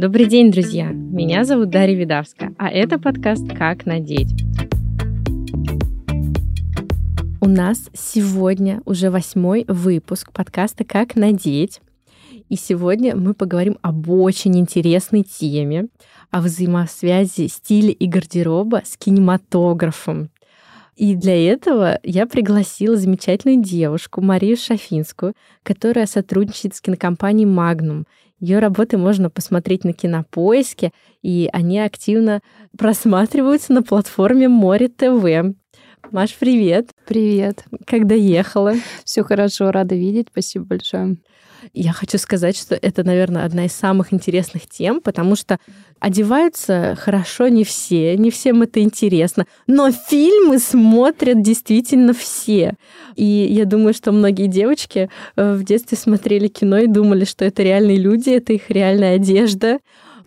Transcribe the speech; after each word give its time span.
Добрый 0.00 0.26
день, 0.26 0.52
друзья! 0.52 0.92
Меня 0.92 1.44
зовут 1.44 1.70
Дарья 1.70 1.96
Видавска, 1.96 2.54
а 2.56 2.70
это 2.70 3.00
подкаст 3.00 3.48
«Как 3.48 3.84
надеть». 3.84 4.32
У 7.40 7.48
нас 7.48 7.90
сегодня 7.94 8.80
уже 8.84 9.10
восьмой 9.10 9.64
выпуск 9.66 10.30
подкаста 10.32 10.84
«Как 10.84 11.16
надеть». 11.16 11.80
И 12.48 12.54
сегодня 12.54 13.16
мы 13.16 13.34
поговорим 13.34 13.76
об 13.82 14.08
очень 14.08 14.56
интересной 14.56 15.24
теме, 15.24 15.88
о 16.30 16.42
взаимосвязи 16.42 17.48
стиля 17.48 17.90
и 17.90 18.06
гардероба 18.06 18.82
с 18.84 18.96
кинематографом. 18.96 20.30
И 20.98 21.14
для 21.14 21.52
этого 21.52 22.00
я 22.02 22.26
пригласила 22.26 22.96
замечательную 22.96 23.62
девушку 23.62 24.20
Марию 24.20 24.56
Шафинскую, 24.56 25.34
которая 25.62 26.06
сотрудничает 26.06 26.74
с 26.74 26.80
кинокомпанией 26.80 27.48
«Магнум». 27.48 28.04
Ее 28.40 28.58
работы 28.58 28.98
можно 28.98 29.30
посмотреть 29.30 29.84
на 29.84 29.92
Кинопоиске, 29.92 30.90
и 31.22 31.48
они 31.52 31.78
активно 31.78 32.40
просматриваются 32.76 33.72
на 33.72 33.84
платформе 33.84 34.48
Море 34.48 34.88
ТВ. 34.88 35.54
Маш, 36.10 36.34
привет. 36.34 36.90
Привет. 37.06 37.64
Когда 37.86 38.16
ехала? 38.16 38.74
Все 39.04 39.22
хорошо, 39.22 39.70
рада 39.70 39.94
видеть. 39.94 40.28
Спасибо 40.32 40.64
большое. 40.64 41.16
Я 41.72 41.92
хочу 41.92 42.18
сказать, 42.18 42.56
что 42.56 42.74
это, 42.74 43.04
наверное, 43.04 43.44
одна 43.44 43.66
из 43.66 43.72
самых 43.72 44.12
интересных 44.12 44.68
тем, 44.68 45.00
потому 45.00 45.36
что 45.36 45.58
одеваются 46.00 46.96
хорошо 46.98 47.48
не 47.48 47.64
все, 47.64 48.16
не 48.16 48.30
всем 48.30 48.62
это 48.62 48.80
интересно, 48.80 49.46
но 49.66 49.90
фильмы 49.90 50.58
смотрят 50.58 51.42
действительно 51.42 52.12
все. 52.12 52.74
И 53.16 53.24
я 53.24 53.64
думаю, 53.64 53.94
что 53.94 54.12
многие 54.12 54.46
девочки 54.46 55.10
э, 55.36 55.54
в 55.54 55.64
детстве 55.64 55.98
смотрели 55.98 56.48
кино 56.48 56.78
и 56.78 56.86
думали, 56.86 57.24
что 57.24 57.44
это 57.44 57.62
реальные 57.62 57.96
люди, 57.96 58.30
это 58.30 58.52
их 58.52 58.70
реальная 58.70 59.16
одежда. 59.16 59.78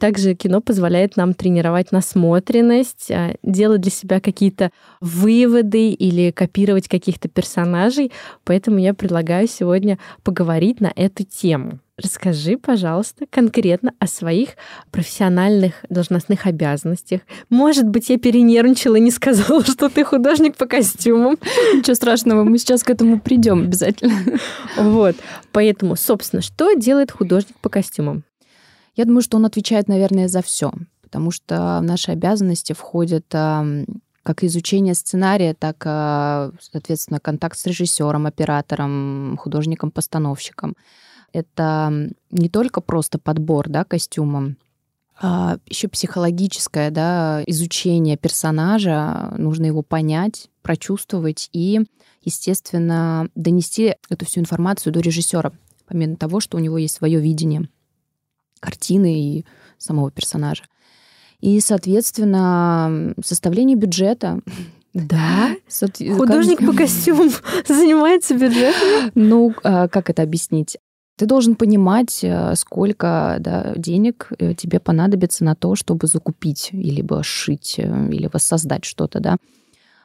Также 0.01 0.33
кино 0.33 0.61
позволяет 0.61 1.15
нам 1.15 1.35
тренировать 1.35 1.91
насмотренность, 1.91 3.11
а, 3.11 3.35
делать 3.43 3.81
для 3.81 3.91
себя 3.91 4.19
какие-то 4.19 4.71
выводы 4.99 5.91
или 5.91 6.31
копировать 6.31 6.87
каких-то 6.87 7.29
персонажей. 7.29 8.11
Поэтому 8.43 8.79
я 8.79 8.95
предлагаю 8.95 9.47
сегодня 9.47 9.99
поговорить 10.23 10.81
на 10.81 10.91
эту 10.95 11.23
тему. 11.23 11.77
Расскажи, 11.97 12.57
пожалуйста, 12.57 13.25
конкретно 13.29 13.93
о 13.99 14.07
своих 14.07 14.55
профессиональных 14.89 15.73
должностных 15.87 16.47
обязанностях. 16.47 17.21
Может 17.51 17.87
быть, 17.87 18.09
я 18.09 18.17
перенервничала 18.17 18.95
и 18.95 19.01
не 19.01 19.11
сказала, 19.11 19.63
что 19.63 19.87
ты 19.87 20.03
художник 20.03 20.57
по 20.57 20.65
костюмам. 20.65 21.37
Ничего 21.75 21.93
страшного, 21.93 22.43
мы 22.43 22.57
сейчас 22.57 22.81
к 22.81 22.89
этому 22.89 23.19
придем 23.19 23.65
обязательно. 23.65 24.15
Вот. 24.77 25.15
Поэтому, 25.51 25.95
собственно, 25.95 26.41
что 26.41 26.73
делает 26.73 27.11
художник 27.11 27.55
по 27.61 27.69
костюмам? 27.69 28.23
Я 28.95 29.05
думаю, 29.05 29.21
что 29.21 29.37
он 29.37 29.45
отвечает, 29.45 29.87
наверное, 29.87 30.27
за 30.27 30.41
все, 30.41 30.71
потому 31.01 31.31
что 31.31 31.79
в 31.81 31.83
наши 31.83 32.11
обязанности 32.11 32.73
входят 32.73 33.25
как 34.23 34.43
изучение 34.43 34.93
сценария, 34.93 35.53
так, 35.53 35.81
а, 35.85 36.51
соответственно, 36.59 37.19
контакт 37.19 37.57
с 37.57 37.65
режиссером, 37.65 38.27
оператором, 38.27 39.35
художником-постановщиком. 39.39 40.75
Это 41.33 42.09
не 42.29 42.49
только 42.49 42.81
просто 42.81 43.17
подбор 43.17 43.69
да, 43.69 43.83
костюма, 43.83 44.55
а 45.19 45.57
еще 45.65 45.87
психологическое 45.87 46.91
да, 46.91 47.43
изучение 47.47 48.17
персонажа. 48.17 49.33
Нужно 49.37 49.67
его 49.67 49.81
понять, 49.81 50.49
прочувствовать 50.61 51.49
и, 51.53 51.81
естественно, 52.23 53.29
донести 53.35 53.95
эту 54.09 54.25
всю 54.25 54.41
информацию 54.41 54.91
до 54.91 54.99
режиссера, 54.99 55.51
помимо 55.87 56.15
того, 56.15 56.39
что 56.39 56.57
у 56.57 56.59
него 56.59 56.77
есть 56.77 56.95
свое 56.95 57.19
видение 57.19 57.69
картины 58.61 59.19
и 59.19 59.45
самого 59.77 60.11
персонажа. 60.11 60.63
И, 61.41 61.59
соответственно, 61.59 63.13
составление 63.23 63.75
бюджета. 63.75 64.39
Да? 64.93 65.55
Художник 66.17 66.65
по 66.65 66.73
костюмам 66.73 67.29
занимается 67.67 68.35
бюджетом? 68.35 69.11
Ну, 69.15 69.53
а, 69.63 69.87
как 69.87 70.09
это 70.09 70.21
объяснить? 70.21 70.77
Ты 71.17 71.25
должен 71.25 71.55
понимать, 71.55 72.23
э, 72.23 72.55
сколько 72.55 73.37
да, 73.39 73.73
денег 73.75 74.31
э, 74.39 74.53
тебе 74.55 74.79
понадобится 74.79 75.43
на 75.43 75.55
то, 75.55 75.75
чтобы 75.75 76.07
закупить, 76.07 76.69
или 76.71 77.05
сшить, 77.21 77.75
э, 77.77 78.09
или 78.11 78.27
воссоздать 78.31 78.85
что-то, 78.85 79.19
да. 79.19 79.37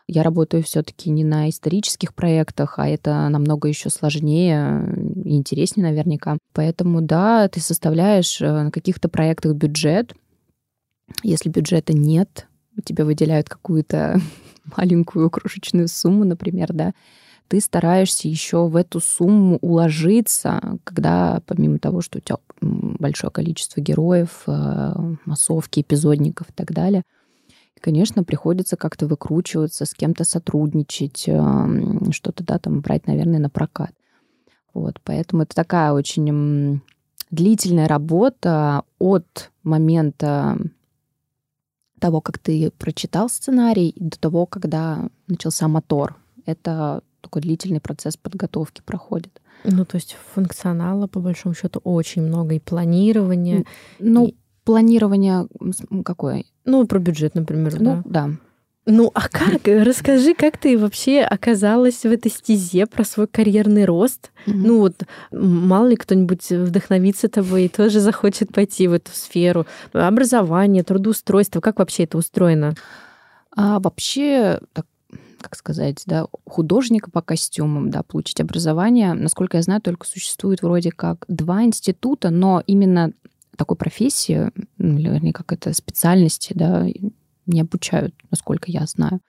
Я 0.08 0.22
работаю 0.22 0.62
все-таки 0.62 1.10
не 1.10 1.24
на 1.24 1.48
исторических 1.48 2.14
проектах, 2.14 2.78
а 2.78 2.86
это 2.86 3.28
намного 3.28 3.66
еще 3.66 3.90
сложнее 3.90 4.94
и 5.24 5.36
интереснее 5.36 5.90
наверняка. 5.90 6.38
Поэтому 6.52 7.00
да, 7.00 7.48
ты 7.48 7.60
составляешь 7.60 8.40
э, 8.40 8.50
на 8.50 8.70
каких-то 8.70 9.08
проектах 9.08 9.54
бюджет. 9.54 10.14
Если 11.24 11.48
бюджета 11.48 11.92
нет, 11.92 12.46
тебе 12.84 13.02
выделяют 13.04 13.48
какую-то 13.48 14.20
маленькую 14.76 15.28
крошечную 15.28 15.88
сумму, 15.88 16.24
например, 16.24 16.72
да, 16.72 16.92
ты 17.48 17.60
стараешься 17.60 18.28
еще 18.28 18.66
в 18.68 18.76
эту 18.76 19.00
сумму 19.00 19.58
уложиться, 19.60 20.78
когда 20.84 21.40
помимо 21.46 21.78
того, 21.78 22.00
что 22.00 22.18
у 22.18 22.20
тебя 22.20 22.38
большое 22.60 23.30
количество 23.32 23.80
героев, 23.80 24.44
э, 24.46 24.92
массовки, 25.24 25.80
эпизодников 25.80 26.50
и 26.50 26.52
так 26.52 26.72
далее, 26.72 27.02
конечно, 27.80 28.24
приходится 28.24 28.76
как-то 28.76 29.06
выкручиваться, 29.06 29.84
с 29.84 29.94
кем-то 29.94 30.24
сотрудничать, 30.24 31.28
эм, 31.28 32.12
что-то, 32.12 32.44
да, 32.44 32.58
там 32.58 32.80
брать, 32.80 33.06
наверное, 33.06 33.38
на 33.38 33.50
прокат. 33.50 33.92
Вот, 34.74 35.00
поэтому 35.02 35.42
это 35.42 35.54
такая 35.54 35.92
очень 35.92 36.80
длительная 37.30 37.88
работа 37.88 38.82
от 38.98 39.50
момента 39.62 40.58
того, 41.98 42.20
как 42.20 42.38
ты 42.38 42.70
прочитал 42.70 43.28
сценарий, 43.28 43.94
до 43.96 44.18
того, 44.18 44.46
когда 44.46 45.08
начался 45.28 45.66
мотор. 45.66 46.16
Это 46.44 47.02
такой 47.22 47.42
длительный 47.42 47.80
процесс 47.80 48.16
подготовки 48.16 48.82
проходит. 48.84 49.40
Ну, 49.64 49.84
то 49.84 49.96
есть 49.96 50.16
функционала, 50.34 51.06
по 51.06 51.20
большому 51.20 51.54
счету, 51.54 51.80
очень 51.82 52.22
много, 52.22 52.54
и 52.54 52.60
планирования. 52.60 53.64
Ну, 53.98 54.26
и... 54.26 54.36
планирование 54.66 55.46
какое? 56.04 56.44
Ну, 56.64 56.86
про 56.86 56.98
бюджет, 56.98 57.36
например, 57.36 57.80
ну, 57.80 58.02
да. 58.04 58.30
Ну, 58.84 59.10
а 59.14 59.28
как? 59.28 59.62
Расскажи, 59.64 60.34
как 60.34 60.58
ты 60.58 60.76
вообще 60.76 61.20
оказалась 61.20 62.02
в 62.02 62.06
этой 62.06 62.30
стезе 62.30 62.86
про 62.86 63.04
свой 63.04 63.28
карьерный 63.28 63.84
рост? 63.84 64.32
Mm-hmm. 64.46 64.52
Ну 64.54 64.78
вот, 64.80 64.94
мало 65.30 65.86
ли 65.86 65.96
кто-нибудь 65.96 66.50
вдохновится 66.50 67.28
тобой 67.28 67.64
и 67.64 67.68
тоже 67.68 68.00
захочет 68.00 68.52
пойти 68.52 68.88
в 68.88 68.92
эту 68.92 69.12
сферу. 69.12 69.66
Образование, 69.92 70.82
трудоустройство, 70.82 71.60
как 71.60 71.78
вообще 71.78 72.04
это 72.04 72.18
устроено? 72.18 72.74
А 73.54 73.78
вообще, 73.78 74.60
так, 74.72 74.86
как 75.40 75.54
сказать, 75.54 76.02
да, 76.06 76.26
художника 76.44 77.10
по 77.10 77.22
костюмам, 77.22 77.90
да, 77.90 78.02
получить 78.02 78.40
образование, 78.40 79.14
насколько 79.14 79.58
я 79.58 79.62
знаю, 79.62 79.80
только 79.80 80.06
существует 80.06 80.62
вроде 80.62 80.90
как 80.90 81.24
два 81.28 81.62
института, 81.62 82.30
но 82.30 82.64
именно 82.66 83.12
такой 83.56 83.76
профессии, 83.76 84.50
ну, 84.78 84.98
или 84.98 85.32
как 85.32 85.52
это 85.52 85.72
специальности, 85.72 86.52
да, 86.54 86.86
не 87.46 87.60
обучают, 87.60 88.14
насколько 88.30 88.70
я 88.70 88.86
знаю. 88.86 89.20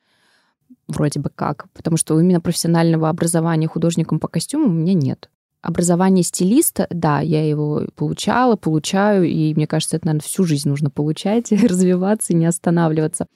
Вроде 0.87 1.19
бы 1.19 1.29
как. 1.33 1.69
Потому 1.73 1.97
что 1.97 2.19
именно 2.19 2.41
профессионального 2.41 3.09
образования 3.09 3.67
художником 3.67 4.19
по 4.19 4.27
костюмам 4.27 4.69
у 4.69 4.79
меня 4.79 4.93
нет. 4.93 5.29
Образование 5.61 6.23
стилиста, 6.23 6.87
да, 6.89 7.19
я 7.19 7.47
его 7.47 7.87
получала, 7.95 8.55
получаю, 8.55 9.25
и 9.25 9.53
мне 9.53 9.67
кажется, 9.67 9.97
это, 9.97 10.07
наверное, 10.07 10.25
всю 10.25 10.43
жизнь 10.45 10.69
нужно 10.69 10.89
получать, 10.89 11.51
развиваться 11.63 12.33
и 12.33 12.35
не 12.35 12.45
останавливаться. 12.45 13.27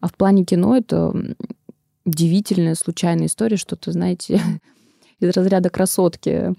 А 0.00 0.08
в 0.08 0.14
плане 0.14 0.44
кино 0.44 0.76
это 0.76 1.12
удивительная, 2.04 2.74
случайная 2.74 3.26
история, 3.26 3.56
что-то, 3.56 3.92
знаете, 3.92 4.40
из 5.20 5.30
разряда 5.30 5.70
красотки, 5.70 6.54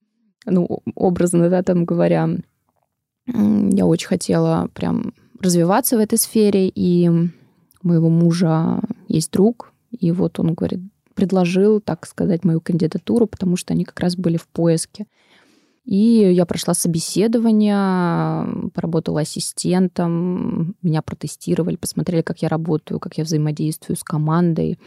ну, 0.46 0.82
образно, 0.96 1.50
да, 1.50 1.64
там 1.64 1.86
говоря, 1.86 2.30
я 3.28 3.86
очень 3.86 4.08
хотела 4.08 4.70
прям 4.74 5.14
развиваться 5.40 5.98
в 5.98 6.00
этой 6.00 6.18
сфере, 6.18 6.70
и 6.74 7.10
моего 7.82 8.10
мужа 8.10 8.82
есть 9.08 9.32
друг, 9.32 9.74
и 9.92 10.12
вот 10.12 10.40
он 10.40 10.54
говорит, 10.54 10.82
предложил, 11.14 11.80
так 11.80 12.06
сказать, 12.06 12.44
мою 12.44 12.62
кандидатуру, 12.62 13.28
потому 13.28 13.56
что 13.56 13.74
они 13.74 13.86
как 13.86 14.00
раз 14.00 14.16
были 14.16 14.38
в 14.38 14.48
поиске. 14.48 15.08
И 15.86 16.32
я 16.34 16.46
прошла 16.46 16.74
собеседование, 16.74 18.70
поработала 18.74 19.22
ассистентом, 19.22 20.76
меня 20.82 21.04
протестировали, 21.04 21.76
посмотрели, 21.76 22.24
как 22.24 22.42
я 22.42 22.50
работаю, 22.50 23.00
как 23.00 23.18
я 23.18 23.24
взаимодействую 23.24 23.96
с 23.96 24.04
командой, 24.04 24.80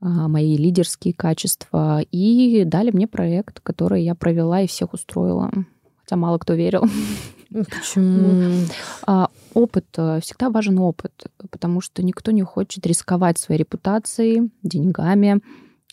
а, 0.00 0.26
мои 0.28 0.56
лидерские 0.56 1.14
качества, 1.14 2.02
и 2.10 2.64
дали 2.64 2.90
мне 2.90 3.06
проект, 3.06 3.60
который 3.60 4.02
я 4.02 4.16
провела 4.16 4.60
и 4.60 4.66
всех 4.66 4.92
устроила. 4.92 5.52
Хотя 6.00 6.16
мало 6.16 6.38
кто 6.38 6.54
верил. 6.54 6.82
Почему? 7.50 8.66
А, 9.06 9.28
опыт, 9.54 9.86
э, 9.96 10.20
всегда 10.22 10.50
важен 10.50 10.78
опыт, 10.78 11.26
потому 11.50 11.80
что 11.80 12.02
никто 12.02 12.30
не 12.30 12.42
хочет 12.42 12.86
рисковать 12.86 13.38
своей 13.38 13.60
репутацией, 13.60 14.50
деньгами, 14.62 15.40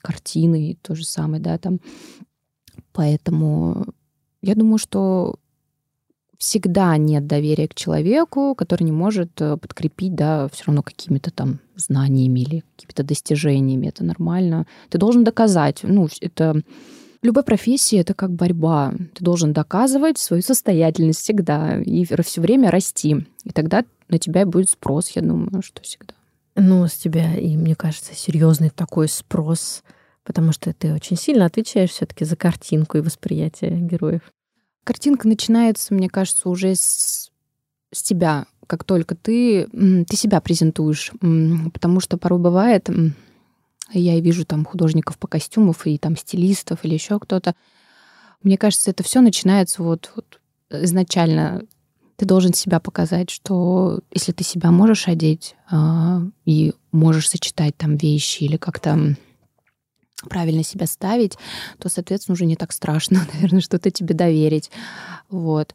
картиной, 0.01 0.77
то 0.81 0.95
же 0.95 1.06
самое, 1.06 1.42
да, 1.42 1.57
там. 1.57 1.80
Поэтому 2.94 3.86
я 4.42 4.56
думаю, 4.56 4.77
что 4.77 5.36
всегда 6.42 6.98
нет 6.98 7.27
доверия 7.27 7.68
к 7.68 7.75
человеку, 7.75 8.56
который 8.56 8.83
не 8.83 8.92
может 8.92 9.39
э, 9.39 9.57
подкрепить, 9.57 10.15
да, 10.15 10.48
все 10.51 10.65
равно 10.65 10.81
какими-то 10.81 11.30
там 11.30 11.59
знаниями 11.75 12.39
или 12.39 12.63
какими-то 12.75 13.03
достижениями. 13.03 13.88
Это 13.88 14.03
нормально. 14.03 14.65
Ты 14.89 14.98
должен 14.98 15.24
доказать. 15.24 15.81
Ну, 15.83 16.09
это 16.19 16.63
любой 17.21 17.44
профессии 17.44 18.00
это 18.00 18.13
как 18.13 18.31
борьба. 18.31 18.94
Ты 19.13 19.23
должен 19.23 19.53
доказывать 19.53 20.18
свою 20.18 20.41
состоятельность 20.41 21.21
всегда 21.21 21.79
и 21.79 22.06
все 22.23 22.41
время 22.41 22.71
расти. 22.71 23.25
И 23.44 23.50
тогда 23.51 23.83
на 24.09 24.19
тебя 24.19 24.45
будет 24.45 24.69
спрос, 24.69 25.09
я 25.09 25.21
думаю, 25.21 25.62
что 25.62 25.81
всегда. 25.81 26.13
Ну, 26.56 26.88
с 26.88 26.94
тебя, 26.94 27.35
и 27.35 27.56
мне 27.56 27.75
кажется, 27.75 28.13
серьезный 28.13 28.69
такой 28.69 29.07
спрос, 29.07 29.83
потому 30.23 30.51
что 30.51 30.73
ты 30.73 30.94
очень 30.94 31.15
сильно 31.15 31.45
отвечаешь 31.45 31.91
все-таки 31.91 32.25
за 32.25 32.35
картинку 32.35 32.97
и 32.97 33.01
восприятие 33.01 33.71
героев. 33.79 34.21
Картинка 34.83 35.27
начинается, 35.27 35.94
мне 35.94 36.09
кажется, 36.09 36.50
уже 36.50 36.75
с, 36.75 37.31
с 37.94 38.03
тебя, 38.03 38.47
как 38.67 38.83
только 38.83 39.15
ты, 39.15 39.67
ты 39.67 40.15
себя 40.15 40.41
презентуешь. 40.41 41.12
Потому 41.74 42.00
что 42.00 42.17
порой 42.17 42.39
бывает, 42.39 42.89
я 43.99 44.19
вижу 44.19 44.45
там 44.45 44.65
художников 44.65 45.17
по 45.17 45.27
костюмов 45.27 45.85
и 45.88 45.97
там 45.97 46.15
стилистов 46.15 46.83
или 46.83 46.93
еще 46.93 47.19
кто-то. 47.19 47.55
Мне 48.43 48.57
кажется, 48.57 48.91
это 48.91 49.03
все 49.03 49.21
начинается 49.21 49.83
вот, 49.83 50.11
вот 50.15 50.39
изначально. 50.69 51.63
Ты 52.15 52.25
должен 52.25 52.53
себя 52.53 52.79
показать, 52.79 53.31
что 53.31 54.01
если 54.11 54.31
ты 54.31 54.43
себя 54.43 54.71
можешь 54.71 55.07
одеть 55.07 55.55
э, 55.71 55.75
и 56.45 56.73
можешь 56.91 57.29
сочетать 57.29 57.75
там 57.75 57.97
вещи 57.97 58.43
или 58.43 58.57
как-то 58.57 59.15
правильно 60.29 60.63
себя 60.63 60.85
ставить, 60.85 61.38
то, 61.79 61.89
соответственно, 61.89 62.33
уже 62.33 62.45
не 62.45 62.55
так 62.55 62.71
страшно, 62.71 63.25
наверное, 63.33 63.61
что-то 63.61 63.89
тебе 63.91 64.13
доверить. 64.13 64.69
Вот. 65.29 65.73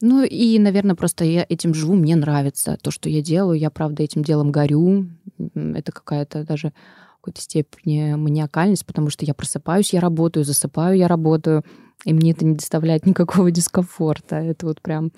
Ну 0.00 0.24
и, 0.24 0.58
наверное, 0.58 0.94
просто 0.94 1.24
я 1.24 1.44
этим 1.48 1.74
живу, 1.74 1.94
мне 1.94 2.16
нравится 2.16 2.78
то, 2.80 2.90
что 2.90 3.10
я 3.10 3.20
делаю. 3.20 3.58
Я, 3.58 3.70
правда, 3.70 4.02
этим 4.02 4.22
делом 4.22 4.50
горю. 4.50 5.08
Это 5.54 5.92
какая-то 5.92 6.44
даже 6.44 6.72
какой-то 7.20 7.40
степени 7.40 8.14
маниакальность, 8.14 8.86
потому 8.86 9.10
что 9.10 9.24
я 9.24 9.34
просыпаюсь, 9.34 9.92
я 9.92 10.00
работаю, 10.00 10.44
засыпаю, 10.44 10.96
я 10.96 11.08
работаю, 11.08 11.64
и 12.04 12.12
мне 12.12 12.32
это 12.32 12.44
не 12.44 12.54
доставляет 12.54 13.06
никакого 13.06 13.50
дискомфорта. 13.50 14.36
Это 14.36 14.66
вот 14.66 14.80
прям, 14.80 15.12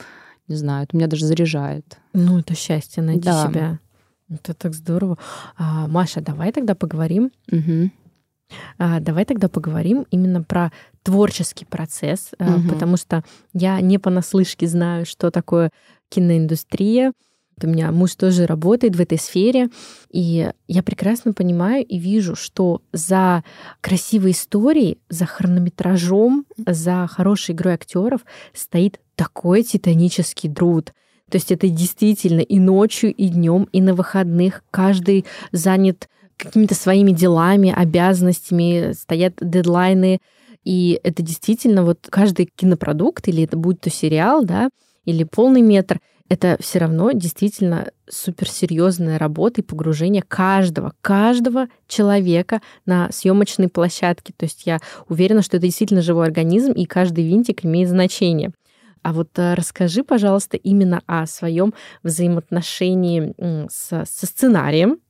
не 0.48 0.56
знаю, 0.56 0.84
это 0.84 0.96
меня 0.96 1.06
даже 1.06 1.26
заряжает. 1.26 1.98
Ну, 2.12 2.38
это 2.38 2.54
счастье 2.54 3.02
найти 3.02 3.24
да. 3.24 3.48
себя. 3.48 3.78
Это 4.28 4.54
так 4.54 4.74
здорово. 4.74 5.18
А, 5.56 5.86
Маша, 5.88 6.20
давай 6.20 6.52
тогда 6.52 6.74
поговорим 6.74 7.30
угу. 7.50 7.90
А, 8.78 9.00
давай 9.00 9.24
тогда 9.24 9.48
поговорим 9.48 10.06
именно 10.10 10.42
про 10.42 10.72
творческий 11.02 11.64
процесс, 11.64 12.32
угу. 12.38 12.68
потому 12.68 12.96
что 12.96 13.24
я 13.52 13.80
не 13.80 13.98
понаслышке 13.98 14.66
знаю, 14.66 15.06
что 15.06 15.30
такое 15.30 15.70
киноиндустрия. 16.08 17.12
У 17.62 17.66
меня 17.66 17.92
муж 17.92 18.14
тоже 18.14 18.46
работает 18.46 18.96
в 18.96 19.00
этой 19.00 19.18
сфере, 19.18 19.68
и 20.10 20.50
я 20.68 20.82
прекрасно 20.82 21.32
понимаю 21.32 21.84
и 21.84 21.98
вижу, 21.98 22.34
что 22.34 22.82
за 22.92 23.44
красивой 23.80 24.32
историей, 24.32 24.98
за 25.08 25.26
хронометражом, 25.26 26.46
за 26.56 27.06
хорошей 27.10 27.54
игрой 27.54 27.74
актеров 27.74 28.22
стоит 28.52 29.00
такой 29.14 29.62
титанический 29.62 30.52
труд. 30.52 30.92
То 31.30 31.36
есть 31.36 31.50
это 31.50 31.68
действительно 31.68 32.40
и 32.40 32.58
ночью, 32.58 33.14
и 33.14 33.28
днем, 33.28 33.68
и 33.72 33.80
на 33.80 33.94
выходных 33.94 34.64
каждый 34.70 35.24
занят 35.50 36.08
какими-то 36.36 36.74
своими 36.74 37.12
делами, 37.12 37.72
обязанностями, 37.74 38.92
стоят 38.92 39.34
дедлайны. 39.40 40.18
И 40.64 41.00
это 41.02 41.22
действительно 41.22 41.84
вот 41.84 42.06
каждый 42.10 42.50
кинопродукт, 42.54 43.28
или 43.28 43.44
это 43.44 43.56
будет 43.56 43.80
то 43.80 43.90
сериал, 43.90 44.44
да, 44.44 44.68
или 45.04 45.24
полный 45.24 45.62
метр, 45.62 46.00
это 46.32 46.56
все 46.60 46.78
равно 46.78 47.12
действительно 47.12 47.90
суперсерьезная 48.08 49.18
работа 49.18 49.60
и 49.60 49.64
погружение 49.64 50.22
каждого, 50.22 50.94
каждого 51.02 51.66
человека 51.86 52.62
на 52.86 53.12
съемочной 53.12 53.68
площадке. 53.68 54.32
То 54.34 54.46
есть 54.46 54.62
я 54.64 54.78
уверена, 55.10 55.42
что 55.42 55.58
это 55.58 55.66
действительно 55.66 56.00
живой 56.00 56.24
организм, 56.24 56.72
и 56.72 56.86
каждый 56.86 57.28
винтик 57.28 57.66
имеет 57.66 57.90
значение. 57.90 58.52
А 59.02 59.12
вот 59.12 59.28
э, 59.38 59.52
расскажи, 59.52 60.04
пожалуйста, 60.04 60.56
именно 60.56 61.02
о 61.06 61.26
своем 61.26 61.74
взаимоотношении 62.02 63.34
со, 63.70 64.06
сценарием, 64.06 65.00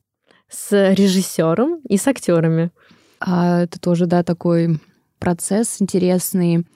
с 0.48 0.92
режиссером 0.92 1.82
и 1.88 1.98
с 1.98 2.08
актерами. 2.08 2.72
А 3.20 3.62
это 3.62 3.78
тоже, 3.78 4.06
да, 4.06 4.24
такой 4.24 4.80
процесс 5.20 5.76
интересный. 5.78 6.66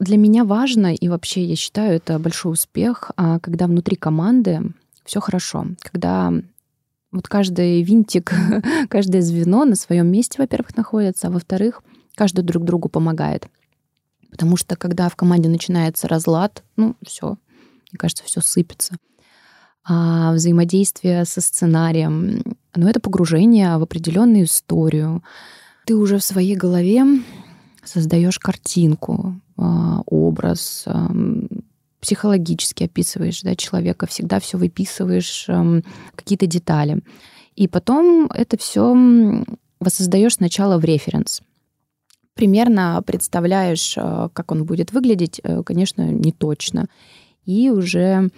Для 0.00 0.16
меня 0.16 0.44
важно, 0.44 0.94
и 0.94 1.08
вообще 1.08 1.44
я 1.44 1.54
считаю, 1.56 1.94
это 1.96 2.18
большой 2.18 2.54
успех, 2.54 3.12
а, 3.16 3.38
когда 3.38 3.66
внутри 3.66 3.96
команды 3.96 4.72
все 5.04 5.20
хорошо, 5.20 5.66
когда 5.80 6.32
вот 7.12 7.28
каждый 7.28 7.82
винтик, 7.82 8.32
каждое 8.88 9.20
звено 9.20 9.64
на 9.64 9.76
своем 9.76 10.08
месте, 10.08 10.36
во-первых, 10.38 10.76
находится, 10.76 11.28
а 11.28 11.30
во-вторых, 11.30 11.82
каждый 12.14 12.42
друг 12.42 12.64
другу 12.64 12.88
помогает. 12.88 13.46
Потому 14.30 14.56
что 14.56 14.74
когда 14.74 15.08
в 15.08 15.16
команде 15.16 15.48
начинается 15.48 16.08
разлад, 16.08 16.64
ну, 16.76 16.96
все, 17.06 17.36
мне 17.92 17.98
кажется, 17.98 18.24
все 18.24 18.40
сыпется 18.40 18.96
а 19.84 20.32
взаимодействие 20.32 21.24
со 21.24 21.40
сценарием, 21.40 22.42
но 22.74 22.88
это 22.88 23.00
погружение 23.00 23.76
в 23.78 23.82
определенную 23.82 24.44
историю. 24.44 25.22
Ты 25.86 25.96
уже 25.96 26.18
в 26.18 26.24
своей 26.24 26.54
голове 26.54 27.04
создаешь 27.82 28.38
картинку, 28.38 29.40
образ, 30.06 30.86
психологически 32.00 32.84
описываешь 32.84 33.42
да, 33.42 33.54
человека, 33.54 34.06
всегда 34.06 34.40
все 34.40 34.56
выписываешь, 34.56 35.48
какие-то 36.14 36.46
детали. 36.46 37.02
И 37.56 37.68
потом 37.68 38.26
это 38.32 38.56
все 38.56 39.44
воссоздаешь 39.80 40.36
сначала 40.36 40.78
в 40.78 40.84
референс. 40.84 41.42
Примерно 42.34 43.02
представляешь, 43.04 43.94
а, 43.98 44.28
как 44.30 44.52
он 44.52 44.64
будет 44.64 44.92
выглядеть, 44.92 45.40
э, 45.42 45.62
конечно, 45.62 46.10
не 46.10 46.32
точно. 46.32 46.86
И 47.44 47.70
уже 47.70 48.30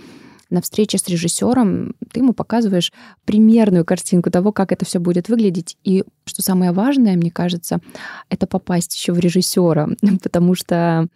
на 0.53 0.61
встрече 0.61 0.99
с 0.99 1.09
режиссером 1.09 1.95
ты 2.13 2.21
ему 2.21 2.35
показываешь 2.35 2.93
примерную 3.25 3.85
картинку 3.85 4.31
того, 4.31 4.53
как 4.53 4.71
это 4.71 4.85
все 4.85 4.99
будет 4.99 5.29
выглядеть. 5.29 5.77
И 5.83 6.05
что 6.27 6.43
самое 6.43 6.73
важное, 6.73 7.17
мне 7.17 7.31
кажется, 7.31 7.81
это 8.29 8.47
попасть 8.47 8.95
еще 8.95 9.13
в 9.13 9.19
режиссера, 9.19 9.89
потому 10.23 10.55
что 10.55 11.09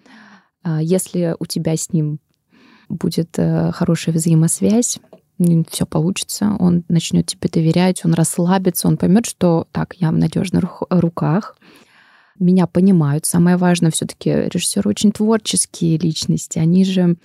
а, 0.63 0.83
если 0.83 1.37
у 1.39 1.47
тебя 1.47 1.77
с 1.77 1.93
ним 1.93 2.19
будет 2.89 3.39
э, 3.39 3.73
хорошая 3.73 4.15
взаимосвязь, 4.15 4.99
все 5.69 5.85
получится, 5.85 6.57
он 6.59 6.85
начнет 6.89 7.27
тебе 7.27 7.51
доверять, 7.53 8.05
он 8.05 8.15
расслабится, 8.15 8.89
он 8.89 8.97
поймет, 8.97 9.27
что 9.27 9.67
так, 9.71 9.95
я 9.97 10.11
в 10.11 10.17
надежных 10.17 10.83
руках, 10.89 11.57
меня 12.39 12.67
понимают. 12.67 13.27
Самое 13.27 13.57
важное, 13.59 13.91
все-таки 13.91 14.31
режиссеры 14.31 14.89
очень 14.89 15.13
творческие 15.13 15.99
личности, 15.99 16.59
они 16.59 16.85
же 16.87 17.17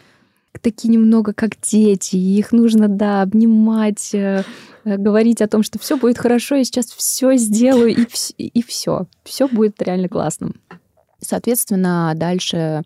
такие 0.60 0.90
немного 0.90 1.34
как 1.34 1.60
дети, 1.62 2.16
и 2.16 2.38
их 2.40 2.52
нужно, 2.52 2.88
да, 2.88 3.22
обнимать, 3.22 4.14
э, 4.14 4.44
э, 4.84 4.98
говорить 4.98 5.42
о 5.42 5.48
том, 5.48 5.64
что 5.64 5.80
все 5.80 5.98
будет 5.98 6.18
хорошо, 6.18 6.56
я 6.56 6.64
сейчас 6.64 6.88
все 6.88 7.36
сделаю, 7.36 7.96
и, 8.38 8.48
и 8.48 8.64
все. 8.64 9.08
Все 9.24 9.48
будет 9.48 9.82
реально 9.82 10.10
классным. 10.10 10.56
Соответственно, 11.20 12.14
дальше, 12.16 12.84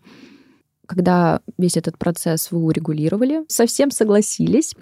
когда 0.86 1.40
весь 1.58 1.76
этот 1.76 1.98
процесс 1.98 2.50
вы 2.50 2.60
урегулировали, 2.60 3.44
совсем 3.48 3.90
согласились, 3.90 4.74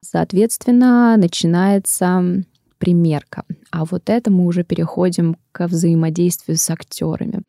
соответственно, 0.00 1.16
начинается 1.16 2.44
примерка. 2.78 3.44
А 3.70 3.84
вот 3.84 4.08
это 4.08 4.30
мы 4.30 4.46
уже 4.46 4.64
переходим 4.64 5.36
к 5.52 5.66
взаимодействию 5.66 6.56
с 6.56 6.70
актерами. 6.70 7.42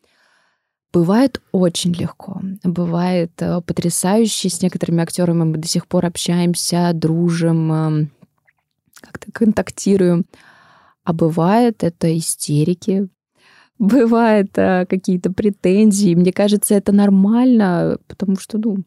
Бывает 0.94 1.42
очень 1.54 1.94
легко, 1.94 2.42
бывает 2.64 3.32
э, 3.40 3.62
потрясающе. 3.62 4.50
С 4.50 4.62
некоторыми 4.62 5.02
актерами 5.02 5.44
мы 5.44 5.58
до 5.58 5.68
сих 5.68 5.88
пор 5.88 6.06
общаемся, 6.06 6.92
дружим, 6.94 7.72
эм, 7.72 8.12
как-то 9.00 9.32
контактируем. 9.32 10.26
А 11.06 11.14
бывает 11.14 11.84
это 11.84 12.16
истерики, 12.18 13.08
бывает 13.80 14.58
э, 14.58 14.86
какие-то 14.86 15.32
претензии. 15.32 16.14
Мне 16.14 16.34
кажется, 16.34 16.76
это 16.76 16.92
нормально, 16.92 17.98
потому 18.08 18.36
что, 18.38 18.58
ну, 18.58 18.72
у 18.72 18.84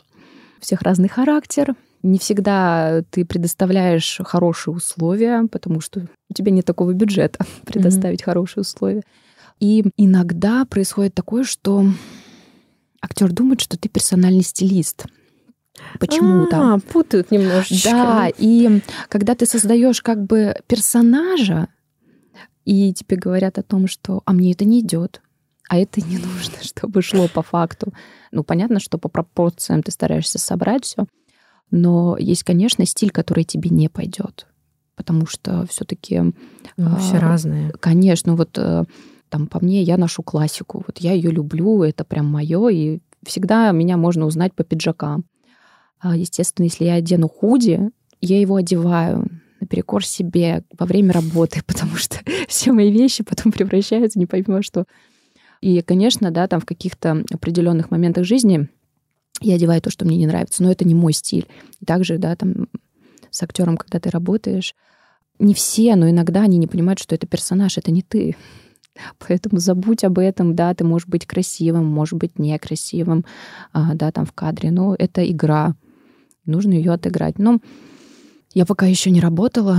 всех 0.60 0.82
разный 0.82 1.08
характер. 1.08 1.74
Не 2.02 2.18
всегда 2.18 3.02
ты 3.10 3.24
предоставляешь 3.24 4.20
хорошие 4.22 4.74
условия, 4.74 5.48
потому 5.50 5.80
что 5.80 6.06
у 6.28 6.34
тебя 6.34 6.52
нет 6.52 6.66
такого 6.66 6.92
бюджета 6.92 7.46
предоставить 7.64 8.20
mm-hmm. 8.20 8.24
хорошие 8.24 8.60
условия. 8.60 9.02
И 9.64 9.82
иногда 9.96 10.66
происходит 10.66 11.14
такое, 11.14 11.42
что 11.42 11.86
актер 13.00 13.32
думает, 13.32 13.62
что 13.62 13.78
ты 13.78 13.88
персональный 13.88 14.42
стилист. 14.42 15.06
Почему-то. 15.98 16.74
А, 16.74 16.78
путают 16.80 17.30
немножечко. 17.30 17.88
Да, 17.90 18.28
и 18.36 18.82
когда 19.08 19.34
ты 19.34 19.46
создаешь 19.46 20.02
как 20.02 20.22
бы 20.22 20.54
персонажа, 20.66 21.68
и 22.66 22.92
тебе 22.92 23.16
говорят 23.16 23.56
о 23.56 23.62
том, 23.62 23.86
что 23.86 24.20
а 24.26 24.34
мне 24.34 24.52
это 24.52 24.66
не 24.66 24.80
идет, 24.80 25.22
а 25.70 25.78
это 25.78 26.02
не 26.02 26.18
нужно, 26.18 26.58
чтобы 26.60 27.00
шло 27.00 27.26
по 27.26 27.40
факту. 27.40 27.94
Ну, 28.32 28.44
понятно, 28.44 28.80
что 28.80 28.98
по 28.98 29.08
пропорциям 29.08 29.82
ты 29.82 29.90
стараешься 29.92 30.38
собрать 30.38 30.84
все, 30.84 31.06
но 31.70 32.18
есть, 32.18 32.42
конечно, 32.42 32.84
стиль, 32.84 33.10
который 33.10 33.44
тебе 33.44 33.70
не 33.70 33.88
пойдет, 33.88 34.46
потому 34.94 35.24
что 35.26 35.66
все-таки 35.70 36.34
ну, 36.76 36.96
все 36.98 37.16
а, 37.16 37.20
разные. 37.20 37.72
Конечно, 37.80 38.36
вот 38.36 38.58
э, 38.58 38.84
там 39.34 39.48
по 39.48 39.58
мне 39.58 39.82
я 39.82 39.96
ношу 39.96 40.22
классику, 40.22 40.84
вот 40.86 40.98
я 40.98 41.12
ее 41.12 41.32
люблю, 41.32 41.82
это 41.82 42.04
прям 42.04 42.26
мое, 42.26 42.68
и 42.68 43.00
всегда 43.26 43.72
меня 43.72 43.96
можно 43.96 44.26
узнать 44.26 44.54
по 44.54 44.62
пиджакам. 44.62 45.24
А, 45.98 46.16
естественно, 46.16 46.66
если 46.66 46.84
я 46.84 46.94
одену 46.94 47.28
худи, 47.28 47.90
я 48.20 48.40
его 48.40 48.54
одеваю 48.54 49.28
наперекор 49.58 50.06
себе 50.06 50.62
во 50.78 50.86
время 50.86 51.12
работы, 51.12 51.62
потому 51.66 51.96
что 51.96 52.20
все 52.48 52.70
мои 52.70 52.92
вещи 52.92 53.24
потом 53.24 53.50
превращаются, 53.50 54.20
не 54.20 54.26
пойму 54.26 54.62
что. 54.62 54.84
И, 55.60 55.82
конечно, 55.82 56.30
да, 56.30 56.46
там 56.46 56.60
в 56.60 56.64
каких-то 56.64 57.24
определенных 57.32 57.90
моментах 57.90 58.24
жизни 58.24 58.68
я 59.40 59.56
одеваю 59.56 59.82
то, 59.82 59.90
что 59.90 60.04
мне 60.04 60.16
не 60.16 60.28
нравится, 60.28 60.62
но 60.62 60.70
это 60.70 60.86
не 60.86 60.94
мой 60.94 61.12
стиль. 61.12 61.48
И 61.80 61.84
также, 61.84 62.18
да, 62.18 62.36
там 62.36 62.68
с 63.32 63.42
актером, 63.42 63.78
когда 63.78 63.98
ты 63.98 64.10
работаешь, 64.10 64.76
не 65.40 65.54
все, 65.54 65.96
но 65.96 66.08
иногда 66.08 66.42
они 66.42 66.56
не 66.56 66.68
понимают, 66.68 67.00
что 67.00 67.16
это 67.16 67.26
персонаж, 67.26 67.78
это 67.78 67.90
не 67.90 68.02
ты. 68.02 68.36
Поэтому 69.18 69.58
забудь 69.58 70.04
об 70.04 70.18
этом, 70.18 70.54
да, 70.54 70.74
ты 70.74 70.84
можешь 70.84 71.08
быть 71.08 71.26
красивым, 71.26 71.86
может 71.86 72.18
быть 72.18 72.38
некрасивым, 72.38 73.24
а, 73.72 73.94
да, 73.94 74.12
там 74.12 74.24
в 74.24 74.32
кадре, 74.32 74.70
но 74.70 74.94
это 74.98 75.28
игра, 75.28 75.74
нужно 76.46 76.72
ее 76.72 76.92
отыграть. 76.92 77.38
Но 77.38 77.60
я 78.52 78.66
пока 78.66 78.86
еще 78.86 79.10
не 79.10 79.20
работала 79.20 79.78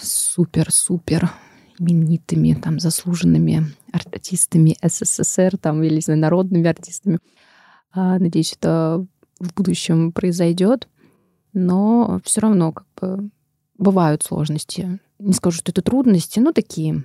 супер-супер 0.00 1.30
именитыми, 1.78 2.54
там, 2.54 2.80
заслуженными 2.80 3.66
артистами 3.92 4.76
СССР, 4.82 5.58
там, 5.58 5.82
или 5.82 6.00
народными 6.10 6.66
артистами. 6.66 7.18
А, 7.92 8.18
надеюсь, 8.18 8.54
это 8.54 9.06
в 9.38 9.54
будущем 9.54 10.12
произойдет, 10.12 10.88
но 11.52 12.20
все 12.24 12.40
равно 12.40 12.72
как 12.72 12.86
бы 13.00 13.30
бывают 13.78 14.22
сложности. 14.22 14.98
Не 15.18 15.32
скажу, 15.32 15.58
что 15.58 15.70
это 15.70 15.82
трудности, 15.82 16.40
но 16.40 16.52
такие 16.52 17.04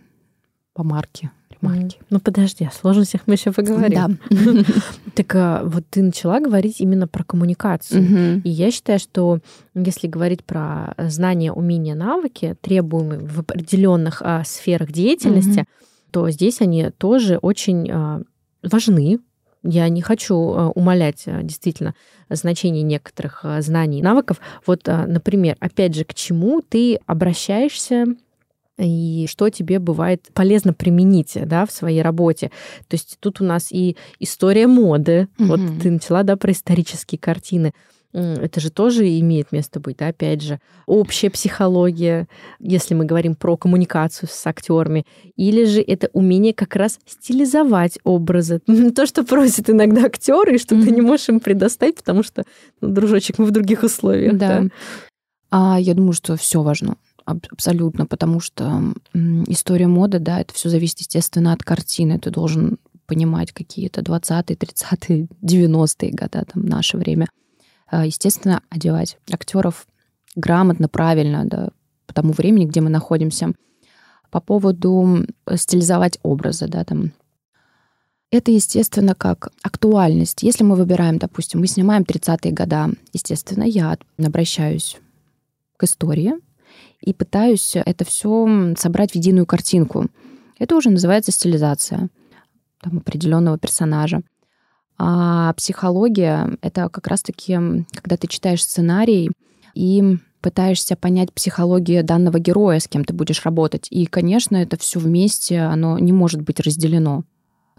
по 0.74 0.84
марке 0.84 1.32
марки. 1.62 1.98
Ну 2.10 2.20
подожди, 2.20 2.66
о 2.66 2.72
сложностях 2.72 3.22
мы 3.26 3.36
еще 3.36 3.52
поговорим. 3.52 4.20
Да. 4.30 4.64
Так 5.16 5.36
а, 5.36 5.62
вот 5.66 5.84
ты 5.90 6.02
начала 6.02 6.40
говорить 6.40 6.80
именно 6.80 7.08
про 7.08 7.24
коммуникацию. 7.24 8.42
И 8.44 8.50
я 8.50 8.72
считаю, 8.72 9.00
что 9.00 9.40
если 9.76 10.08
говорить 10.08 10.44
про 10.44 10.96
знания, 10.98 11.52
умения, 11.52 11.96
навыки, 11.96 12.56
требуемые 12.62 13.20
в 13.20 13.40
определенных 13.40 14.22
а, 14.22 14.44
сферах 14.46 14.92
деятельности, 14.92 15.66
то 16.12 16.30
здесь 16.30 16.62
они 16.62 16.90
тоже 16.98 17.38
очень 17.38 17.90
а, 17.92 18.22
важны. 18.64 19.20
Я 19.64 19.90
не 19.90 20.02
хочу 20.02 20.36
умалять 20.36 21.26
действительно 21.44 21.94
значение 22.30 22.82
некоторых 22.82 23.46
знаний 23.60 24.00
и 24.00 24.04
навыков. 24.04 24.40
Вот, 24.66 24.88
например, 24.88 25.56
опять 25.60 25.94
же, 25.94 26.04
к 26.04 26.16
чему 26.16 26.62
ты 26.62 27.00
обращаешься 27.06 28.06
и 28.86 29.28
что 29.28 29.50
тебе 29.50 29.80
бывает 29.80 30.28
полезно 30.34 30.74
применить 30.74 31.38
да, 31.46 31.66
в 31.66 31.72
своей 31.72 32.02
работе. 32.02 32.52
То 32.88 32.96
есть 32.96 33.18
тут 33.20 33.42
у 33.42 33.44
нас 33.44 33.72
и 33.72 33.96
история 34.20 34.68
моды. 34.68 35.28
Mm-hmm. 35.38 35.46
Вот 35.46 35.60
ты 35.82 35.92
начала 35.92 36.24
да, 36.24 36.36
про 36.36 36.52
исторические 36.52 37.20
картины. 37.20 37.74
Это 38.14 38.60
же 38.60 38.72
тоже 38.72 39.08
имеет 39.20 39.54
место 39.54 39.80
быть, 39.80 39.98
да, 39.98 40.08
опять 40.08 40.42
же. 40.42 40.60
Общая 40.86 41.30
психология, 41.30 42.28
если 42.60 42.94
мы 42.94 43.06
говорим 43.06 43.36
про 43.36 43.56
коммуникацию 43.56 44.28
с 44.30 44.46
актерами, 44.46 45.06
или 45.38 45.64
же 45.64 45.82
это 45.82 46.10
умение 46.12 46.54
как 46.54 46.76
раз 46.76 47.00
стилизовать 47.06 48.00
образы. 48.04 48.60
То, 48.96 49.06
что 49.06 49.24
просят 49.24 49.70
иногда 49.70 50.06
актеры, 50.06 50.56
и 50.56 50.58
что 50.58 50.76
mm-hmm. 50.76 50.84
ты 50.84 50.92
не 50.92 51.02
можешь 51.02 51.30
им 51.30 51.40
предоставить, 51.40 51.96
потому 51.96 52.22
что, 52.24 52.44
ну, 52.82 52.90
дружочек, 52.90 53.38
мы 53.38 53.46
в 53.46 53.52
других 53.52 53.84
условиях. 53.84 54.38
Да. 54.38 54.62
да. 54.62 54.70
А 55.50 55.80
я 55.80 55.94
думаю, 55.94 56.14
что 56.14 56.36
все 56.36 56.62
важно 56.64 56.96
абсолютно, 57.26 58.06
потому 58.06 58.40
что 58.40 58.94
история 59.48 59.88
моды, 59.88 60.20
да, 60.20 60.40
это 60.42 60.54
все 60.54 60.70
зависит, 60.70 61.00
естественно, 61.00 61.54
от 61.54 61.64
картины. 61.64 62.20
Ты 62.20 62.30
должен 62.30 62.78
понимать 63.06 63.52
какие-то 63.52 64.02
20-е, 64.02 64.56
30-е, 64.56 65.28
90-е 65.42 66.12
года, 66.12 66.46
там, 66.46 66.66
наше 66.66 66.98
время. 66.98 67.28
А, 67.88 68.06
естественно, 68.06 68.62
одевать 68.70 69.18
актеров 69.32 69.88
грамотно, 70.36 70.88
правильно, 70.88 71.46
да, 71.46 71.70
по 72.08 72.14
тому 72.14 72.32
времени, 72.32 72.66
где 72.66 72.80
мы 72.82 72.90
находимся. 72.90 73.54
По 74.30 74.40
поводу 74.40 75.26
стилизовать 75.56 76.20
образы, 76.24 76.68
да, 76.68 76.86
там, 76.86 77.12
это, 78.32 78.50
естественно, 78.52 79.14
как 79.14 79.52
актуальность. 79.62 80.42
Если 80.42 80.64
мы 80.64 80.78
выбираем, 80.78 81.18
допустим, 81.18 81.60
мы 81.60 81.68
снимаем 81.68 82.04
30-е 82.04 82.54
годы, 82.54 82.98
естественно, 83.12 83.64
я 83.64 83.98
обращаюсь 84.18 84.98
к 85.76 85.84
истории, 85.84 86.36
и 87.02 87.14
пытаюсь 87.14 87.76
это 87.76 88.06
все 88.06 88.74
собрать 88.78 89.12
в 89.12 89.16
единую 89.16 89.46
картинку. 89.46 90.08
Это 90.60 90.76
уже 90.76 90.90
называется 90.90 91.32
стилизация 91.32 92.10
там, 92.82 93.00
определенного 93.00 93.58
персонажа. 93.58 94.22
А 94.98 95.54
психология— 95.54 96.58
это 96.62 96.88
как 96.90 97.08
раз-таки, 97.08 97.54
когда 97.96 98.18
ты 98.18 98.28
читаешь 98.28 98.64
сценарий 98.64 99.32
и 99.74 100.18
пытаешься 100.42 100.96
понять 100.96 101.34
психологию 101.34 102.04
данного 102.04 102.40
героя, 102.40 102.80
с 102.80 102.88
кем 102.88 103.06
ты 103.06 103.14
будешь 103.14 103.44
работать. 103.46 103.88
И, 103.90 104.06
конечно, 104.06 104.58
это 104.58 104.78
все 104.78 105.00
вместе, 105.00 105.60
оно 105.60 105.98
не 105.98 106.12
может 106.12 106.42
быть 106.42 106.60
разделено. 106.60 107.24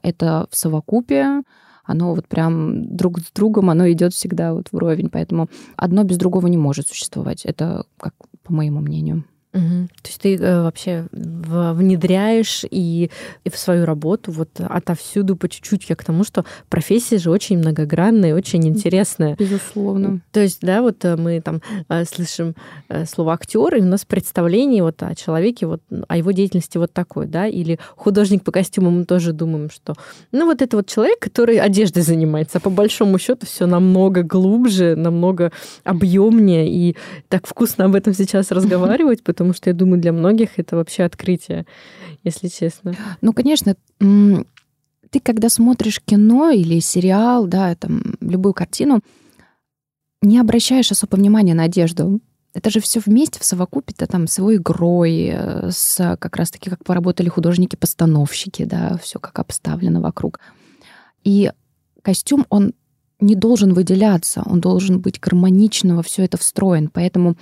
Это 0.03 0.49
в 0.51 0.57
совокупе, 0.57 1.43
оно 1.85 2.15
вот 2.15 2.27
прям 2.29 2.97
друг 2.97 3.21
с 3.21 3.31
другом, 3.33 3.71
оно 3.71 3.91
идет 3.91 4.15
всегда 4.15 4.55
вот 4.55 4.69
вровень. 4.73 5.09
Поэтому 5.09 5.49
одно 5.77 6.05
без 6.05 6.17
другого 6.17 6.47
не 6.47 6.57
может 6.57 6.89
существовать. 6.89 7.45
Это 7.45 7.85
как 7.99 8.15
по 8.53 8.57
моему 8.57 8.81
мнению. 8.81 9.25
Угу. 9.55 9.89
То 10.03 10.09
есть 10.09 10.21
ты 10.21 10.37
э, 10.37 10.63
вообще 10.63 11.07
внедряешь 11.13 12.65
и, 12.71 13.11
и 13.45 13.51
в 13.51 13.59
свою 13.59 13.85
работу 13.85 14.33
вот 14.33 14.49
отовсюду 14.59 15.37
по 15.37 15.49
чуть-чуть. 15.49 15.91
Я 15.91 15.97
к 15.97 16.05
тому, 16.05 16.25
что 16.25 16.45
профессия 16.71 17.19
же 17.19 17.31
очень 17.31 17.59
многогранная, 17.59 18.35
очень 18.35 18.67
интересная. 18.67 19.37
Безусловно. 19.37 20.21
То 20.33 20.41
есть, 20.41 20.61
да, 20.63 20.81
вот 20.81 21.05
э, 21.05 21.17
мы 21.17 21.41
там 21.41 21.61
э, 21.89 22.05
слышим 22.05 22.55
э, 22.89 23.05
слово 23.05 23.35
актер, 23.35 23.75
и 23.77 23.81
у 23.81 23.85
нас 23.85 24.05
представление 24.05 24.83
вот 24.83 25.03
о 25.03 25.15
человеке, 25.15 25.67
вот 25.67 25.83
о 26.09 26.17
его 26.17 26.31
деятельности 26.31 26.79
вот 26.79 26.93
такой, 26.93 27.27
да, 27.27 27.47
или 27.47 27.79
художник 27.97 28.45
по 28.45 28.53
костюмам, 28.53 29.01
мы 29.01 29.05
тоже 29.05 29.33
думаем, 29.33 29.71
что, 29.71 29.95
ну, 30.33 30.47
вот 30.47 30.63
это 30.63 30.77
вот 30.77 30.87
человек, 30.87 31.19
который 31.19 31.59
одеждой 31.59 32.03
занимается, 32.03 32.59
а 32.59 32.61
по 32.61 32.71
большому 32.71 33.19
счету 33.19 33.47
все 33.47 33.67
намного 33.67 34.23
глубже, 34.23 34.97
намного 34.97 35.53
объемнее, 35.85 36.71
и 36.71 36.97
так 37.29 37.47
вкусно 37.47 37.85
об 37.85 37.95
этом 37.95 38.15
сейчас 38.15 38.51
разговаривать, 38.51 39.23
потому 39.23 39.42
потому 39.43 39.55
что 39.55 39.71
я 39.71 39.75
думаю, 39.75 40.01
для 40.01 40.13
многих 40.13 40.61
это 40.61 40.77
вообще 40.77 41.03
открытие, 41.03 41.67
если 42.23 42.47
честно. 42.47 42.95
Ну, 43.23 43.33
конечно, 43.33 43.75
ты 43.99 45.21
когда 45.21 45.49
смотришь 45.49 46.01
кино 46.01 46.51
или 46.51 46.79
сериал, 46.79 47.49
да, 47.49 47.75
там, 47.75 48.15
любую 48.21 48.55
картину, 48.55 49.01
не 50.23 50.39
обращаешь 50.39 50.93
особо 50.93 51.17
внимания 51.17 51.55
на 51.55 51.65
одежду. 51.65 52.21
Это 52.55 52.71
же 52.71 52.79
все 52.79 53.01
вместе 53.05 53.41
в 53.41 53.45
совокупе-то 53.45 54.07
там 54.07 54.29
с 54.29 54.39
его 54.39 54.55
игрой, 54.55 55.33
э, 55.33 55.71
с 55.73 56.17
как 56.21 56.37
раз-таки 56.37 56.71
как 56.71 56.85
поработали 56.85 57.29
художники-постановщики, 57.29 58.65
да, 58.65 58.97
все 59.03 59.19
как 59.19 59.41
обставлено 59.41 60.01
вокруг. 60.01 60.39
И 61.25 61.51
костюм, 62.03 62.47
он 62.49 62.75
не 63.23 63.35
должен 63.35 63.73
выделяться, 63.73 64.43
он 64.45 64.61
должен 64.61 65.01
быть 65.01 65.21
гармонично 65.21 65.97
во 65.97 66.03
все 66.03 66.25
это 66.25 66.37
встроен. 66.37 66.89
Поэтому 66.93 67.37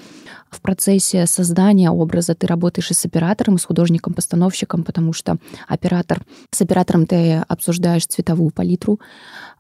в 0.51 0.61
процессе 0.61 1.27
создания 1.27 1.91
образа 1.91 2.35
ты 2.35 2.47
работаешь 2.47 2.91
и 2.91 2.95
с 2.95 3.05
оператором, 3.05 3.57
и 3.57 3.59
с 3.59 3.65
художником-постановщиком, 3.65 4.85
потому 4.85 5.13
что 5.13 5.39
оператор, 5.67 6.25
с 6.51 6.61
оператором 6.61 7.07
ты 7.07 7.43
обсуждаешь 7.49 8.07
цветовую 8.07 8.51
палитру, 8.51 9.01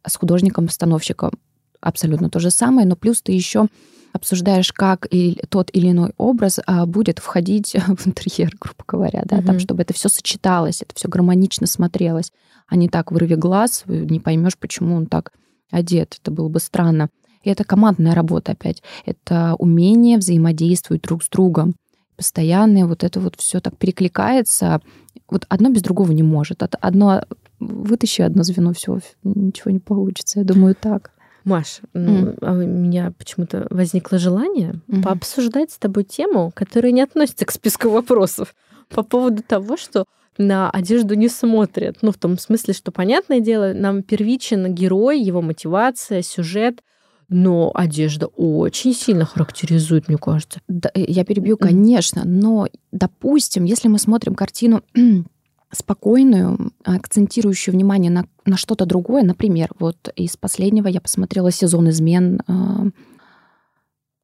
а 0.02 0.10
с 0.10 0.16
художником-постановщиком 0.16 1.32
абсолютно 1.80 2.30
то 2.30 2.38
же 2.38 2.50
самое, 2.50 2.86
но 2.86 2.96
плюс 2.96 3.22
ты 3.22 3.32
еще 3.32 3.66
обсуждаешь, 4.12 4.72
как 4.72 5.06
и 5.10 5.40
тот 5.48 5.70
или 5.72 5.90
иной 5.90 6.12
образ 6.18 6.58
а, 6.66 6.84
будет 6.84 7.18
входить 7.20 7.74
в 7.86 8.06
интерьер, 8.06 8.54
грубо 8.60 8.84
говоря, 8.86 9.22
да, 9.24 9.38
mm-hmm. 9.38 9.46
там, 9.46 9.58
чтобы 9.60 9.82
это 9.82 9.94
все 9.94 10.08
сочеталось, 10.08 10.82
это 10.82 10.94
все 10.94 11.08
гармонично 11.08 11.66
смотрелось, 11.66 12.32
а 12.66 12.76
не 12.76 12.88
так 12.88 13.12
вырви 13.12 13.36
глаз, 13.36 13.84
не 13.86 14.20
поймешь, 14.20 14.58
почему 14.58 14.96
он 14.96 15.06
так 15.06 15.32
одет. 15.70 16.18
Это 16.20 16.30
было 16.30 16.48
бы 16.48 16.60
странно. 16.60 17.08
И 17.42 17.50
это 17.50 17.64
командная 17.64 18.14
работа 18.14 18.52
опять. 18.52 18.82
Это 19.06 19.54
умение 19.58 20.18
взаимодействовать 20.18 21.02
друг 21.02 21.22
с 21.22 21.28
другом. 21.28 21.74
Постоянное 22.16 22.86
вот 22.86 23.02
это 23.02 23.18
вот 23.18 23.36
все 23.36 23.60
так 23.60 23.76
перекликается. 23.76 24.80
Вот 25.28 25.46
одно 25.48 25.70
без 25.70 25.82
другого 25.82 26.12
не 26.12 26.22
может. 26.22 26.62
Одно 26.62 27.22
вытащи 27.60 28.22
одно 28.22 28.42
звено, 28.42 28.72
все, 28.72 29.00
ничего 29.22 29.70
не 29.70 29.78
получится. 29.78 30.40
Я 30.40 30.44
думаю, 30.44 30.74
так. 30.74 31.12
Маш, 31.44 31.80
mm. 31.94 32.38
у 32.42 32.54
меня 32.54 33.12
почему-то 33.16 33.66
возникло 33.70 34.18
желание 34.18 34.74
mm-hmm. 34.88 35.02
пообсуждать 35.02 35.70
с 35.70 35.78
тобой 35.78 36.04
тему, 36.04 36.52
которая 36.54 36.92
не 36.92 37.00
относится 37.00 37.46
к 37.46 37.50
списку 37.50 37.88
вопросов. 37.88 38.54
По 38.90 39.02
поводу 39.02 39.42
того, 39.42 39.76
что 39.76 40.04
на 40.38 40.70
одежду 40.70 41.14
не 41.14 41.28
смотрят. 41.28 41.98
Ну, 42.02 42.12
в 42.12 42.16
том 42.16 42.38
смысле, 42.38 42.74
что, 42.74 42.92
понятное 42.92 43.40
дело, 43.40 43.72
нам 43.74 44.02
первичен 44.02 44.74
герой, 44.74 45.20
его 45.20 45.42
мотивация, 45.42 46.22
сюжет, 46.22 46.82
но 47.28 47.70
одежда 47.74 48.26
очень 48.26 48.92
сильно 48.92 49.24
характеризует, 49.24 50.08
мне 50.08 50.18
кажется. 50.18 50.60
Да, 50.66 50.90
э, 50.94 51.04
я 51.06 51.24
перебью, 51.24 51.56
конечно, 51.56 52.22
но, 52.24 52.68
допустим, 52.90 53.64
если 53.64 53.88
мы 53.88 53.98
смотрим 53.98 54.34
картину 54.34 54.82
спокойную, 55.72 56.72
акцентирующую 56.84 57.74
внимание 57.74 58.10
на, 58.10 58.26
на 58.44 58.56
что-то 58.56 58.84
другое, 58.84 59.22
например, 59.22 59.70
вот 59.78 60.12
из 60.16 60.36
последнего 60.36 60.88
я 60.88 61.00
посмотрела 61.00 61.52
сезон 61.52 61.90
измен, 61.90 62.40
э, 62.48 62.90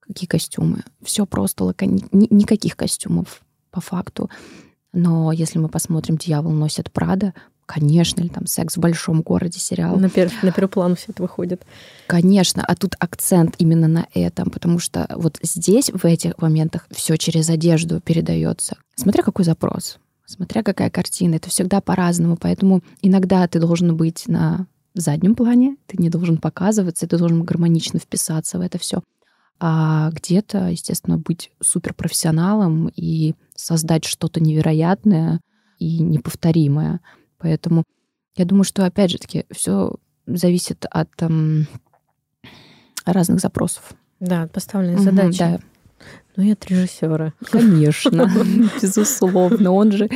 какие 0.00 0.26
костюмы, 0.26 0.82
все 1.04 1.26
просто 1.26 1.62
лакони... 1.62 2.04
никаких 2.11 2.76
костюмов 2.76 3.42
по 3.76 3.83
факту. 3.83 4.30
Но 4.95 5.33
если 5.33 5.59
мы 5.59 5.68
посмотрим 5.68 6.16
«Дьявол 6.16 6.52
носит 6.52 6.90
Прада», 6.90 7.35
конечно, 7.66 8.23
или 8.23 8.28
там 8.28 8.47
«Секс 8.47 8.76
в 8.76 8.80
большом 8.80 9.21
городе» 9.21 9.59
сериал. 9.59 9.97
На, 9.97 10.09
пер... 10.09 10.33
на 10.42 10.50
первый 10.50 10.71
план 10.71 10.97
все 10.97 11.12
это 11.12 11.23
выходит. 11.23 11.66
Конечно, 12.06 12.64
а 12.66 12.75
тут 12.75 12.95
акцент 12.99 13.54
именно 13.59 13.87
на 13.87 14.06
этом, 14.14 14.49
потому 14.49 14.78
что 14.78 15.06
вот 15.14 15.38
здесь, 15.42 15.90
в 15.90 16.06
этих 16.06 16.40
моментах, 16.40 16.87
все 16.90 17.18
через 17.18 17.50
одежду 17.50 18.00
передается. 18.00 18.78
Смотря 18.95 19.23
какой 19.23 19.45
запрос, 19.45 19.99
смотря 20.25 20.62
какая 20.62 20.88
картина, 20.88 21.35
это 21.35 21.50
всегда 21.50 21.83
по-разному, 21.83 22.38
поэтому 22.40 22.83
иногда 23.02 23.47
ты 23.47 23.61
должен 23.61 23.95
быть 23.95 24.26
на 24.26 24.66
заднем 24.95 25.35
плане, 25.35 25.76
ты 25.87 25.99
не 25.99 26.09
должен 26.09 26.38
показываться, 26.38 27.06
ты 27.06 27.18
должен 27.18 27.42
гармонично 27.42 27.99
вписаться 27.99 28.56
в 28.56 28.62
это 28.62 28.78
все 28.78 29.02
а 29.59 30.11
где-то, 30.11 30.68
естественно, 30.68 31.16
быть 31.18 31.50
суперпрофессионалом 31.62 32.90
и 32.95 33.35
создать 33.56 34.04
что-то 34.04 34.40
невероятное 34.40 35.40
и 35.78 35.98
неповторимое. 36.00 37.00
Поэтому 37.38 37.84
я 38.36 38.44
думаю, 38.44 38.64
что, 38.64 38.84
опять 38.84 39.10
же 39.10 39.18
таки, 39.18 39.44
все 39.50 39.94
зависит 40.26 40.84
от 40.90 41.10
эм, 41.20 41.66
разных 43.04 43.40
запросов. 43.40 43.94
Да, 44.20 44.42
от 44.42 44.52
поставленной 44.52 44.98
задачи. 44.98 45.38
Да. 45.38 45.60
Ну 46.36 46.44
и 46.44 46.52
от 46.52 46.64
режиссера. 46.66 47.32
Конечно, 47.50 48.30
безусловно. 48.82 49.72
Он 49.72 49.92
же 49.92 50.08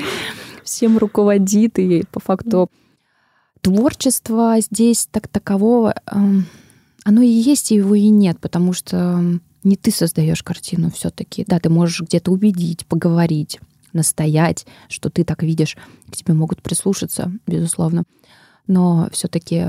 всем 0.64 0.98
руководит, 0.98 1.78
и 1.78 2.04
по 2.10 2.20
факту 2.20 2.70
творчество 3.62 4.56
здесь 4.60 5.08
так 5.10 5.28
такового 5.28 5.94
эм, 6.06 6.46
оно 7.04 7.22
и 7.22 7.28
есть, 7.28 7.72
и 7.72 7.76
его 7.76 7.94
и 7.94 8.08
нет, 8.08 8.38
потому 8.40 8.72
что 8.72 9.40
не 9.62 9.76
ты 9.76 9.90
создаешь 9.90 10.42
картину 10.42 10.90
все-таки. 10.90 11.44
Да, 11.46 11.58
ты 11.58 11.68
можешь 11.68 12.00
где-то 12.02 12.30
убедить, 12.30 12.86
поговорить, 12.86 13.60
настоять, 13.92 14.66
что 14.88 15.10
ты 15.10 15.24
так 15.24 15.42
видишь, 15.42 15.76
к 16.10 16.16
тебе 16.16 16.34
могут 16.34 16.62
прислушаться, 16.62 17.32
безусловно. 17.46 18.04
Но 18.66 19.08
все-таки, 19.12 19.66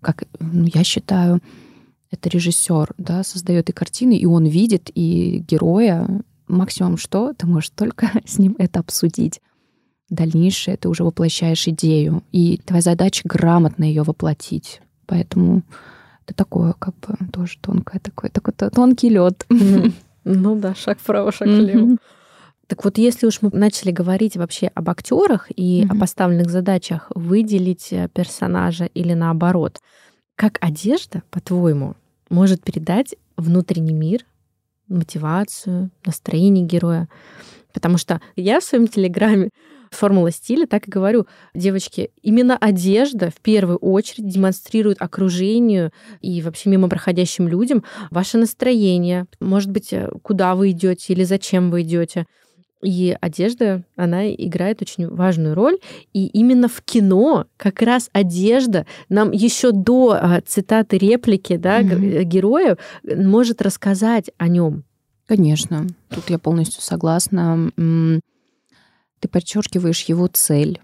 как 0.00 0.24
ну, 0.40 0.66
я 0.72 0.84
считаю, 0.84 1.40
это 2.10 2.28
режиссер, 2.28 2.94
да, 2.98 3.24
создает 3.24 3.70
и 3.70 3.72
картины, 3.72 4.16
и 4.16 4.26
он 4.26 4.44
видит, 4.44 4.90
и 4.94 5.38
героя. 5.48 6.22
Максимум 6.46 6.98
что? 6.98 7.32
Ты 7.32 7.46
можешь 7.46 7.70
только 7.70 8.10
с 8.26 8.38
ним 8.38 8.54
это 8.58 8.80
обсудить. 8.80 9.40
Дальнейшее 10.10 10.76
ты 10.76 10.90
уже 10.90 11.04
воплощаешь 11.04 11.66
идею, 11.68 12.22
и 12.32 12.58
твоя 12.58 12.82
задача 12.82 13.22
грамотно 13.24 13.84
ее 13.84 14.02
воплотить. 14.02 14.82
Поэтому 15.06 15.62
это 16.24 16.34
такое, 16.34 16.74
как 16.78 16.94
бы, 16.96 17.16
тоже 17.32 17.58
тонкое 17.60 18.00
такое, 18.00 18.30
такой 18.30 18.54
тонкий 18.54 19.08
лед. 19.08 19.46
Ну 20.24 20.54
да, 20.54 20.72
шаг 20.76 21.00
вправо, 21.00 21.32
шаг 21.32 21.48
влево. 21.48 21.96
Так 22.68 22.84
вот, 22.84 22.96
если 22.96 23.26
уж 23.26 23.42
мы 23.42 23.50
начали 23.52 23.90
говорить 23.90 24.36
вообще 24.36 24.68
об 24.68 24.88
актерах 24.88 25.48
и 25.54 25.84
о 25.90 25.96
поставленных 25.96 26.48
задачах 26.48 27.10
выделить 27.14 27.92
э, 27.92 28.08
персонажа 28.14 28.84
или 28.84 29.14
наоборот, 29.14 29.80
как 30.36 30.58
одежда, 30.60 31.22
по-твоему, 31.30 31.96
может 32.30 32.62
передать 32.62 33.16
внутренний 33.36 33.92
мир, 33.92 34.24
мотивацию, 34.88 35.90
настроение 36.06 36.64
героя? 36.64 37.08
Потому 37.72 37.98
что 37.98 38.20
я 38.36 38.60
в 38.60 38.64
своем 38.64 38.86
телеграме 38.86 39.50
формула 39.94 40.30
стиля, 40.30 40.66
так 40.66 40.88
и 40.88 40.90
говорю, 40.90 41.26
девочки, 41.54 42.10
именно 42.22 42.56
одежда 42.56 43.30
в 43.30 43.40
первую 43.40 43.78
очередь 43.78 44.28
демонстрирует 44.28 45.00
окружению 45.00 45.92
и 46.20 46.42
вообще 46.42 46.70
мимо 46.70 46.88
проходящим 46.88 47.48
людям 47.48 47.84
ваше 48.10 48.38
настроение, 48.38 49.26
может 49.40 49.70
быть, 49.70 49.92
э, 49.92 50.10
куда 50.22 50.54
вы 50.54 50.70
идете 50.70 51.12
или 51.12 51.24
зачем 51.24 51.70
вы 51.70 51.82
идете. 51.82 52.26
И 52.82 53.16
одежда, 53.20 53.84
она 53.96 54.28
играет 54.28 54.82
очень 54.82 55.08
важную 55.08 55.54
роль. 55.54 55.78
И 56.12 56.26
именно 56.26 56.68
в 56.68 56.82
кино 56.82 57.46
как 57.56 57.80
раз 57.80 58.10
одежда 58.12 58.86
нам 59.08 59.30
еще 59.30 59.70
до 59.70 60.18
а, 60.20 60.40
цитаты 60.44 60.98
реплики 60.98 61.56
да, 61.56 61.80
mm-hmm. 61.80 62.24
героев 62.24 62.78
может 63.04 63.62
рассказать 63.62 64.32
о 64.36 64.48
нем. 64.48 64.82
Конечно, 65.26 65.86
тут 66.10 66.28
я 66.28 66.38
полностью 66.38 66.82
согласна. 66.82 67.70
Ты 69.22 69.28
подчеркиваешь 69.28 70.02
его 70.02 70.26
цель, 70.26 70.80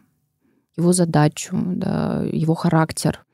его 0.77 0.93
задачу, 0.93 1.51
да, 1.53 2.25
его 2.31 2.55
характер, 2.55 3.25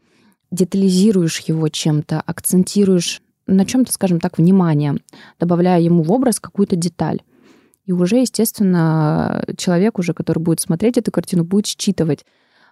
детализируешь 0.51 1.41
его 1.41 1.69
чем-то, 1.69 2.23
акцентируешь 2.23 3.21
на 3.47 3.67
чем-то, 3.67 3.93
скажем 3.93 4.19
так, 4.19 4.39
внимание, 4.39 4.97
добавляя 5.39 5.79
ему 5.79 6.03
в 6.03 6.11
образ 6.11 6.41
какую-то 6.41 6.77
деталь. 6.77 7.21
И 7.85 7.93
уже, 7.93 8.17
естественно, 8.17 9.45
человек 9.59 9.99
уже, 9.99 10.15
который 10.15 10.39
будет 10.39 10.61
смотреть 10.61 10.97
эту 10.97 11.13
картину, 11.13 11.45
будет 11.45 11.67
считывать, 11.67 12.25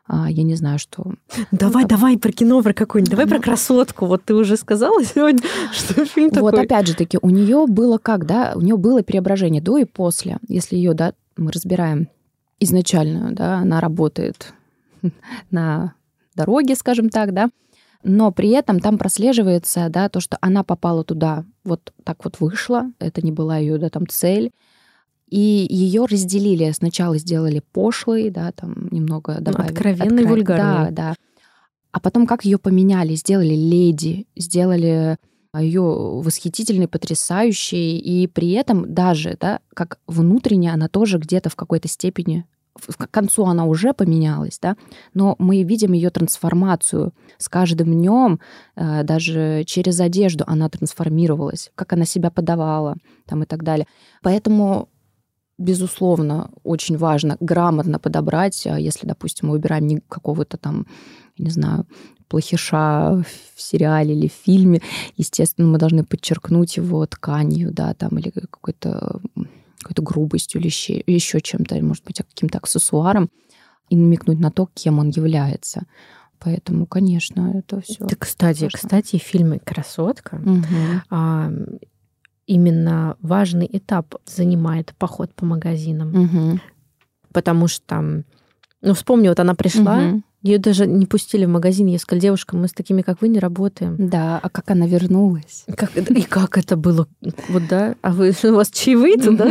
а, 0.07 0.31
я 0.31 0.43
не 0.43 0.55
знаю, 0.55 0.79
что... 0.79 1.13
Давай, 1.51 1.83
ну, 1.83 1.89
давай 1.91 2.17
про 2.17 2.33
кино, 2.33 2.63
про 2.63 2.73
какую-нибудь, 2.73 3.11
давай 3.11 3.27
ну, 3.27 3.33
про 3.33 3.41
красотку. 3.41 4.07
Вот 4.07 4.25
ты 4.25 4.35
уже 4.35 4.57
сказала 4.57 5.05
сегодня, 5.05 5.43
что 5.71 6.07
фильм 6.07 6.31
такой. 6.31 6.53
Вот 6.53 6.59
опять 6.59 6.89
же 6.89 6.95
таки, 6.95 7.19
у 7.21 7.29
нее 7.29 7.67
было 7.69 7.99
как, 7.99 8.25
да, 8.25 8.55
у 8.57 8.63
нее 8.63 8.79
было 8.79 9.03
преображение 9.03 9.61
до 9.61 9.77
и 9.77 9.85
после. 9.85 10.39
Если 10.49 10.77
ее, 10.77 10.95
да, 10.95 11.13
мы 11.37 11.53
разбираем 11.53 12.09
изначально, 12.63 13.33
да, 13.33 13.59
она 13.59 13.81
работает 13.81 14.53
на 15.51 15.95
дороге, 16.35 16.75
скажем 16.75 17.09
так, 17.11 17.33
да, 17.33 17.49
но 18.05 18.33
при 18.33 18.51
этом 18.51 18.81
там 18.81 18.99
прослеживается, 18.99 19.89
да, 19.89 20.09
то, 20.09 20.21
что 20.21 20.37
она 20.41 20.65
попала 20.65 21.05
туда, 21.05 21.45
вот 21.65 21.93
так 22.05 22.25
вот 22.25 22.41
вышла, 22.41 22.91
это 22.99 23.23
не 23.23 23.31
была 23.31 23.59
ее, 23.59 23.79
да, 23.79 23.91
там 23.91 24.09
цель, 24.09 24.53
и 25.29 25.67
ее 25.71 26.05
разделили. 26.05 26.71
Сначала 26.73 27.17
сделали 27.17 27.63
пошлой, 27.73 28.31
да, 28.31 28.53
там 28.53 28.89
немного 28.91 29.37
ну, 29.39 29.45
добавили. 29.45 29.73
Откровенный, 29.73 30.23
откров... 30.23 30.31
вульгарный. 30.31 30.91
Да, 30.91 30.91
да. 30.91 31.15
А 31.91 32.01
потом 32.01 32.27
как 32.27 32.45
ее 32.45 32.59
поменяли, 32.59 33.15
сделали 33.15 33.55
леди, 33.55 34.27
сделали 34.37 35.17
ее 35.61 35.83
восхитительной, 35.83 36.89
потрясающей, 36.89 37.99
и 37.99 38.27
при 38.27 38.53
этом 38.53 38.95
даже, 38.95 39.37
да, 39.39 39.61
как 39.75 39.99
внутренне 40.07 40.73
она 40.73 40.89
тоже 40.89 41.19
где-то 41.19 41.51
в 41.51 41.57
какой-то 41.57 41.89
степени 41.89 42.47
к 42.75 43.11
концу 43.11 43.45
она 43.45 43.67
уже 43.67 43.93
поменялась, 43.93 44.59
да, 44.61 44.77
но 45.15 45.37
мы 45.39 45.63
видим 45.63 45.93
ее 45.93 46.11
трансформацию. 46.11 47.13
С 47.37 47.49
каждым 47.49 47.93
днем 47.93 48.41
э, 48.77 49.03
даже 49.05 49.65
через 49.67 50.01
одежду 50.01 50.45
она 50.47 50.69
трансформировалась, 50.69 51.71
как 51.75 51.93
она 51.93 52.05
себя 52.05 52.31
подавала 52.31 52.97
там 53.27 53.43
и 53.43 53.47
так 53.47 53.63
далее. 53.63 53.87
Поэтому 54.23 54.89
безусловно, 55.59 56.51
очень 56.65 56.97
важно 56.97 57.37
грамотно 57.41 57.99
подобрать, 57.99 58.67
а 58.67 58.81
если, 58.81 59.07
допустим, 59.07 59.49
мы 59.49 59.53
выбираем 59.53 59.87
не 59.87 60.01
какого-то 60.09 60.57
там, 60.57 60.87
не 61.39 61.51
знаю, 61.51 61.87
плохиша 62.33 63.23
в 63.55 63.61
сериале 63.61 64.15
или 64.15 64.29
в 64.29 64.33
фильме, 64.33 64.81
естественно, 65.19 65.69
мы 65.69 65.77
должны 65.77 66.03
подчеркнуть 66.03 66.79
его 66.79 67.05
тканью, 67.05 67.73
да, 67.73 67.93
там, 67.93 68.19
или 68.19 68.31
какой-то 68.31 69.21
какой-то 69.83 70.03
грубостью 70.03 70.61
или 70.61 70.69
еще, 70.69 71.03
еще 71.07 71.41
чем-то, 71.41 71.75
может 71.83 72.05
быть, 72.05 72.17
каким-то 72.19 72.59
аксессуаром, 72.59 73.29
и 73.91 73.97
намекнуть 73.97 74.39
на 74.39 74.51
то, 74.51 74.69
кем 74.73 74.99
он 74.99 75.11
является. 75.11 75.83
Поэтому, 76.39 76.87
конечно, 76.87 77.53
это 77.55 77.83
все. 77.83 78.07
Да, 78.07 78.17
кстати, 78.19 78.63
важно. 78.63 78.79
кстати, 78.79 79.19
в 79.19 79.23
фильме 79.23 79.59
Красотка 79.59 80.37
угу. 80.37 80.65
а, 81.11 81.51
именно 82.47 83.17
важный 83.21 83.69
этап 83.71 84.15
занимает 84.25 84.95
поход 84.97 85.35
по 85.35 85.45
магазинам. 85.45 86.15
Угу. 86.15 86.61
Потому 87.33 87.69
что 87.69 88.25
ну, 88.81 88.95
вспомни, 88.95 89.29
вот 89.29 89.41
она 89.41 89.55
пришла, 89.55 89.99
угу. 89.99 90.23
Ее 90.43 90.59
даже 90.59 90.87
не 90.87 91.07
пустили 91.07 91.45
в 91.45 91.49
магазин. 91.49 91.87
Я 91.87 91.99
сказала, 91.99 92.21
девушка, 92.21 92.57
мы 92.57 92.67
с 92.67 92.73
такими, 92.73 93.03
как 93.03 93.23
вы, 93.23 93.29
не 93.29 93.39
работаем. 93.39 93.97
Да, 93.99 94.41
а 94.43 94.49
как 94.49 94.71
она 94.71 94.87
вернулась? 94.87 95.65
Как, 95.77 95.97
и 95.97 96.23
как 96.23 96.59
это 96.59 96.77
было? 96.77 97.07
Вот, 97.49 97.63
да? 97.69 97.95
А 98.03 98.13
вы, 98.13 98.33
у 98.43 98.55
вас 98.55 98.71
чаевые 98.71 99.19
туда? 99.19 99.49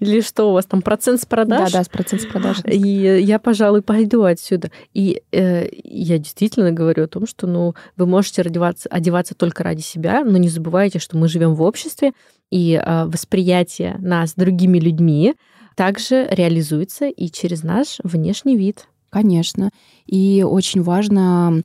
Или 0.00 0.22
что, 0.22 0.50
у 0.50 0.52
вас 0.52 0.64
там 0.64 0.80
процент 0.80 1.20
с 1.20 1.26
продаж? 1.26 1.70
Да, 1.70 1.78
да, 1.78 1.84
с 1.84 1.88
процент 1.88 2.22
с 2.22 2.26
продаж. 2.26 2.58
И 2.64 2.78
я, 2.78 3.38
пожалуй, 3.38 3.82
пойду 3.82 4.22
отсюда. 4.22 4.70
И 4.94 5.22
э, 5.32 5.68
я 5.84 6.18
действительно 6.18 6.72
говорю 6.72 7.04
о 7.04 7.08
том, 7.08 7.26
что, 7.26 7.46
ну, 7.46 7.74
вы 7.96 8.06
можете 8.06 8.42
одеваться, 8.42 8.88
одеваться 8.88 9.34
только 9.34 9.62
ради 9.62 9.82
себя, 9.82 10.24
но 10.24 10.38
не 10.38 10.48
забывайте, 10.48 10.98
что 10.98 11.18
мы 11.18 11.28
живем 11.28 11.54
в 11.54 11.62
обществе, 11.62 12.12
и 12.50 12.80
э, 12.82 13.04
восприятие 13.04 13.96
нас 13.98 14.34
другими 14.34 14.78
людьми, 14.78 15.34
также 15.76 16.26
реализуется 16.30 17.06
и 17.06 17.30
через 17.30 17.62
наш 17.62 17.98
внешний 18.02 18.56
вид. 18.56 18.86
Конечно. 19.10 19.70
И 20.06 20.44
очень 20.48 20.82
важно 20.82 21.62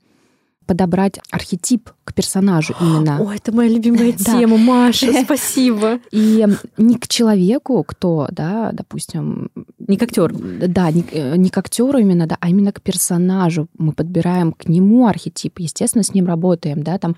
подобрать 0.66 1.20
архетип 1.32 1.92
к 2.04 2.14
персонажу 2.14 2.74
именно. 2.82 3.20
О, 3.20 3.32
это 3.34 3.52
моя 3.52 3.70
любимая 3.70 4.12
тема, 4.18 4.58
Маша, 4.58 5.12
спасибо. 5.24 6.00
И 6.12 6.46
не 6.78 6.96
к 6.96 7.08
человеку, 7.08 7.84
кто, 7.84 8.28
да, 8.32 8.72
допустим... 8.74 9.50
Не 9.80 9.98
к 9.98 10.04
актеру. 10.04 10.36
Да, 10.36 10.92
не, 10.92 11.06
э, 11.12 11.36
не 11.38 11.50
к 11.50 11.58
актеру 11.58 12.00
именно, 12.00 12.26
да, 12.26 12.38
а 12.40 12.50
именно 12.50 12.72
к 12.72 12.82
персонажу. 12.82 13.68
Мы 13.78 13.94
подбираем 13.94 14.52
к 14.52 14.68
нему 14.68 15.08
архетип, 15.08 15.60
естественно, 15.60 16.04
с 16.04 16.14
ним 16.14 16.26
работаем, 16.26 16.84
да, 16.84 16.98
там 16.98 17.16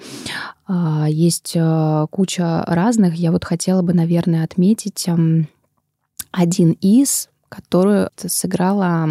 а, 0.66 1.08
есть 1.10 1.54
а, 1.58 2.08
куча 2.08 2.63
разных. 2.68 3.16
Я 3.16 3.32
вот 3.32 3.46
хотела 3.46 3.82
бы, 3.82 3.94
наверное, 3.94 4.44
отметить 4.44 5.08
а, 5.08 5.18
один 6.32 6.72
из, 6.82 7.30
которую 7.48 8.10
сыграла 8.18 9.10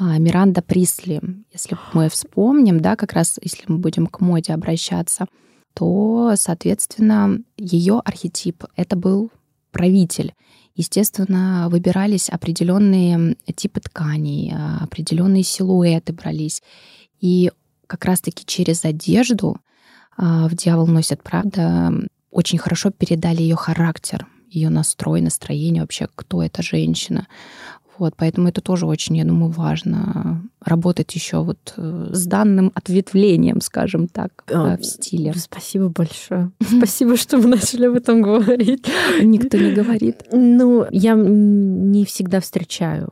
Миранда 0.00 0.62
Присли, 0.62 1.20
если 1.52 1.76
мы 1.92 2.08
вспомним, 2.08 2.80
да, 2.80 2.96
как 2.96 3.12
раз 3.12 3.38
если 3.40 3.64
мы 3.66 3.78
будем 3.78 4.06
к 4.06 4.20
моде 4.20 4.52
обращаться, 4.52 5.26
то, 5.74 6.32
соответственно, 6.36 7.38
ее 7.56 8.00
архетип— 8.04 8.64
это 8.76 8.96
был 8.96 9.30
правитель. 9.72 10.34
Естественно, 10.74 11.68
выбирались 11.70 12.28
определенные 12.28 13.36
типы 13.54 13.80
тканей, 13.80 14.52
а, 14.54 14.84
определенные 14.84 15.42
силуэты 15.42 16.12
брались. 16.12 16.62
И 17.20 17.50
как 17.86 18.04
раз-таки 18.04 18.44
через 18.46 18.84
одежду 18.84 19.58
а, 20.16 20.48
в 20.48 20.54
«Дьявол 20.54 20.86
носит 20.86 21.22
правда» 21.22 21.92
очень 22.30 22.58
хорошо 22.58 22.90
передали 22.90 23.42
ее 23.42 23.56
характер, 23.56 24.26
ее 24.50 24.68
настрой, 24.68 25.20
настроение 25.20 25.82
вообще, 25.82 26.08
кто 26.14 26.42
эта 26.42 26.62
женщина. 26.62 27.26
Вот, 27.98 28.14
поэтому 28.16 28.48
это 28.48 28.60
тоже 28.60 28.86
очень, 28.86 29.16
я 29.16 29.24
думаю, 29.24 29.50
важно 29.50 30.42
работать 30.64 31.14
еще 31.14 31.42
вот 31.42 31.74
э, 31.76 32.10
с 32.12 32.26
данным 32.26 32.72
ответвлением, 32.74 33.60
скажем 33.60 34.08
так, 34.08 34.30
а, 34.52 34.76
в 34.76 34.84
стиле. 34.84 35.32
Спасибо 35.34 35.88
большое. 35.88 36.50
Спасибо, 36.60 37.16
что 37.16 37.38
мы 37.38 37.46
начали 37.46 37.86
об 37.86 37.94
этом 37.94 38.20
говорить. 38.20 38.84
Никто 39.22 39.56
не 39.56 39.72
говорит. 39.72 40.24
Ну, 40.32 40.86
я 40.90 41.14
не 41.14 42.04
всегда 42.04 42.40
встречаю 42.40 43.08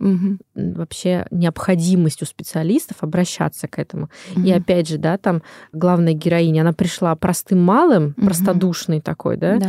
вообще 0.54 1.26
необходимость 1.30 2.22
у 2.22 2.26
специалистов 2.26 2.98
обращаться 3.00 3.68
к 3.68 3.78
этому. 3.78 4.10
И 4.36 4.50
опять 4.50 4.88
же, 4.88 4.98
да, 4.98 5.16
там 5.18 5.42
главная 5.72 6.12
героиня, 6.12 6.62
она 6.62 6.72
пришла 6.72 7.14
простым 7.14 7.62
малым, 7.62 8.14
простодушной 8.14 9.00
такой, 9.00 9.36
да, 9.36 9.60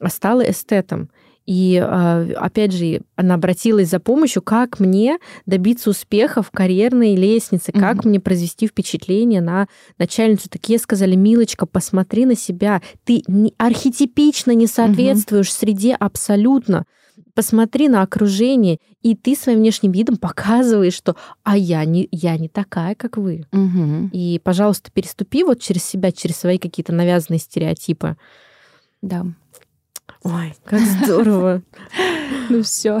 а 0.00 0.08
стала 0.08 0.40
эстетом. 0.42 1.10
И 1.46 1.76
а, 1.76 2.26
опять 2.36 2.72
же, 2.72 3.02
она 3.16 3.34
обратилась 3.34 3.90
за 3.90 4.00
помощью, 4.00 4.42
как 4.42 4.80
мне 4.80 5.18
добиться 5.44 5.90
успеха 5.90 6.42
в 6.42 6.50
карьерной 6.50 7.16
лестнице, 7.16 7.70
как 7.70 7.98
mm-hmm. 7.98 8.08
мне 8.08 8.20
произвести 8.20 8.66
впечатление 8.66 9.42
на 9.42 9.68
начальницу. 9.98 10.48
Такие 10.48 10.78
сказали, 10.78 11.14
Милочка, 11.16 11.66
посмотри 11.66 12.24
на 12.24 12.34
себя, 12.34 12.80
ты 13.04 13.22
не, 13.26 13.54
архетипично 13.58 14.52
не 14.52 14.66
соответствуешь 14.66 15.48
mm-hmm. 15.48 15.58
среде 15.58 15.94
абсолютно. 15.94 16.86
Посмотри 17.34 17.88
на 17.88 18.02
окружение, 18.02 18.78
и 19.02 19.14
ты 19.14 19.36
своим 19.36 19.58
внешним 19.58 19.92
видом 19.92 20.16
показываешь, 20.16 20.94
что 20.94 21.16
а 21.42 21.56
я 21.56 21.84
не, 21.84 22.08
я 22.10 22.38
не 22.38 22.48
такая, 22.48 22.94
как 22.94 23.16
вы. 23.16 23.44
Угу. 23.52 24.10
И, 24.12 24.40
пожалуйста, 24.42 24.90
переступи 24.92 25.42
вот 25.42 25.60
через 25.60 25.84
себя, 25.84 26.12
через 26.12 26.36
свои 26.36 26.58
какие-то 26.58 26.92
навязанные 26.92 27.40
стереотипы. 27.40 28.16
Да. 29.02 29.26
Ой, 30.22 30.54
как 30.64 30.80
здорово. 30.80 31.62
Ну 32.50 32.62
все. 32.62 33.00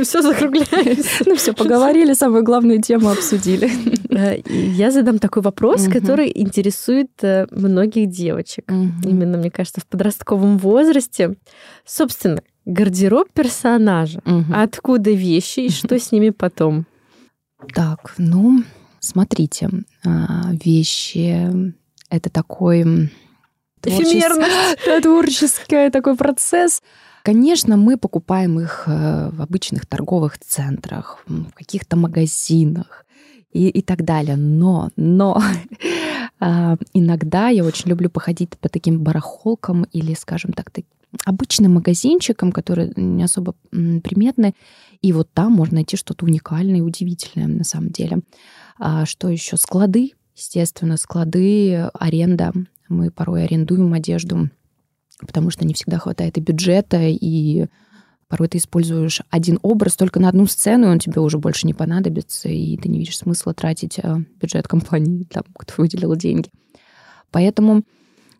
Все 0.00 0.22
закругляется. 0.22 1.24
Ну 1.26 1.34
все, 1.34 1.52
поговорили, 1.52 2.12
самую 2.12 2.44
главную 2.44 2.80
тему 2.80 3.10
обсудили. 3.10 3.70
Э, 4.10 4.40
я 4.46 4.90
задам 4.90 5.18
такой 5.18 5.42
вопрос, 5.42 5.88
который 5.88 6.30
интересует 6.32 7.10
э, 7.22 7.46
многих 7.50 8.08
девочек. 8.08 8.70
Именно, 8.70 9.38
мне 9.38 9.50
кажется, 9.50 9.80
в 9.80 9.86
подростковом 9.86 10.58
возрасте. 10.58 11.36
Собственно, 11.84 12.40
гардероб 12.64 13.30
персонажа. 13.32 14.20
Откуда 14.52 15.10
вещи 15.10 15.60
и 15.60 15.70
что 15.70 15.98
с 15.98 16.12
ними 16.12 16.30
потом? 16.30 16.86
Так, 17.74 18.14
ну, 18.18 18.62
смотрите, 19.00 19.70
а, 20.04 20.50
вещи— 20.52 21.50
это 22.10 22.30
такой 22.30 23.10
Эфемерность. 23.86 25.02
Творческий 25.02 25.90
такой 25.90 26.16
процесс. 26.16 26.82
Конечно, 27.22 27.76
мы 27.76 27.96
покупаем 27.96 28.60
их 28.60 28.84
э, 28.86 29.30
в 29.32 29.42
обычных 29.42 29.86
торговых 29.86 30.38
центрах, 30.38 31.24
в 31.26 31.50
каких-то 31.52 31.96
магазинах 31.96 33.04
и, 33.52 33.68
и 33.68 33.82
так 33.82 34.04
далее. 34.04 34.36
Но, 34.36 34.90
но 34.96 35.42
а, 36.40 36.76
иногда 36.92 37.48
я 37.48 37.64
очень 37.64 37.90
люблю 37.90 38.10
походить 38.10 38.56
по 38.58 38.68
таким 38.68 39.00
барахолкам 39.00 39.84
или, 39.92 40.14
скажем 40.14 40.52
так, 40.52 40.70
так 40.70 40.84
обычным 41.24 41.74
магазинчикам, 41.74 42.52
которые 42.52 42.92
не 42.96 43.24
особо 43.24 43.54
приметны, 43.70 44.54
и 45.02 45.12
вот 45.12 45.28
там 45.32 45.52
можно 45.52 45.76
найти 45.76 45.96
что-то 45.96 46.26
уникальное 46.26 46.78
и 46.78 46.82
удивительное 46.82 47.48
на 47.48 47.64
самом 47.64 47.90
деле. 47.90 48.20
А 48.78 49.06
что 49.06 49.28
еще? 49.28 49.56
Склады, 49.56 50.12
естественно, 50.34 50.96
склады, 50.96 51.88
аренда 51.94 52.52
мы 52.88 53.10
порой 53.10 53.44
арендуем 53.44 53.92
одежду, 53.92 54.50
потому 55.20 55.50
что 55.50 55.66
не 55.66 55.74
всегда 55.74 55.98
хватает 55.98 56.38
и 56.38 56.40
бюджета, 56.40 57.00
и 57.02 57.66
порой 58.28 58.48
ты 58.48 58.58
используешь 58.58 59.22
один 59.30 59.58
образ 59.62 59.96
только 59.96 60.20
на 60.20 60.28
одну 60.28 60.46
сцену, 60.46 60.88
и 60.88 60.90
он 60.90 60.98
тебе 60.98 61.20
уже 61.20 61.38
больше 61.38 61.66
не 61.66 61.74
понадобится, 61.74 62.48
и 62.48 62.76
ты 62.76 62.88
не 62.88 62.98
видишь 62.98 63.18
смысла 63.18 63.54
тратить 63.54 63.98
а, 64.02 64.18
бюджет 64.40 64.68
компании, 64.68 65.24
там, 65.30 65.44
кто 65.56 65.74
выделил 65.78 66.14
деньги. 66.16 66.50
Поэтому 67.30 67.84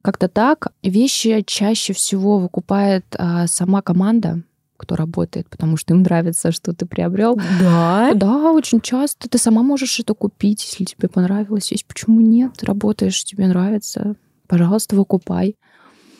как-то 0.03 0.29
так 0.29 0.69
вещи 0.83 1.43
чаще 1.47 1.93
всего 1.93 2.39
выкупает 2.39 3.05
а, 3.17 3.47
сама 3.47 3.83
команда, 3.83 4.43
кто 4.77 4.95
работает, 4.95 5.49
потому 5.49 5.77
что 5.77 5.95
им 5.95 6.03
нравится, 6.03 6.53
что 6.53 6.73
ты 6.73 6.85
приобрел. 6.85 7.39
Да? 7.61 8.13
Да, 8.15 8.53
очень 8.53 8.81
часто. 8.81 9.29
Ты 9.29 9.39
сама 9.39 9.63
можешь 9.63 9.99
это 10.01 10.15
купить, 10.15 10.65
если 10.65 10.85
тебе 10.85 11.09
понравилась 11.09 11.71
вещь. 11.71 11.85
Почему 11.87 12.21
нет? 12.21 12.63
Работаешь, 12.63 13.25
тебе 13.25 13.47
нравится 13.47 14.17
пожалуйста, 14.47 14.97
выкупай. 14.97 15.57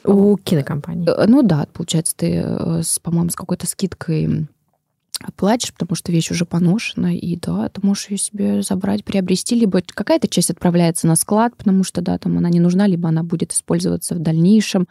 У 0.05 0.37
кинокомпании. 0.37 1.09
Э, 1.09 1.27
ну 1.27 1.43
да, 1.43 1.67
получается, 1.73 2.15
ты, 2.17 2.43
э, 2.45 2.83
по-моему, 3.03 3.31
с 3.31 3.37
какой-то 3.37 3.67
скидкой 3.67 4.47
платишь, 5.37 5.73
потому 5.73 5.97
что 5.97 6.13
вещь 6.13 6.31
уже 6.31 6.45
поношена, 6.45 7.13
и 7.15 7.37
да, 7.37 7.69
ты 7.69 7.81
можешь 7.85 8.11
ее 8.11 8.19
себе 8.19 8.63
забрать, 8.63 9.05
приобрести, 9.05 9.55
либо 9.55 9.83
какая-то 9.83 10.29
часть 10.29 10.51
отправляется 10.51 11.07
на 11.07 11.17
склад, 11.17 11.57
потому 11.57 11.85
что, 11.85 12.03
да, 12.03 12.19
там 12.19 12.37
она 12.39 12.51
не 12.51 12.61
нужна, 12.61 12.87
либо 12.87 13.09
она 13.09 13.23
будет 13.23 13.53
использоваться 13.53 14.15
в 14.15 14.19
дальнейшем. 14.19 14.87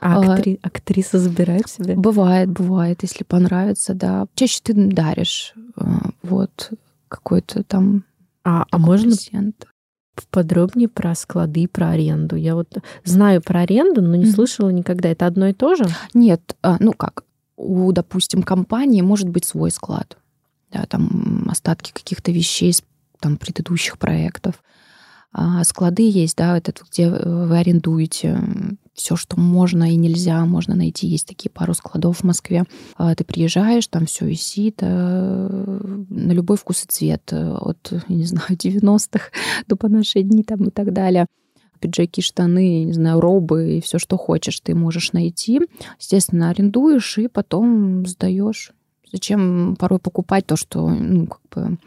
А 0.00 0.20
актри... 0.20 0.58
а, 0.62 0.66
актриса 0.66 1.18
забирает 1.18 1.68
себе? 1.68 1.94
Бывает, 1.94 2.50
бывает, 2.50 3.02
если 3.02 3.24
понравится, 3.24 3.94
да. 3.94 4.26
Чаще 4.34 4.60
ты 4.62 4.74
даришь 4.74 5.54
э, 5.76 5.84
вот 6.22 6.72
какой-то 7.08 7.62
там 7.62 8.04
а, 8.42 8.64
а 8.70 8.78
можно 8.78 9.10
процент 9.10 9.66
подробнее 10.30 10.88
про 10.88 11.14
склады, 11.14 11.68
про 11.68 11.90
аренду. 11.90 12.36
Я 12.36 12.54
вот 12.54 12.78
знаю 13.04 13.42
про 13.42 13.60
аренду, 13.60 14.02
но 14.02 14.16
не 14.16 14.26
слышала 14.26 14.70
никогда. 14.70 15.08
Это 15.08 15.26
одно 15.26 15.48
и 15.48 15.52
то 15.52 15.74
же? 15.74 15.84
Нет, 16.12 16.56
а, 16.62 16.76
ну 16.80 16.92
как, 16.92 17.24
у, 17.56 17.92
допустим, 17.92 18.42
компании 18.42 19.02
может 19.02 19.28
быть 19.28 19.44
свой 19.44 19.70
склад. 19.70 20.16
Да, 20.72 20.86
там 20.86 21.46
остатки 21.48 21.92
каких-то 21.92 22.32
вещей 22.32 22.72
с 22.72 22.82
там, 23.20 23.36
предыдущих 23.36 23.98
проектов. 23.98 24.62
А 25.32 25.64
склады 25.64 26.08
есть, 26.08 26.36
да, 26.36 26.56
это 26.56 26.72
где 26.90 27.10
вы 27.10 27.58
арендуете 27.58 28.40
все, 28.94 29.16
что 29.16 29.38
можно 29.38 29.92
и 29.92 29.96
нельзя, 29.96 30.44
можно 30.46 30.74
найти. 30.74 31.06
Есть 31.06 31.26
такие 31.26 31.50
пару 31.50 31.74
складов 31.74 32.18
в 32.18 32.24
Москве. 32.24 32.64
А 32.96 33.14
ты 33.14 33.24
приезжаешь, 33.24 33.86
там 33.88 34.06
все 34.06 34.26
висит 34.26 34.78
э, 34.80 36.06
на 36.08 36.32
любой 36.32 36.56
вкус 36.56 36.84
и 36.84 36.86
цвет. 36.86 37.32
Э, 37.32 37.52
от, 37.52 37.92
не 38.08 38.24
знаю, 38.24 38.46
90-х 38.50 39.30
до 39.66 39.76
по 39.76 39.88
наши 39.88 40.22
дни 40.22 40.42
там 40.42 40.64
и 40.64 40.70
так 40.70 40.92
далее 40.92 41.26
пиджаки, 41.80 42.22
штаны, 42.22 42.84
не 42.84 42.94
знаю, 42.94 43.20
робы 43.20 43.76
и 43.76 43.80
все, 43.82 43.98
что 43.98 44.16
хочешь, 44.16 44.60
ты 44.60 44.74
можешь 44.74 45.12
найти. 45.12 45.60
Естественно, 45.98 46.48
арендуешь 46.48 47.18
и 47.18 47.28
потом 47.28 48.06
сдаешь. 48.06 48.72
Зачем 49.12 49.76
порой 49.78 49.98
покупать 49.98 50.46
то, 50.46 50.56
что 50.56 50.88
ну, 50.88 51.26
как 51.26 51.40
бы 51.54 51.78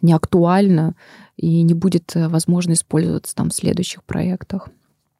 не 0.00 0.14
актуально 0.14 0.94
и 1.36 1.60
не 1.62 1.74
будет 1.74 2.16
э, 2.16 2.28
возможно 2.28 2.72
использоваться 2.72 3.34
там 3.34 3.50
в 3.50 3.54
следующих 3.54 4.02
проектах. 4.04 4.70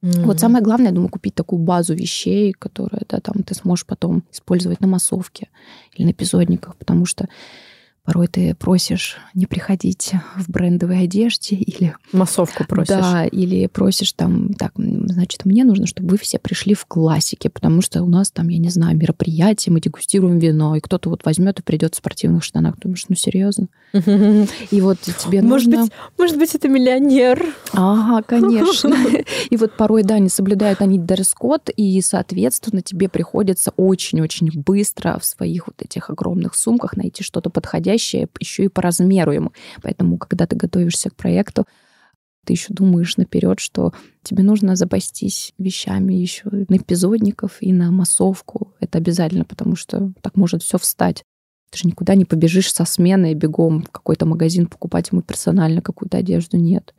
Mm-hmm. 0.05 0.27
Вот 0.27 0.39
самое 0.39 0.63
главное, 0.63 0.89
я 0.89 0.93
думаю, 0.93 1.09
купить 1.09 1.35
такую 1.35 1.61
базу 1.61 1.95
вещей, 1.95 2.53
которые 2.53 3.03
да, 3.09 3.21
там 3.21 3.43
ты 3.43 3.55
сможешь 3.55 3.87
потом 3.87 4.23
использовать 4.31 4.81
на 4.81 4.87
массовке 4.87 5.49
или 5.95 6.05
на 6.05 6.11
эпизодниках, 6.11 6.77
потому 6.77 7.07
что 7.07 7.27
порой 8.05 8.29
ты 8.29 8.55
просишь 8.55 9.17
не 9.35 9.47
приходить 9.47 10.13
в 10.37 10.51
брендовой 10.51 11.05
одежде 11.05 11.57
или... 11.57 11.97
Массовку 12.13 12.65
просишь. 12.65 12.89
Да, 12.89 13.25
или 13.25 13.67
просишь 13.67 14.13
там, 14.13 14.55
так, 14.55 14.73
значит, 14.77 15.45
мне 15.45 15.65
нужно, 15.65 15.87
чтобы 15.87 16.11
вы 16.11 16.19
все 16.19 16.39
пришли 16.39 16.75
в 16.75 16.87
классике, 16.87 17.51
потому 17.51 17.81
что 17.81 18.03
у 18.03 18.09
нас 18.09 18.31
там, 18.31 18.49
я 18.49 18.59
не 18.59 18.69
знаю, 18.69 18.97
мероприятие, 18.97 19.73
мы 19.73 19.81
дегустируем 19.81 20.39
вино, 20.39 20.77
и 20.77 20.81
кто-то 20.81 21.11
вот 21.11 21.25
возьмет 21.25 21.61
и 21.61 21.63
придет 21.63 21.95
в 21.95 21.99
спортивных 21.99 22.45
штанах. 22.45 22.79
Думаешь, 22.79 23.07
ну 23.09 23.17
серьезно? 23.17 23.69
И 24.71 24.81
вот 24.81 24.99
тебе 25.01 25.41
может 25.41 25.69
нужно... 25.69 25.85
Быть, 25.85 25.93
может 26.19 26.39
быть, 26.39 26.55
это 26.55 26.69
миллионер. 26.69 27.55
Ага, 27.73 28.23
конечно. 28.27 28.95
И 29.51 29.57
вот 29.57 29.77
порой, 29.77 30.03
да, 30.03 30.19
не 30.19 30.29
соблюдают 30.29 30.81
они 30.81 30.99
дресс-код, 30.99 31.71
и, 31.77 32.01
соответственно, 32.01 32.83
тебе 32.83 33.09
приходится 33.09 33.73
очень-очень 33.77 34.51
быстро 34.55 35.19
в 35.21 35.25
своих 35.25 35.69
вот 35.69 35.77
этих 35.81 36.11
огромных 36.11 36.55
сумках 36.55 36.97
найти 36.97 37.23
что-то 37.23 37.51
подходящее, 37.51 37.94
подходящее 37.95 38.29
еще 38.41 38.65
и 38.65 38.69
по 38.69 38.83
размеру 38.83 39.33
ему. 39.33 39.53
Поэтому, 39.83 40.19
когда 40.19 40.47
ты 40.47 40.57
готовишься 40.57 41.11
к 41.11 41.17
проекту, 41.17 41.67
ты 42.45 42.53
еще 42.53 42.75
думаешь 42.75 43.17
наперед, 43.17 43.59
что 43.59 43.93
тебе 44.23 44.43
нужно 44.43 44.77
запастись 44.77 45.55
вещами 45.59 46.13
еще 46.13 46.43
на 46.51 46.77
эпизодников 46.77 47.57
и 47.61 47.73
на 47.73 47.91
массовку. 47.91 48.75
Это 48.81 48.99
обязательно, 48.99 49.45
потому 49.45 49.77
что 49.77 50.13
так 50.21 50.37
может 50.37 50.63
все 50.63 50.77
встать. 50.79 51.25
Ты 51.71 51.79
же 51.79 51.89
никуда 51.89 52.15
не 52.15 52.25
побежишь 52.25 52.73
со 52.73 52.85
сменой 52.85 53.35
бегом 53.35 53.83
в 53.83 53.91
какой-то 53.91 54.27
магазин 54.27 54.67
покупать 54.67 55.11
ему 55.11 55.23
персонально 55.23 55.81
какую-то 55.81 56.19
одежду. 56.19 56.59
Нет. 56.59 56.95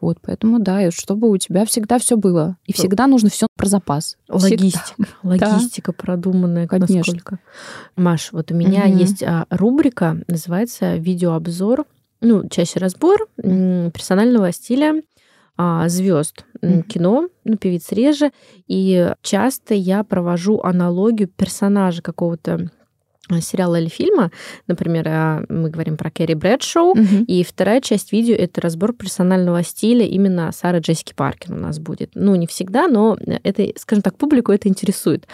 Вот, 0.00 0.18
поэтому, 0.22 0.58
да, 0.58 0.86
и 0.86 0.90
чтобы 0.90 1.28
у 1.28 1.36
тебя 1.36 1.64
всегда 1.64 1.98
все 1.98 2.16
было. 2.16 2.56
И 2.64 2.72
всегда 2.72 3.06
нужно 3.06 3.28
все 3.28 3.46
про 3.56 3.66
запас. 3.66 4.16
Логистика. 4.28 4.84
Всегда. 4.84 5.10
Логистика 5.22 5.92
да. 5.96 6.02
продуманная. 6.02 6.66
Конечно. 6.66 6.96
Насколько. 6.96 7.38
Маш, 7.96 8.32
вот 8.32 8.50
у 8.50 8.54
меня 8.54 8.84
угу. 8.86 8.98
есть 8.98 9.22
а, 9.22 9.46
рубрика, 9.50 10.22
называется 10.26 10.96
«Видеообзор», 10.96 11.86
ну, 12.22 12.48
чаще 12.48 12.78
разбор 12.78 13.28
персонального 13.36 14.52
стиля 14.52 15.02
а, 15.56 15.88
звезд 15.88 16.44
mm-hmm. 16.62 16.82
кино, 16.82 17.28
ну, 17.44 17.56
певиц 17.56 17.92
реже, 17.92 18.30
и 18.66 19.12
часто 19.22 19.74
я 19.74 20.04
провожу 20.04 20.60
аналогию 20.62 21.28
персонажа 21.28 22.02
какого-то 22.02 22.70
сериала 23.40 23.78
или 23.80 23.88
фильма, 23.88 24.30
например, 24.66 25.08
а, 25.08 25.44
мы 25.48 25.70
говорим 25.70 25.96
про 25.96 26.10
Кэрри 26.10 26.34
Брэдшоу, 26.34 26.90
угу. 26.90 27.24
и 27.26 27.44
вторая 27.44 27.80
часть 27.80 28.12
видео— 28.12 28.34
это 28.38 28.60
разбор 28.60 28.92
персонального 28.92 29.62
стиля 29.62 30.04
именно 30.04 30.50
Сары 30.52 30.80
Джессики 30.80 31.14
Паркер 31.14 31.52
у 31.52 31.58
нас 31.58 31.78
будет. 31.78 32.10
Ну, 32.14 32.34
не 32.34 32.46
всегда, 32.46 32.88
но 32.88 33.16
это, 33.44 33.68
скажем 33.76 34.02
так, 34.02 34.16
публику 34.16 34.52
это 34.52 34.68
интересует. 34.68 35.26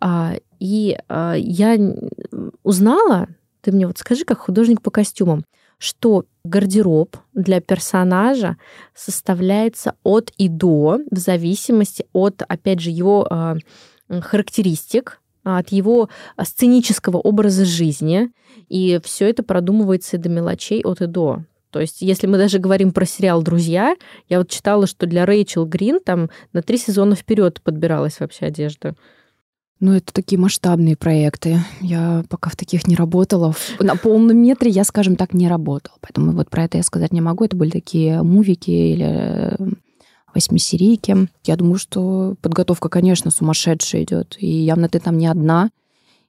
А, 0.00 0.34
и 0.60 0.98
а, 1.08 1.34
я 1.34 1.78
узнала, 2.62 3.28
ты 3.62 3.72
мне 3.72 3.86
вот 3.86 3.98
скажи, 3.98 4.24
как 4.24 4.38
художник 4.38 4.82
по 4.82 4.90
костюмам, 4.90 5.44
что 5.78 6.24
гардероб 6.44 7.16
для 7.34 7.60
персонажа 7.60 8.56
составляется 8.94 9.94
от 10.02 10.32
и 10.36 10.48
до, 10.48 10.98
в 11.10 11.16
зависимости 11.16 12.04
от, 12.12 12.42
опять 12.48 12.80
же, 12.80 12.90
его 12.90 13.28
характеристик, 14.08 15.20
от 15.44 15.70
его 15.70 16.08
сценического 16.42 17.18
образа 17.18 17.64
жизни. 17.64 18.30
И 18.68 19.00
все 19.02 19.28
это 19.28 19.42
продумывается 19.42 20.18
до 20.18 20.28
мелочей 20.28 20.82
от 20.84 21.00
и 21.00 21.06
до. 21.06 21.44
То 21.70 21.80
есть, 21.80 22.00
если 22.00 22.26
мы 22.26 22.38
даже 22.38 22.58
говорим 22.58 22.92
про 22.92 23.04
сериал 23.04 23.42
«Друзья», 23.42 23.94
я 24.28 24.38
вот 24.38 24.48
читала, 24.48 24.86
что 24.86 25.06
для 25.06 25.26
Рэйчел 25.26 25.66
Грин 25.66 26.00
там 26.04 26.30
на 26.52 26.62
три 26.62 26.78
сезона 26.78 27.14
вперед 27.14 27.60
подбиралась 27.62 28.20
вообще 28.20 28.46
одежда. 28.46 28.94
Ну, 29.80 29.92
это 29.92 30.12
такие 30.12 30.40
масштабные 30.40 30.96
проекты. 30.96 31.60
Я 31.80 32.24
пока 32.28 32.50
в 32.50 32.56
таких 32.56 32.88
не 32.88 32.96
работала. 32.96 33.54
На 33.78 33.94
полном 33.94 34.36
метре 34.36 34.70
я, 34.70 34.82
скажем 34.82 35.14
так, 35.14 35.34
не 35.34 35.46
работала. 35.46 35.94
Поэтому 36.00 36.32
вот 36.32 36.50
про 36.50 36.64
это 36.64 36.78
я 36.78 36.82
сказать 36.82 37.12
не 37.12 37.20
могу. 37.20 37.44
Это 37.44 37.54
были 37.54 37.70
такие 37.70 38.22
мувики 38.22 38.70
или 38.70 39.56
восьмисерийки. 40.34 41.28
Я 41.44 41.56
думаю, 41.56 41.78
что 41.78 42.36
подготовка, 42.42 42.88
конечно, 42.88 43.30
сумасшедшая 43.30 44.04
идет. 44.04 44.36
И 44.38 44.46
явно 44.46 44.88
ты 44.88 45.00
там 45.00 45.18
не 45.18 45.26
одна. 45.26 45.70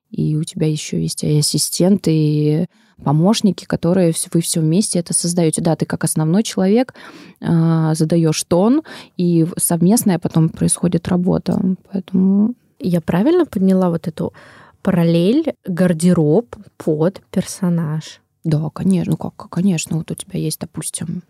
И 0.10 0.36
у 0.36 0.44
тебя 0.44 0.68
еще 0.68 1.02
есть 1.02 1.24
и 1.24 1.38
ассистенты, 1.38 2.12
и 2.12 2.66
помощники, 3.04 3.66
которые 3.66 4.14
вы 4.34 4.42
все 4.42 4.60
вместе 4.60 5.00
это 5.00 5.14
создаете. 5.14 5.62
Да, 5.62 5.76
ты 5.76 5.86
как 5.86 6.04
основной 6.04 6.44
человек 6.44 6.94
э, 7.42 7.92
задаешь 7.94 8.44
тон, 8.44 8.82
и 9.18 9.46
совместная 9.58 10.20
потом 10.20 10.50
происходит 10.50 11.08
работа. 11.08 11.62
Поэтому 11.92 12.56
я 12.80 13.02
правильно 13.02 13.46
поняла 13.46 13.90
вот 13.90 14.08
эту 14.08 14.34
параллель 14.82 15.54
гардероб 15.66 16.56
под 16.78 17.22
персонаж? 17.32 18.22
Да, 18.44 18.70
конечно. 18.70 19.12
Ну 19.12 19.18
как, 19.18 19.50
конечно. 19.50 19.98
Вот 19.98 20.10
у 20.12 20.16
тебя 20.16 20.40
есть, 20.40 20.60
допустим, 20.60 21.24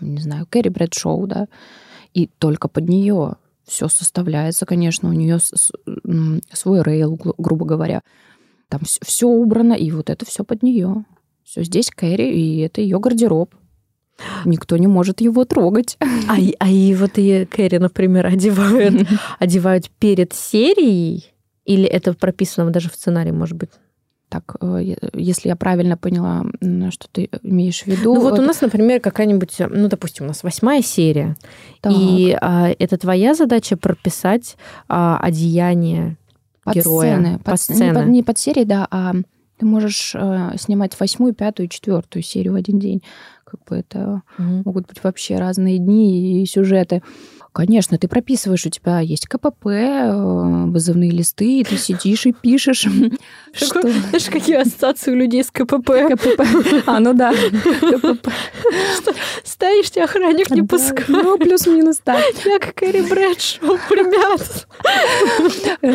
не 0.00 0.20
знаю, 0.20 0.46
Кэрри 0.48 0.68
Брэдшоу, 0.68 1.26
да, 1.26 1.48
и 2.14 2.26
только 2.38 2.68
под 2.68 2.88
нее 2.88 3.36
все 3.66 3.88
составляется, 3.88 4.66
конечно, 4.66 5.08
у 5.08 5.12
нее 5.12 5.38
свой 5.38 6.82
рейл, 6.82 7.18
грубо 7.38 7.64
говоря. 7.64 8.02
Там 8.68 8.80
все 8.84 9.28
убрано, 9.28 9.74
и 9.74 9.90
вот 9.90 10.10
это 10.10 10.24
все 10.26 10.44
под 10.44 10.62
нее. 10.62 11.04
Все 11.44 11.64
здесь 11.64 11.90
Кэрри, 11.90 12.32
и 12.32 12.58
это 12.60 12.80
ее 12.80 12.98
гардероб. 12.98 13.54
Никто 14.44 14.76
не 14.76 14.86
может 14.86 15.20
его 15.20 15.44
трогать. 15.44 15.96
А, 16.00 16.36
а 16.58 16.68
и 16.68 16.94
вот 16.94 17.12
и 17.16 17.46
Кэрри, 17.46 17.78
например, 17.78 18.26
одевают, 18.26 19.08
одевают 19.38 19.90
перед 19.98 20.32
серией, 20.32 21.32
или 21.64 21.84
это 21.84 22.14
прописано 22.14 22.70
даже 22.70 22.90
в 22.90 22.94
сценарии, 22.94 23.30
может 23.30 23.56
быть? 23.56 23.70
Так, 24.30 24.56
э, 24.60 24.94
если 25.12 25.48
я 25.48 25.56
правильно 25.56 25.96
поняла, 25.96 26.44
что 26.90 27.08
ты 27.10 27.28
имеешь 27.42 27.82
в 27.82 27.86
виду. 27.88 28.14
Ну 28.14 28.20
вот 28.20 28.38
у 28.38 28.42
нас, 28.42 28.60
например, 28.60 29.00
какая-нибудь, 29.00 29.56
ну, 29.68 29.88
допустим, 29.88 30.24
у 30.24 30.28
нас 30.28 30.42
восьмая 30.42 30.82
серия, 30.82 31.36
так. 31.80 31.92
и 31.94 32.36
а, 32.40 32.70
это 32.78 32.96
твоя 32.96 33.34
задача 33.34 33.76
прописать 33.76 34.56
а, 34.88 35.18
одеяние 35.20 36.16
под 36.64 36.76
героя. 36.76 37.14
Сцены. 37.14 37.38
Под, 37.38 37.44
под 37.44 37.60
сцены. 37.60 37.84
Не, 37.84 37.92
под, 37.92 38.06
не 38.06 38.22
под 38.22 38.38
серии, 38.38 38.64
да, 38.64 38.86
а 38.90 39.14
ты 39.58 39.66
можешь 39.66 40.12
э, 40.14 40.52
снимать 40.58 40.98
восьмую, 40.98 41.34
пятую, 41.34 41.68
четвертую 41.68 42.22
серию 42.22 42.54
в 42.54 42.56
один 42.56 42.78
день. 42.78 43.02
Как 43.44 43.60
бы 43.64 43.76
это 43.76 44.22
угу. 44.38 44.62
могут 44.64 44.86
быть 44.86 45.02
вообще 45.02 45.36
разные 45.36 45.78
дни 45.78 46.42
и 46.42 46.46
сюжеты. 46.46 47.02
Конечно, 47.52 47.98
ты 47.98 48.06
прописываешь, 48.06 48.64
у 48.64 48.70
тебя 48.70 49.00
есть 49.00 49.26
КПП, 49.26 49.66
э, 49.66 50.64
вызывные 50.66 51.10
листы, 51.10 51.58
и 51.58 51.64
ты 51.64 51.76
сидишь 51.76 52.26
и 52.26 52.32
пишешь. 52.32 52.86
Что? 53.52 53.82
Знаешь, 53.82 54.30
какие 54.30 54.56
ассоциации 54.56 55.10
у 55.10 55.16
людей 55.16 55.42
с 55.42 55.50
КПП? 55.50 55.90
КПП. 56.10 56.42
А, 56.86 57.00
ну 57.00 57.12
да. 57.12 57.32
КПП. 57.32 58.28
Стоишь, 59.44 59.90
тебя 59.90 60.04
охранник 60.04 60.50
не 60.50 60.62
пускает. 60.62 61.08
Ну, 61.08 61.36
плюс-минус 61.38 61.98
так. 62.04 62.22
Я 62.44 62.60
как 62.60 62.80
Эри 62.84 63.02
Брэдшоу, 63.02 63.78
ребят. 63.90 64.68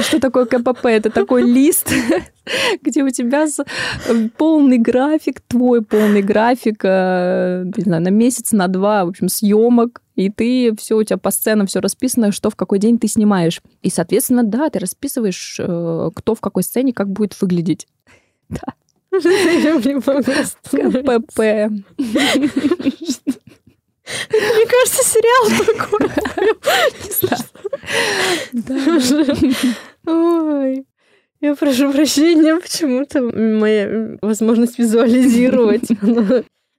Что 0.03 0.19
такое 0.19 0.45
КПП? 0.45 0.87
Это 0.87 1.09
такой 1.09 1.43
лист, 1.43 1.89
где 2.81 3.01
у 3.03 3.09
тебя 3.11 3.45
э, 3.45 4.29
полный 4.37 4.77
график, 4.77 5.39
твой 5.47 5.81
полный 5.81 6.21
график, 6.21 6.81
э, 6.83 7.63
не 7.77 7.83
знаю, 7.83 8.03
на 8.03 8.09
месяц, 8.09 8.51
на 8.51 8.67
два, 8.67 9.05
в 9.05 9.09
общем, 9.09 9.29
съемок, 9.29 10.01
и 10.15 10.29
ты 10.29 10.75
все 10.77 10.95
у 10.95 11.03
тебя 11.03 11.17
по 11.17 11.31
сценам 11.31 11.67
все 11.67 11.79
расписано, 11.79 12.31
что 12.31 12.49
в 12.49 12.55
какой 12.55 12.79
день 12.79 12.97
ты 12.99 13.07
снимаешь. 13.07 13.61
И, 13.81 13.89
соответственно, 13.89 14.43
да, 14.43 14.69
ты 14.69 14.79
расписываешь, 14.79 15.57
э, 15.59 16.09
кто 16.15 16.35
в 16.35 16.41
какой 16.41 16.63
сцене 16.63 16.93
как 16.93 17.09
будет 17.09 17.39
выглядеть. 17.39 17.87
Да. 18.47 18.61
КПП. 20.69 21.39
Мне 24.29 24.65
кажется, 24.67 25.03
сериал 25.03 25.49
такой. 25.65 26.09
Ой. 30.05 30.85
Я 31.41 31.55
прошу 31.55 31.91
прощения, 31.91 32.55
почему-то 32.55 33.21
моя 33.21 34.17
возможность 34.21 34.77
визуализировать 34.77 35.89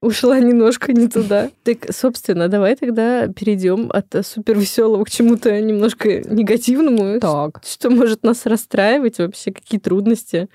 ушла 0.01 0.41
немножко 0.41 0.93
не 0.93 1.09
туда. 1.09 1.51
Так, 1.65 1.87
собственно, 1.91 2.49
давай 2.49 2.77
тогда 2.77 3.29
перейдем 3.29 3.91
от 3.93 4.15
супер 4.25 4.59
веселого 4.59 5.05
к 5.05 5.11
чему-то 5.11 5.61
немножко 5.61 6.21
негативному. 6.21 7.19
Так. 7.21 7.63
Что 7.65 7.91
может 7.91 8.23
нас 8.23 8.47
расстраивать 8.47 9.19
вообще, 9.19 9.53
какие 9.53 9.81
трудности? 9.81 10.49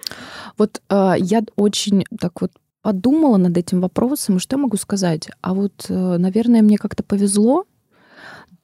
Вот 0.57 0.81
э, 0.89 1.13
я 1.17 1.43
очень 1.55 2.05
так 2.19 2.41
вот 2.41 2.51
подумала 2.81 3.37
над 3.37 3.57
этим 3.57 3.81
вопросом, 3.81 4.37
и 4.37 4.39
что 4.39 4.55
я 4.55 4.61
могу 4.61 4.77
сказать? 4.77 5.29
А 5.41 5.53
вот, 5.53 5.85
э, 5.89 6.17
наверное, 6.17 6.61
мне 6.61 6.77
как-то 6.77 7.03
повезло. 7.03 7.65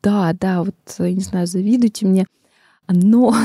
Да, 0.02 0.34
да, 0.40 0.64
вот, 0.64 0.76
не 1.00 1.22
знаю, 1.22 1.48
завидуйте 1.48 2.06
мне. 2.06 2.26
Но 2.88 3.36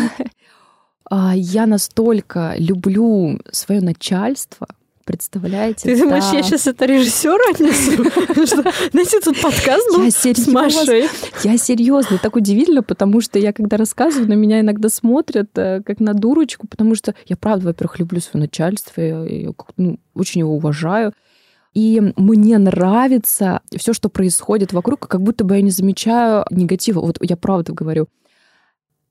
а, 1.10 1.34
я 1.34 1.66
настолько 1.66 2.54
люблю 2.56 3.40
свое 3.50 3.80
начальство, 3.80 4.68
представляете? 5.12 5.82
Ты 5.94 5.98
думаешь, 5.98 6.24
я 6.32 6.42
сейчас 6.42 6.66
это 6.66 6.86
режиссеру 6.86 7.38
отнесу? 7.50 8.02
Знаете, 8.92 9.20
тут 9.20 9.40
подкаст 9.40 9.86
был 9.94 10.10
с 10.10 10.46
Машей. 10.48 11.08
Я 11.44 11.58
серьезно, 11.58 12.18
так 12.18 12.34
удивительно, 12.34 12.82
потому 12.82 13.20
что 13.20 13.38
я, 13.38 13.52
когда 13.52 13.76
рассказываю, 13.76 14.28
на 14.28 14.34
меня 14.34 14.60
иногда 14.60 14.88
смотрят 14.88 15.50
э, 15.56 15.82
как 15.84 16.00
на 16.00 16.14
дурочку, 16.14 16.66
потому 16.66 16.94
что 16.94 17.14
я, 17.26 17.36
правда, 17.36 17.66
во-первых, 17.66 17.98
люблю 17.98 18.20
свое 18.20 18.42
начальство, 18.42 19.00
я 19.00 19.52
ну, 19.76 19.98
очень 20.14 20.40
его 20.40 20.54
уважаю. 20.54 21.12
И 21.74 22.00
мне 22.16 22.58
нравится 22.58 23.60
все, 23.76 23.92
что 23.92 24.08
происходит 24.08 24.72
вокруг, 24.72 25.06
как 25.08 25.22
будто 25.22 25.44
бы 25.44 25.56
я 25.56 25.62
не 25.62 25.70
замечаю 25.70 26.44
негатива. 26.50 27.00
Вот 27.00 27.18
я 27.20 27.36
правда 27.36 27.72
говорю. 27.72 28.08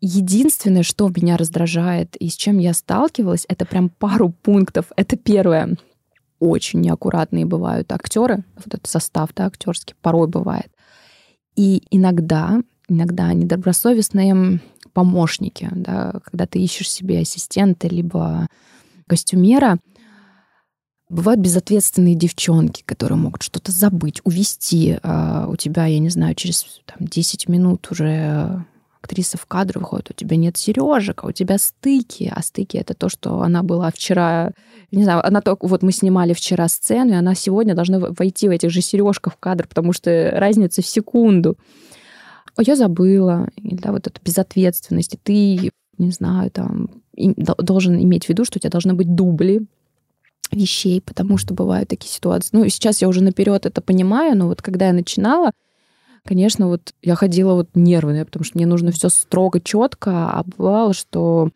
Единственное, 0.03 0.81
что 0.81 1.09
меня 1.09 1.37
раздражает 1.37 2.15
и 2.15 2.27
с 2.29 2.35
чем 2.35 2.57
я 2.57 2.73
сталкивалась, 2.73 3.45
это 3.47 3.65
прям 3.65 3.89
пару 3.89 4.29
пунктов. 4.29 4.87
Это 4.95 5.15
первое. 5.15 5.77
Очень 6.41 6.81
неаккуратные 6.81 7.45
бывают 7.45 7.91
актеры, 7.91 8.43
вот 8.55 8.65
этот 8.65 8.87
состав 8.87 9.29
да, 9.35 9.45
актерский 9.45 9.95
порой 10.01 10.27
бывает. 10.27 10.71
И 11.55 11.83
иногда, 11.91 12.59
иногда 12.87 13.31
недобросовестные 13.31 14.59
помощники, 14.91 15.69
да, 15.71 16.19
когда 16.25 16.47
ты 16.47 16.59
ищешь 16.59 16.89
себе 16.89 17.19
ассистента 17.19 17.87
либо 17.87 18.47
костюмера, 19.07 19.77
Бывают 21.09 21.41
безответственные 21.41 22.15
девчонки, 22.15 22.83
которые 22.85 23.17
могут 23.17 23.43
что-то 23.43 23.69
забыть, 23.73 24.21
увести. 24.23 24.97
А 25.03 25.45
у 25.49 25.57
тебя, 25.57 25.85
я 25.85 25.99
не 25.99 26.07
знаю, 26.07 26.35
через 26.35 26.65
там, 26.85 27.05
10 27.05 27.49
минут 27.49 27.85
уже 27.91 28.65
актриса 29.01 29.37
в 29.37 29.45
кадр 29.45 29.79
выходит, 29.79 30.11
у 30.11 30.13
тебя 30.13 30.37
нет 30.37 30.57
сережек, 30.57 31.23
а 31.23 31.27
у 31.27 31.31
тебя 31.31 31.57
стыки. 31.57 32.31
А 32.33 32.41
стыки 32.41 32.77
это 32.77 32.93
то, 32.93 33.09
что 33.09 33.41
она 33.41 33.63
была 33.63 33.91
вчера, 33.91 34.51
не 34.91 35.03
знаю, 35.03 35.25
она 35.25 35.41
только, 35.41 35.67
вот 35.67 35.81
мы 35.81 35.91
снимали 35.91 36.33
вчера 36.33 36.67
сцену, 36.67 37.11
и 37.11 37.15
она 37.15 37.35
сегодня 37.35 37.75
должна 37.75 37.99
войти 37.99 38.47
в 38.47 38.51
этих 38.51 38.69
же 38.69 38.81
сережках 38.81 39.33
в 39.33 39.37
кадр, 39.37 39.67
потому 39.67 39.93
что 39.93 40.31
разница 40.33 40.81
в 40.81 40.85
секунду. 40.85 41.57
А 42.55 42.63
я 42.63 42.75
забыла. 42.75 43.47
Да, 43.57 43.91
вот 43.91 44.07
эта 44.07 44.19
безответственность. 44.23 45.15
И 45.15 45.17
ты, 45.17 45.71
не 45.97 46.11
знаю, 46.11 46.51
там, 46.51 46.89
должен 47.13 47.99
иметь 48.01 48.25
в 48.25 48.29
виду, 48.29 48.45
что 48.45 48.57
у 48.57 48.59
тебя 48.59 48.71
должны 48.71 48.93
быть 48.93 49.15
дубли, 49.15 49.65
вещей, 50.51 51.01
потому 51.01 51.37
что 51.37 51.53
бывают 51.53 51.89
такие 51.89 52.11
ситуации. 52.11 52.49
Ну, 52.51 52.67
сейчас 52.67 53.01
я 53.01 53.07
уже 53.07 53.23
наперед 53.23 53.65
это 53.65 53.81
понимаю, 53.81 54.37
но 54.37 54.47
вот 54.47 54.61
когда 54.61 54.87
я 54.87 54.93
начинала, 54.93 55.51
конечно, 56.25 56.67
вот 56.67 56.93
я 57.01 57.15
ходила 57.15 57.53
вот 57.53 57.69
нервная, 57.75 58.25
потому 58.25 58.43
что 58.43 58.57
мне 58.57 58.65
нужно 58.65 58.91
все 58.91 59.09
строго, 59.09 59.59
четко, 59.59 60.31
а 60.31 60.43
бывало, 60.57 60.93
что 60.93 61.49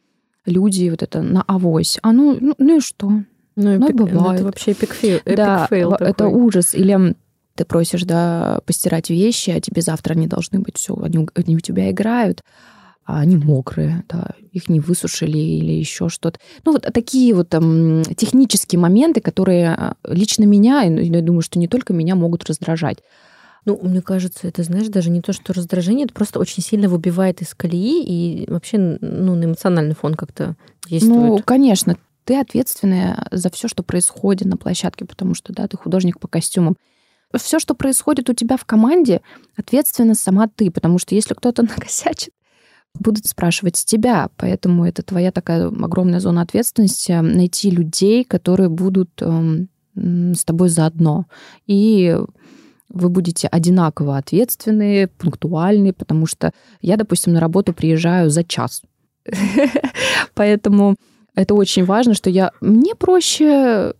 люди 0.46 0.90
вот 0.90 1.04
это 1.04 1.22
на 1.22 1.44
авось. 1.44 2.00
А 2.02 2.12
ну, 2.12 2.38
ну, 2.40 2.56
ну 2.58 2.78
и 2.78 2.82
что? 2.82 3.10
Ну, 3.56 3.74
и 3.74 3.78
ну, 3.78 3.88
пик, 3.88 3.96
бывает. 3.96 4.22
Ну, 4.22 4.34
это 4.34 4.44
вообще 4.46 4.72
epic 4.72 4.94
fail. 4.94 5.20
Да, 5.26 5.68
это 5.70 6.28
ужас. 6.28 6.74
Или 6.74 7.16
ты 7.56 7.66
просишь, 7.66 8.04
да, 8.04 8.60
постирать 8.66 9.10
вещи, 9.10 9.50
а 9.52 9.62
тебе 9.62 9.82
завтра 9.82 10.14
они 10.14 10.28
должны 10.28 10.60
быть 10.60 10.78
все, 10.78 10.96
они, 10.96 11.28
они 11.36 11.56
у 11.56 11.60
тебя 11.60 11.90
играют 11.90 12.42
а 13.06 13.20
они 13.20 13.38
мокрые, 13.38 14.04
да, 14.10 14.32
их 14.52 14.68
не 14.68 14.80
высушили 14.80 15.38
или 15.38 15.74
еще 15.74 16.10
что-то. 16.10 16.40
Ну, 16.66 16.74
вот 16.74 16.88
такие 16.92 17.36
вот 17.36 17.50
там 17.50 18.02
технические 18.16 18.80
моменты, 18.80 19.22
которые 19.22 19.70
а, 19.70 19.96
лично 20.04 20.46
меня, 20.46 20.84
и 20.84 21.08
я 21.08 21.22
думаю, 21.22 21.42
что 21.42 21.60
не 21.60 21.68
только 21.68 21.94
меня 21.94 22.16
могут 22.16 22.46
раздражать. 22.50 22.98
Ну, 23.66 23.80
мне 23.82 24.02
кажется, 24.02 24.48
это, 24.48 24.62
знаешь, 24.64 24.88
даже 24.88 25.10
не 25.10 25.22
то, 25.22 25.34
что 25.34 25.54
раздражение, 25.54 26.06
это 26.06 26.14
просто 26.14 26.40
очень 26.40 26.62
сильно 26.62 26.88
выбивает 26.88 27.42
из 27.42 27.56
колеи 27.56 28.04
и 28.04 28.50
вообще 28.50 28.78
ну, 28.78 29.36
на 29.36 29.46
эмоциональный 29.46 29.96
фон 29.96 30.14
как-то 30.14 30.56
действует. 30.88 31.16
Ну, 31.16 31.42
конечно, 31.44 31.98
ты 32.26 32.40
ответственная 32.40 33.28
за 33.32 33.50
все, 33.50 33.68
что 33.68 33.82
происходит 33.82 34.48
на 34.48 34.58
площадке, 34.58 35.06
потому 35.06 35.34
что, 35.34 35.52
да, 35.52 35.68
ты 35.68 35.78
художник 35.78 36.20
по 36.20 36.28
костюмам. 36.28 36.78
Все, 37.36 37.60
что 37.60 37.74
происходит 37.74 38.30
у 38.30 38.34
тебя 38.34 38.56
в 38.56 38.66
команде, 38.66 39.22
ответственна 39.58 40.14
сама 40.14 40.48
ты, 40.48 40.70
потому 40.70 41.00
что 41.00 41.16
если 41.16 41.34
кто-то 41.34 41.62
накосячит, 41.64 42.34
будут 42.94 43.26
спрашивать 43.26 43.78
с 43.78 43.86
тебя, 43.86 44.30
поэтому 44.38 44.86
это 44.86 45.02
твоя 45.02 45.32
такая 45.32 45.68
огромная 45.68 46.20
зона 46.20 46.42
ответственности 46.42 47.12
найти 47.12 47.70
людей, 47.70 48.24
которые 48.24 48.70
будут 48.70 49.10
э, 49.22 49.66
с 49.96 50.46
тобой 50.46 50.70
заодно. 50.70 51.26
И 51.68 52.18
вы 52.96 53.10
будете 53.10 53.48
одинаково 53.48 54.18
ответственные, 54.18 55.08
пунктуальные, 55.08 55.94
потому 55.94 56.26
что 56.26 56.52
я, 56.82 56.96
допустим, 56.96 57.34
на 57.34 57.40
работу 57.40 57.74
приезжаю 57.74 58.30
за 58.30 58.44
час. 58.44 58.82
Поэтому 60.34 60.96
это 61.36 61.54
очень 61.54 61.84
важно, 61.84 62.14
что 62.14 62.30
я... 62.30 62.52
Мне 62.62 62.96
проще 62.96 63.94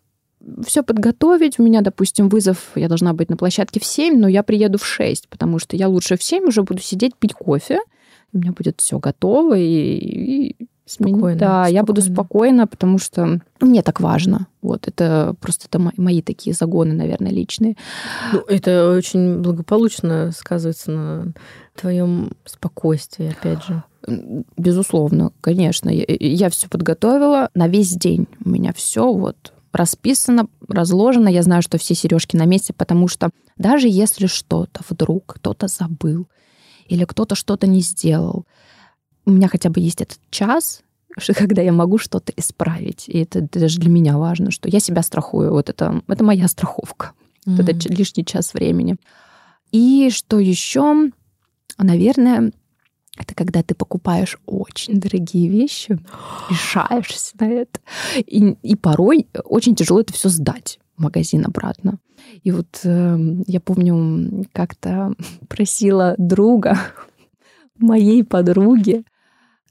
все 0.66 0.82
подготовить. 0.82 1.60
У 1.60 1.64
меня, 1.64 1.82
допустим, 1.82 2.30
вызов, 2.30 2.72
я 2.76 2.88
должна 2.88 3.14
быть 3.14 3.30
на 3.30 3.36
площадке 3.36 3.80
в 3.80 3.86
7, 3.86 4.18
но 4.18 4.28
я 4.30 4.44
приеду 4.44 4.78
в 4.78 4.86
6, 4.86 5.28
потому 5.28 5.60
что 5.60 5.76
я 5.76 5.90
лучше 5.90 6.18
в 6.18 6.24
7 6.24 6.46
уже 6.46 6.64
буду 6.64 6.82
сидеть, 6.82 7.16
пить 7.18 7.34
кофе, 7.34 7.80
у 8.32 8.38
меня 8.38 8.52
будет 8.52 8.80
все 8.80 9.00
готово, 9.00 9.58
и, 9.58 9.98
и 9.98 10.56
спокойно, 10.86 11.40
да, 11.40 11.48
спокойно. 11.48 11.74
я 11.74 11.84
буду 11.84 12.02
спокойно, 12.02 12.68
потому 12.68 12.98
что 12.98 13.40
мне 13.60 13.82
так 13.82 14.00
важно. 14.00 14.48
Вот 14.62 14.88
это 14.88 15.36
просто 15.40 15.68
это 15.68 15.92
мои 15.98 16.22
такие 16.22 16.54
загоны, 16.54 16.94
наверное, 16.94 17.32
личные. 17.32 17.76
Ну, 18.32 18.40
это 18.48 18.92
очень 18.92 19.42
благополучно 19.42 20.32
сказывается 20.32 20.92
на 20.92 21.34
твоем 21.76 22.32
спокойствии, 22.46 23.36
опять 23.38 23.64
же. 23.64 23.84
Безусловно, 24.58 25.32
конечно. 25.42 25.90
Я, 25.90 26.06
я 26.08 26.50
все 26.50 26.68
подготовила 26.70 27.50
на 27.56 27.68
весь 27.68 27.96
день. 27.96 28.28
У 28.44 28.50
меня 28.50 28.72
все 28.74 29.12
вот 29.12 29.54
расписано, 29.74 30.48
разложено. 30.68 31.28
Я 31.28 31.42
знаю, 31.42 31.62
что 31.62 31.78
все 31.78 31.96
сережки 31.96 32.36
на 32.36 32.46
месте, 32.46 32.74
потому 32.74 33.08
что 33.08 33.32
даже 33.58 33.88
если 33.88 34.28
что-то 34.28 34.82
вдруг 34.90 35.36
кто-то 35.38 35.68
забыл, 35.68 36.28
или 36.88 37.04
кто-то 37.06 37.36
что-то 37.36 37.68
не 37.68 37.82
сделал. 37.82 38.46
У 39.26 39.32
меня 39.32 39.48
хотя 39.48 39.70
бы 39.70 39.80
есть 39.80 40.02
этот 40.02 40.20
час, 40.30 40.84
когда 41.36 41.62
я 41.62 41.72
могу 41.72 41.98
что-то 41.98 42.34
исправить. 42.36 43.06
И 43.08 43.20
это 43.20 43.42
даже 43.42 43.80
для 43.80 43.90
меня 43.90 44.18
важно, 44.18 44.52
что 44.52 44.70
я 44.70 44.80
себя 44.80 45.02
страхую. 45.02 45.52
Вот 45.52 45.70
это, 45.70 46.02
это 46.08 46.24
моя 46.24 46.48
страховка. 46.48 47.12
Mm-hmm. 47.46 47.56
Вот 47.56 47.70
это 47.70 47.94
лишний 47.94 48.26
час 48.26 48.54
времени. 48.54 48.98
И 49.72 50.10
что 50.12 50.40
еще, 50.40 51.12
наверное, 51.78 52.52
это 53.18 53.34
когда 53.34 53.64
ты 53.64 53.76
покупаешь 53.76 54.38
очень 54.46 55.00
дорогие 55.00 55.50
вещи, 55.50 55.98
решаешься 56.50 57.36
на 57.40 57.46
это. 57.46 57.80
И, 58.18 58.58
и 58.62 58.76
порой 58.76 59.28
очень 59.44 59.76
тяжело 59.76 60.02
это 60.02 60.14
все 60.14 60.30
сдать 60.30 60.80
в 60.98 61.02
магазин 61.02 61.46
обратно. 61.46 62.00
И 62.44 62.52
вот 62.52 62.82
э, 62.84 63.18
я 63.48 63.60
помню, 63.60 64.46
как-то 64.52 65.14
просила 65.48 66.16
друга 66.18 66.78
моей 67.78 68.24
подруги 68.24 69.04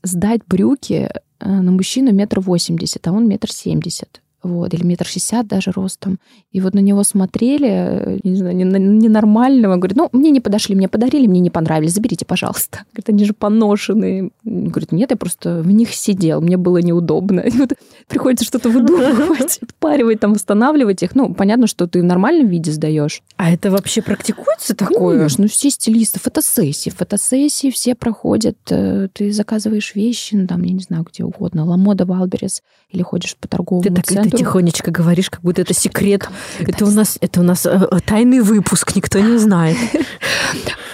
сдать 0.05 0.43
брюки 0.47 1.11
э, 1.41 1.49
на 1.49 1.73
мужчину 1.73 2.13
метр 2.13 2.41
восемьдесят, 2.41 3.07
а 3.09 3.13
он 3.13 3.27
метр 3.27 3.51
семьдесят 3.51 4.21
вот, 4.45 4.75
или 4.75 4.85
метр 4.85 5.07
шестьдесят 5.07 5.49
даже 5.49 5.73
ростом. 5.73 6.19
И 6.53 6.61
вот 6.61 6.75
на 6.75 6.81
него 6.81 7.03
смотрели, 7.03 7.69
э, 7.69 8.19
не 8.23 8.37
знаю, 8.37 8.57
ненормального. 8.57 9.77
Говорит, 9.77 9.97
ну, 9.97 10.09
мне 10.13 10.31
не 10.31 10.41
подошли, 10.41 10.75
мне 10.75 10.89
подарили, 10.89 11.27
мне 11.27 11.41
не 11.41 11.51
понравились, 11.51 11.95
заберите, 11.95 12.25
пожалуйста. 12.25 12.81
Говорит, 12.93 13.09
они 13.09 13.25
же 13.25 13.33
поношенные. 13.33 14.31
Говорит, 14.45 14.93
нет, 14.93 15.11
я 15.11 15.17
просто 15.17 15.63
в 15.63 15.71
них 15.71 15.95
сидел, 15.95 16.41
мне 16.41 16.57
было 16.57 16.79
неудобно. 16.79 17.41
И 17.41 17.51
вот 17.59 17.73
приходится 18.09 18.45
что-то 18.45 18.69
выдумывать, 18.69 19.59
отпаривать, 19.63 20.21
там, 20.21 20.35
восстанавливать 20.35 21.03
их. 21.03 21.15
Ну, 21.15 21.35
понятно, 21.35 21.67
что 21.67 21.87
ты 21.87 22.01
в 22.01 22.05
нормальном 22.05 22.49
виде 22.49 22.71
сдаешь. 22.73 23.23
А 23.37 23.51
это 23.51 23.71
вообще 23.71 24.03
практикуется 24.03 24.75
такое? 24.75 25.17
Конечно, 25.17 25.43
ну, 25.43 25.49
все 25.49 25.71
стилисты, 25.71 26.21
фотосессии. 26.21 26.91
Фотосессии 26.91 27.71
все 27.71 27.95
проходят. 27.95 28.57
Э, 28.71 29.09
ты 29.13 29.33
заказываешь 29.33 29.95
вещи, 29.95 30.35
ну, 30.35 30.47
там, 30.47 30.63
я 30.63 30.73
не 30.73 30.81
знаю, 30.81 31.07
где 31.11 31.25
угодно. 31.25 31.65
Lamoda, 31.65 32.05
Wildberries, 32.05 32.63
или 32.91 33.03
ходишь 33.03 33.37
по 33.37 33.49
торговому 33.49 33.83
ты 33.83 33.93
так, 33.93 34.07
центру 34.07 34.39
тихонечко 34.39 34.91
говоришь, 34.91 35.31
как 35.31 35.43
будто 35.43 35.63
это 35.63 35.75
секрет. 35.75 36.29
Это 36.61 36.85
у 36.85 36.91
нас, 36.91 37.19
это 37.21 37.41
у 37.41 37.43
нас 37.43 37.67
э, 37.67 37.89
э, 37.91 37.99
тайный 38.05 38.41
выпуск, 38.41 38.95
никто 38.95 39.19
не 39.19 39.39
знает. 39.39 39.77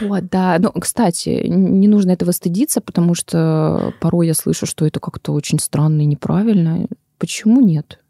Вот, 0.01 0.31
да. 0.31 0.57
Ну, 0.59 0.73
кстати, 0.73 1.43
не 1.47 1.87
нужно 1.87 2.13
этого 2.13 2.31
стыдиться, 2.31 2.81
потому 2.81 3.15
что 3.15 3.93
порой 4.01 4.29
я 4.29 4.35
слышу, 4.35 4.65
что 4.65 4.87
это 4.87 4.99
как-то 4.99 5.33
очень 5.33 5.59
странно 5.59 6.01
и 6.01 6.07
неправильно. 6.07 6.87
Почему 7.21 7.61
нет? 7.61 8.01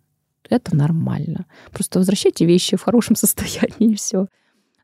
Это 0.49 0.75
нормально. 0.75 1.45
Просто 1.73 1.99
возвращайте 1.99 2.47
вещи 2.47 2.77
в 2.77 2.83
хорошем 2.83 3.17
состоянии 3.17 3.93
и 3.93 3.97
все. 3.97 4.27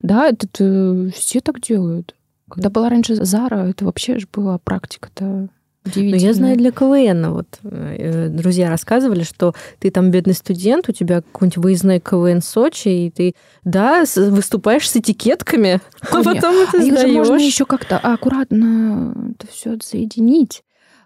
Да, 0.02 0.28
это, 0.28 0.46
это 0.46 1.10
все 1.16 1.40
так 1.40 1.62
делают. 1.62 2.14
Когда 2.50 2.68
была 2.68 2.90
раньше 2.90 3.14
Зара, 3.24 3.68
это 3.68 3.86
вообще 3.86 4.18
же 4.18 4.28
была 4.30 4.58
практика-то 4.58 5.48
но 5.94 6.16
я 6.16 6.34
знаю 6.34 6.56
для 6.56 6.72
КВН, 6.72 7.32
вот 7.32 7.46
э, 7.62 8.28
друзья 8.28 8.70
рассказывали, 8.70 9.22
что 9.22 9.54
ты 9.78 9.90
там 9.90 10.10
бедный 10.10 10.34
студент, 10.34 10.88
у 10.88 10.92
тебя 10.92 11.22
какой-нибудь 11.22 11.58
выездной 11.58 12.00
КВН 12.00 12.42
Сочи, 12.42 12.88
и 12.88 13.10
ты, 13.10 13.34
да, 13.64 14.04
выступаешь 14.16 14.90
с 14.90 14.96
этикетками, 14.96 15.80
а 16.00 16.22
потом 16.24 16.56
это 16.56 16.78
а 16.78 16.82
сдаешь. 16.82 17.00
же 17.00 17.08
можно 17.12 17.36
еще 17.36 17.66
как-то 17.66 17.98
аккуратно 17.98 19.14
это 19.38 19.46
все 19.52 19.78
соединить. 19.80 20.64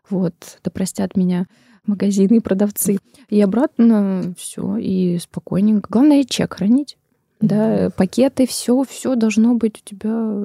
Вот, 0.08 0.34
да 0.64 0.70
простят 0.70 1.14
меня 1.14 1.46
магазины 1.86 2.36
и 2.36 2.40
продавцы. 2.40 2.98
И 3.28 3.40
обратно 3.40 4.34
все, 4.36 4.76
и 4.76 5.18
спокойненько. 5.18 5.88
Главное, 5.90 6.24
чек 6.24 6.54
хранить. 6.54 6.96
Да, 7.40 7.90
пакеты, 7.96 8.46
все, 8.46 8.84
все 8.88 9.14
должно 9.14 9.54
быть 9.54 9.82
у 9.82 9.88
тебя 9.88 10.44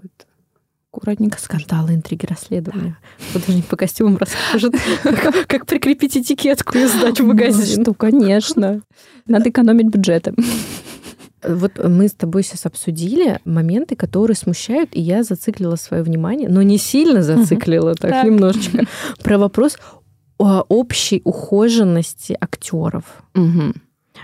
аккуратненько. 0.95 1.39
Скандалы, 1.39 1.93
интриги, 1.93 2.25
расследования. 2.25 2.97
Художник 3.33 3.65
по 3.65 3.75
костюмам 3.75 4.17
расскажет, 4.17 4.73
как 5.47 5.65
прикрепить 5.65 6.17
этикетку 6.17 6.77
и 6.77 6.86
сдать 6.86 7.19
в 7.19 7.23
ну, 7.23 7.29
магазин. 7.29 7.83
Что, 7.83 7.93
конечно. 7.93 8.81
Надо 9.27 9.49
экономить 9.49 9.88
бюджеты. 9.88 10.33
Вот 11.47 11.73
мы 11.83 12.07
с 12.07 12.13
тобой 12.13 12.43
сейчас 12.43 12.65
обсудили 12.65 13.39
моменты, 13.45 13.95
которые 13.95 14.36
смущают, 14.36 14.89
и 14.93 15.01
я 15.01 15.23
зациклила 15.23 15.75
свое 15.75 16.01
внимание, 16.01 16.49
но 16.49 16.63
не 16.63 16.79
сильно 16.79 17.21
зациклила, 17.21 17.93
так, 17.93 18.11
так 18.11 18.25
немножечко, 18.25 18.86
про 19.23 19.38
вопрос 19.38 19.77
общей 20.38 21.21
ухоженности 21.23 22.38
актеров. 22.39 23.23
Угу. 23.36 23.73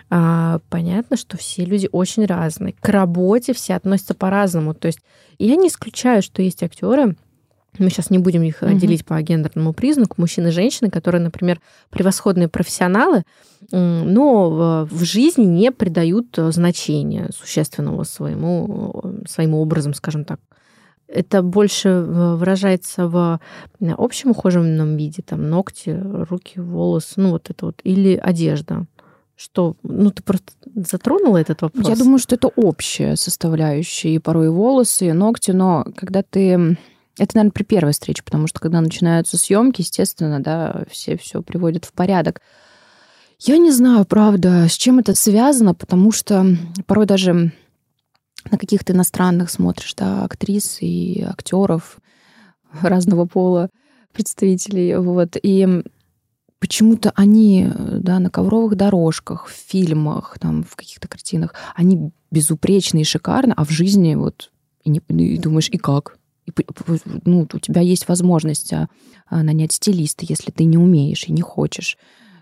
А, 0.10 0.60
понятно, 0.70 1.18
что 1.18 1.38
все 1.38 1.66
люди 1.66 1.90
очень 1.92 2.26
разные. 2.26 2.74
К 2.80 2.90
работе 2.90 3.54
все 3.54 3.76
относятся 3.76 4.14
по-разному. 4.14 4.74
То 4.74 4.88
есть 4.88 5.00
я 5.40 5.56
не 5.56 5.68
исключаю, 5.68 6.22
что 6.22 6.42
есть 6.42 6.64
актеры, 6.64 7.16
мы 7.80 7.90
сейчас 7.90 8.10
не 8.10 8.18
будем 8.18 8.44
их 8.44 8.62
угу. 8.62 8.74
делить 8.74 9.06
по 9.06 9.22
гендерному 9.22 9.74
признаку, 9.74 10.16
мужчины 10.18 10.50
и 10.50 10.52
женщины, 10.52 10.90
которые, 10.90 11.22
например, 11.22 11.62
превосходные 11.90 12.50
профессионалы, 12.50 13.24
но 13.72 14.88
в 14.90 15.04
жизни 15.04 15.46
не 15.46 15.72
придают 15.72 16.36
значения 16.36 17.30
существенного 17.34 18.04
своему, 18.04 19.24
своим 19.26 19.54
образом, 19.54 19.94
скажем 19.94 20.26
так. 20.26 20.40
Это 21.14 21.42
больше 21.42 21.90
выражается 21.90 23.08
в 23.08 23.40
общем 23.80 24.32
ухоженном 24.32 24.96
виде, 24.96 25.22
там 25.22 25.50
ногти, 25.50 25.90
руки, 25.90 26.60
волосы, 26.60 27.14
ну 27.18 27.32
вот 27.32 27.50
это 27.50 27.66
вот, 27.66 27.82
или 27.84 28.16
одежда. 28.16 28.86
Что, 29.36 29.76
ну 29.84 30.12
ты 30.12 30.22
просто 30.24 30.54
затронула 30.76 31.38
этот 31.38 31.64
вопрос? 31.64 31.90
Я 31.90 31.96
думаю, 31.96 32.20
что 32.20 32.36
это 32.36 32.48
общая 32.48 33.16
составляющая, 33.16 34.16
и 34.16 34.20
порой 34.20 34.46
и 34.46 34.50
волосы, 34.50 35.08
и 35.08 35.14
ногти, 35.14 35.52
но 35.52 35.86
когда 35.96 36.22
ты... 36.22 36.78
Это, 37.18 37.36
наверное, 37.36 37.52
при 37.52 37.64
первой 37.64 37.92
встрече, 37.92 38.24
потому 38.24 38.48
что 38.48 38.60
когда 38.60 38.80
начинаются 38.80 39.38
съемки, 39.38 39.82
естественно, 39.82 40.42
да, 40.42 40.84
все 40.90 41.18
все 41.18 41.42
приводят 41.42 41.86
в 41.86 41.92
порядок. 41.92 42.40
Я 43.40 43.58
не 43.58 43.72
знаю, 43.72 44.06
правда, 44.06 44.68
с 44.70 44.74
чем 44.74 45.00
это 45.00 45.14
связано, 45.16 45.74
потому 45.74 46.12
что 46.12 46.46
порой 46.86 47.06
даже 47.06 47.52
на 48.50 48.58
каких-то 48.58 48.94
иностранных 48.94 49.50
смотришь, 49.50 49.94
да, 49.96 50.24
актрис 50.24 50.78
и 50.82 51.24
актеров 51.28 52.00
разного 52.82 53.26
пола 53.26 53.70
представителей, 54.14 54.96
вот, 54.98 55.38
и 55.42 55.84
почему-то 56.60 57.12
они, 57.16 57.68
да, 57.76 58.20
на 58.20 58.30
ковровых 58.30 58.76
дорожках, 58.76 59.48
в 59.48 59.52
фильмах, 59.52 60.38
там, 60.40 60.64
в 60.64 60.76
каких-то 60.76 61.08
картинах, 61.08 61.56
они 61.76 62.12
безупречны 62.30 63.02
и 63.02 63.04
шикарны, 63.04 63.54
а 63.56 63.66
в 63.66 63.70
жизни 63.70 64.16
вот 64.16 64.52
и, 64.84 64.90
не, 64.90 65.02
и 65.10 65.38
думаешь, 65.38 65.70
и 65.70 65.78
как? 65.78 66.18
И, 66.46 66.52
ну, 67.26 67.48
у 67.52 67.60
тебя 67.60 67.82
есть 67.82 68.08
возможность 68.08 68.74
а, 68.74 68.90
а, 69.28 69.44
нанять 69.44 69.74
стилиста, 69.74 70.26
если 70.28 70.52
ты 70.52 70.64
не 70.64 70.78
умеешь 70.78 71.26
и 71.26 71.32
не 71.32 71.42
хочешь. 71.42 71.98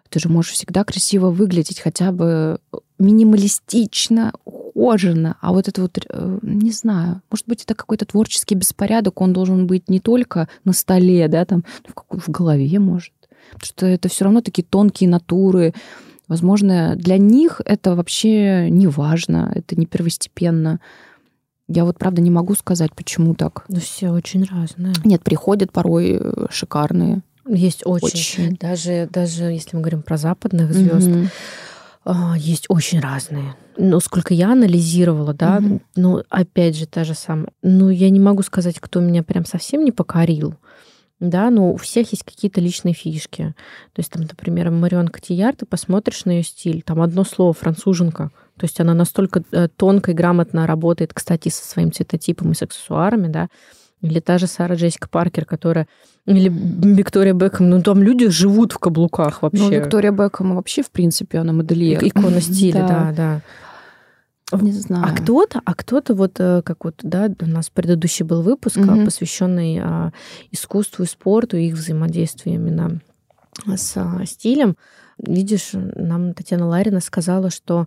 Ты 0.10 0.20
же 0.20 0.30
можешь 0.30 0.54
всегда 0.54 0.84
красиво 0.84 1.30
выглядеть, 1.30 1.80
хотя 1.80 2.12
бы 2.12 2.60
минималистично, 2.98 4.34
ухоженно. 4.46 5.38
А 5.42 5.52
вот 5.52 5.68
это 5.68 5.82
вот, 5.82 5.98
э, 5.98 6.40
не 6.42 6.72
знаю, 6.72 7.22
может 7.32 7.48
быть, 7.48 7.64
это 7.64 7.76
какой-то 7.76 8.06
творческий 8.06 8.56
беспорядок, 8.56 9.22
он 9.22 9.34
должен 9.34 9.68
быть 9.68 9.90
не 9.90 10.00
только 10.00 10.48
на 10.66 10.74
столе, 10.74 11.28
да, 11.28 11.46
там, 11.46 11.64
в, 11.88 12.20
в 12.20 12.30
голове, 12.30 12.80
может. 12.80 13.14
Потому 13.52 13.66
что 13.66 13.86
это 13.86 14.10
все 14.10 14.26
равно 14.26 14.42
такие 14.42 14.64
тонкие 14.64 15.10
натуры. 15.10 15.74
Возможно, 16.28 16.96
для 16.96 17.18
них 17.18 17.62
это 17.66 17.96
вообще 17.96 18.70
не 18.70 18.88
важно, 18.88 19.52
это 19.56 19.76
не 19.76 19.86
первостепенно. 19.86 20.80
Я 21.68 21.86
вот, 21.86 21.98
правда, 21.98 22.22
не 22.22 22.32
могу 22.32 22.56
сказать, 22.56 22.92
почему 22.96 23.36
так. 23.36 23.66
Ну, 23.70 23.80
все 23.80 24.10
очень 24.10 24.44
разные. 24.44 24.94
Нет, 25.04 25.24
приходят 25.24 25.72
порой 25.72 26.20
э, 26.20 26.46
шикарные. 26.50 27.22
Есть 27.50 27.82
очень. 27.86 28.08
очень. 28.08 28.58
Даже, 28.58 29.10
даже 29.12 29.46
если 29.46 29.76
мы 29.76 29.82
говорим 29.82 30.04
про 30.04 30.18
западных 30.18 30.74
звезд, 30.74 31.08
mm-hmm. 31.08 32.38
есть 32.38 32.66
очень 32.70 33.00
разные. 33.00 33.56
Но 33.78 34.00
сколько 34.00 34.34
я 34.34 34.52
анализировала, 34.52 35.34
да, 35.34 35.58
mm-hmm. 35.58 35.82
ну, 35.96 36.24
опять 36.30 36.78
же, 36.78 36.86
та 36.86 37.04
же 37.04 37.16
самая. 37.16 37.50
Ну, 37.62 37.90
я 37.90 38.10
не 38.10 38.20
могу 38.20 38.44
сказать, 38.44 38.80
кто 38.80 39.00
меня 39.00 39.24
прям 39.24 39.46
совсем 39.46 39.84
не 39.84 39.92
покорил 39.92 40.56
да, 41.20 41.50
но 41.50 41.74
у 41.74 41.78
всех 41.78 42.12
есть 42.12 42.24
какие-то 42.24 42.62
личные 42.62 42.94
фишки. 42.94 43.54
То 43.94 44.00
есть 44.00 44.12
там, 44.12 44.24
например, 44.24 44.72
Марион 44.72 45.10
Котияр, 45.10 45.56
ты 45.56 45.66
посмотришь 45.66 46.26
на 46.26 46.32
ее 46.32 46.44
стиль, 46.44 46.82
там 46.82 47.02
одно 47.02 47.24
слово 47.24 47.54
«француженка», 47.54 48.32
то 48.58 48.66
есть 48.66 48.80
она 48.82 48.94
настолько 48.94 49.44
э, 49.52 49.70
тонко 49.70 50.12
и 50.12 50.14
грамотно 50.14 50.68
работает, 50.68 51.14
кстати, 51.14 51.48
со 51.48 51.66
своим 51.66 51.94
цветотипом 51.94 52.52
и 52.52 52.56
с 52.56 52.62
аксессуарами, 52.62 53.28
да, 53.28 53.48
или 54.02 54.20
та 54.20 54.38
же 54.38 54.48
Сара 54.48 54.76
Джессика 54.76 55.10
Паркер, 55.10 55.46
которая... 55.46 55.88
Или 56.26 56.50
Виктория 56.50 57.34
Бекхэм. 57.34 57.70
Ну, 57.70 57.82
там 57.82 58.02
люди 58.02 58.30
живут 58.30 58.72
в 58.72 58.78
каблуках 58.78 59.42
вообще. 59.42 59.64
Ну, 59.64 59.70
Виктория 59.70 60.12
Бекхэм 60.12 60.56
вообще, 60.56 60.84
в 60.84 60.92
принципе, 60.92 61.40
она 61.40 61.54
модельер. 61.54 62.04
Икона 62.04 62.40
стиля, 62.40 62.86
да, 62.88 63.14
да. 63.16 63.42
Не 64.58 64.72
знаю. 64.72 65.06
А 65.06 65.16
кто-то, 65.16 65.62
а 65.64 65.74
кто-то 65.76 66.16
вот 66.16 66.40
э, 66.40 66.62
как 66.64 66.84
вот, 66.84 66.96
да, 67.04 67.30
у 67.40 67.46
нас 67.46 67.70
предыдущий 67.70 68.26
был 68.26 68.42
выпуск, 68.42 68.78
угу. 68.78 69.06
посвященный 69.06 69.80
а, 69.80 70.12
искусству 70.50 71.04
и 71.04 71.08
спорту, 71.08 71.58
их 71.58 71.76
взаимодействию 71.76 72.56
именно 72.56 73.00
с 73.68 73.94
а, 73.96 74.26
стилем. 74.26 74.76
Видишь, 75.20 75.72
нам 75.74 76.34
Татьяна 76.34 76.68
Ларина 76.68 77.00
сказала, 77.00 77.52
что 77.52 77.86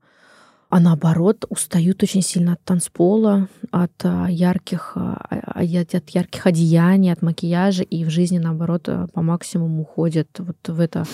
а 0.72 0.80
наоборот 0.80 1.44
устают 1.50 2.02
очень 2.02 2.22
сильно 2.22 2.54
от 2.54 2.64
танцпола, 2.64 3.48
от 3.70 3.92
а, 4.04 4.26
ярких, 4.30 4.92
а, 4.94 5.22
а, 5.28 5.60
от 5.60 6.08
ярких 6.08 6.46
одеяний, 6.46 7.12
от 7.12 7.20
макияжа, 7.20 7.82
и 7.82 8.06
в 8.06 8.08
жизни, 8.08 8.38
наоборот, 8.38 8.88
по 9.12 9.20
максимуму 9.20 9.82
уходят 9.82 10.28
вот 10.38 10.56
в 10.66 10.80
это 10.80 11.04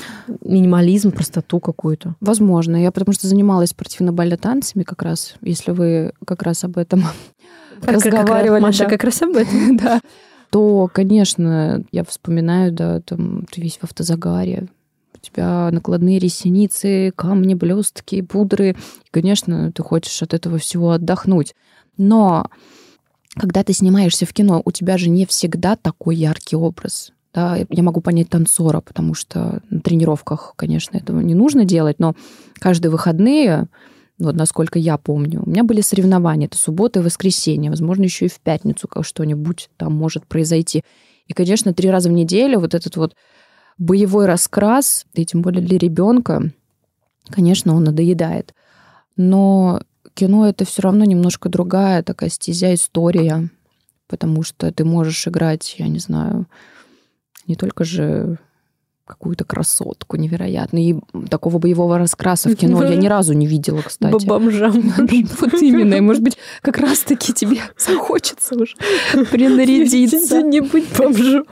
минимализм, 0.45 1.11
простоту 1.11 1.59
какую-то. 1.59 2.15
Возможно. 2.21 2.77
Я 2.77 2.93
потому 2.93 3.13
что 3.13 3.27
занималась 3.27 3.71
спортивно-бальными 3.71 4.39
танцами 4.39 4.85
как 4.85 5.03
раз, 5.03 5.35
если 5.41 5.73
вы 5.73 6.13
как 6.25 6.45
раз 6.45 6.63
об 6.63 6.79
этом 6.79 7.03
разговаривали. 7.83 8.61
Маша 8.61 8.85
как 8.85 9.03
раз 9.03 9.23
об 9.23 9.35
этом. 9.35 9.77
Да 9.77 10.01
то, 10.51 10.89
конечно, 10.91 11.85
я 11.93 12.05
вспоминаю, 12.05 12.73
да, 12.73 13.01
там 13.01 13.45
ты 13.51 13.61
весь 13.61 13.77
в 13.77 13.85
автозагаре, 13.85 14.69
тебя 15.29 15.71
накладные 15.71 16.19
ресницы, 16.19 17.13
камни, 17.15 17.55
блестки, 17.55 18.23
пудры. 18.23 18.71
И, 18.71 19.11
конечно, 19.11 19.73
ты 19.73 19.83
хочешь 19.83 20.23
от 20.23 20.35
этого 20.35 20.59
всего 20.59 20.93
отдохнуть. 20.93 21.55
Но 21.97 22.47
когда 23.37 23.63
ты 23.63 23.73
снимаешься 23.73 24.27
в 24.27 24.33
кино, 24.33 24.63
у 24.65 24.71
тебя 24.71 24.99
же 24.99 25.11
не 25.11 25.27
всегда 25.27 25.77
такой 25.77 26.17
яркий 26.17 26.57
образ. 26.57 27.13
Да, 27.35 27.59
я 27.69 27.83
могу 27.83 28.01
понять 28.01 28.31
танцора, 28.31 28.81
потому 28.81 29.15
что 29.15 29.63
на 29.69 29.81
тренировках, 29.81 30.55
конечно, 30.57 30.97
этого 30.97 31.21
не 31.21 31.35
нужно 31.35 31.65
делать, 31.65 31.99
но 31.99 32.15
каждые 32.59 32.91
выходные, 32.91 33.69
вот 34.19 34.35
насколько 34.35 34.79
я 34.79 34.97
помню, 34.97 35.43
у 35.45 35.49
меня 35.49 35.63
были 35.63 35.83
соревнования, 35.83 36.47
это 36.47 36.57
суббота 36.57 37.01
и 37.01 37.03
воскресенье, 37.03 37.71
возможно, 37.71 38.05
еще 38.05 38.27
и 38.27 38.31
в 38.31 38.41
пятницу 38.41 38.89
что-нибудь 39.03 39.69
там 39.77 39.95
может 39.95 40.27
произойти. 40.27 40.83
И, 41.27 41.35
конечно, 41.35 41.75
три 41.75 41.91
раза 41.91 42.09
в 42.09 42.13
неделю 42.13 42.59
вот 42.61 42.75
этот 42.75 42.97
вот 42.97 43.15
боевой 43.79 44.27
раскрас, 44.27 45.07
и 45.15 45.25
тем 45.25 45.43
более 45.43 45.63
для 45.63 45.79
ребенка, 45.79 46.53
конечно, 47.31 47.75
он 47.75 47.85
надоедает. 47.85 48.55
Но 49.17 49.81
кино 50.15 50.49
это 50.49 50.65
все 50.65 50.83
равно 50.83 51.05
немножко 51.05 51.49
другая 51.49 52.03
такая 52.03 52.29
стезя 52.29 52.75
история, 52.75 53.49
потому 54.09 54.43
что 54.43 54.73
ты 54.73 54.85
можешь 54.85 55.27
играть, 55.29 55.77
я 55.79 55.89
не 55.89 55.99
знаю, 55.99 56.47
не 57.47 57.55
только 57.55 57.85
же 57.85 58.39
какую-то 59.09 59.45
красотку 59.45 60.17
невероятную. 60.17 60.85
И 60.85 61.29
такого 61.29 61.59
боевого 61.59 61.99
раскраса 61.99 62.49
в 62.51 62.55
кино 62.55 62.85
я 62.85 62.97
ни 62.97 63.07
разу 63.07 63.33
не 63.33 63.47
видела, 63.47 63.83
кстати. 63.83 64.27
Бомжам. 64.27 64.95
Вот 65.41 65.55
именно. 65.55 65.95
И, 65.95 66.01
может 66.01 66.23
быть, 66.23 66.37
как 66.63 66.79
раз-таки 66.79 67.33
тебе 67.33 67.61
захочется 67.79 68.55
уже 68.55 68.75
принарядиться. 69.31 70.43
Не 70.43 70.61
быть 70.61 70.87
бомжом. 70.97 71.45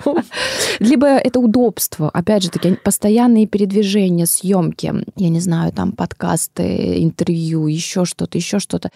Либо 0.79 1.07
это 1.07 1.41
удобство. 1.41 2.11
Опять 2.11 2.45
же 2.45 2.51
таки, 2.51 2.75
постоянные 2.75 3.47
передвижения, 3.47 4.27
съемки. 4.27 4.93
Я 5.17 5.29
не 5.29 5.41
знаю, 5.41 5.73
там 5.73 5.93
подкасты, 5.93 7.03
интервью, 7.03 7.67
еще 7.67 8.05
что-то, 8.05 8.39
еще 8.39 8.59
что-то. 8.59 8.91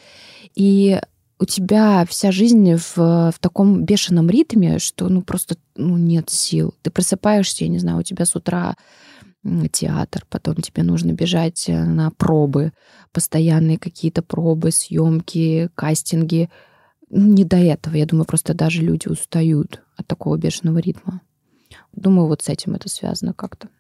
И 0.54 1.00
у 1.40 1.46
тебя 1.46 2.04
вся 2.06 2.30
жизнь 2.30 2.74
в, 2.74 2.96
в 2.96 3.34
таком 3.40 3.84
бешеном 3.84 4.28
ритме, 4.28 4.78
что 4.78 5.08
ну 5.08 5.22
просто 5.22 5.56
ну, 5.74 5.96
нет 5.96 6.28
сил. 6.28 6.74
Ты 6.82 6.90
просыпаешься, 6.90 7.64
я 7.64 7.70
не 7.70 7.78
знаю, 7.78 7.98
у 7.98 8.02
тебя 8.02 8.26
с 8.26 8.36
утра 8.36 8.76
театр, 9.72 10.26
потом 10.28 10.56
тебе 10.56 10.82
нужно 10.82 11.12
бежать 11.12 11.66
э, 11.66 11.84
на 11.84 12.10
пробы, 12.10 12.74
постоянные 13.10 13.78
какие-то 13.78 14.20
пробы, 14.20 14.70
съемки, 14.70 15.70
кастинги. 15.74 16.50
Ну, 17.08 17.32
не 17.32 17.44
до 17.44 17.56
этого. 17.56 17.94
Я 17.94 18.04
думаю, 18.04 18.26
просто 18.26 18.52
даже 18.52 18.82
люди 18.82 19.08
устают 19.08 19.82
от 19.96 20.06
такого 20.06 20.36
бешеного 20.36 20.76
ритма. 20.76 21.22
Думаю, 21.94 22.26
вот 22.26 22.42
с 22.42 22.50
этим 22.50 22.74
это 22.74 22.90
связано 22.90 23.32
как-то. 23.32 23.70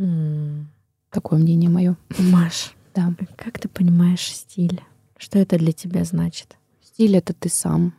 Mm. 0.00 0.64
Такое 1.10 1.38
мнение 1.38 1.70
мое. 1.70 1.96
Маш, 2.18 2.74
Да. 2.92 3.14
как 3.36 3.60
ты 3.60 3.68
понимаешь 3.68 4.34
стиль? 4.34 4.80
Что 5.16 5.38
это 5.38 5.58
для 5.58 5.70
тебя 5.70 6.02
значит? 6.02 6.56
Стиль 6.94 7.16
это 7.16 7.34
ты 7.34 7.48
сам. 7.48 7.92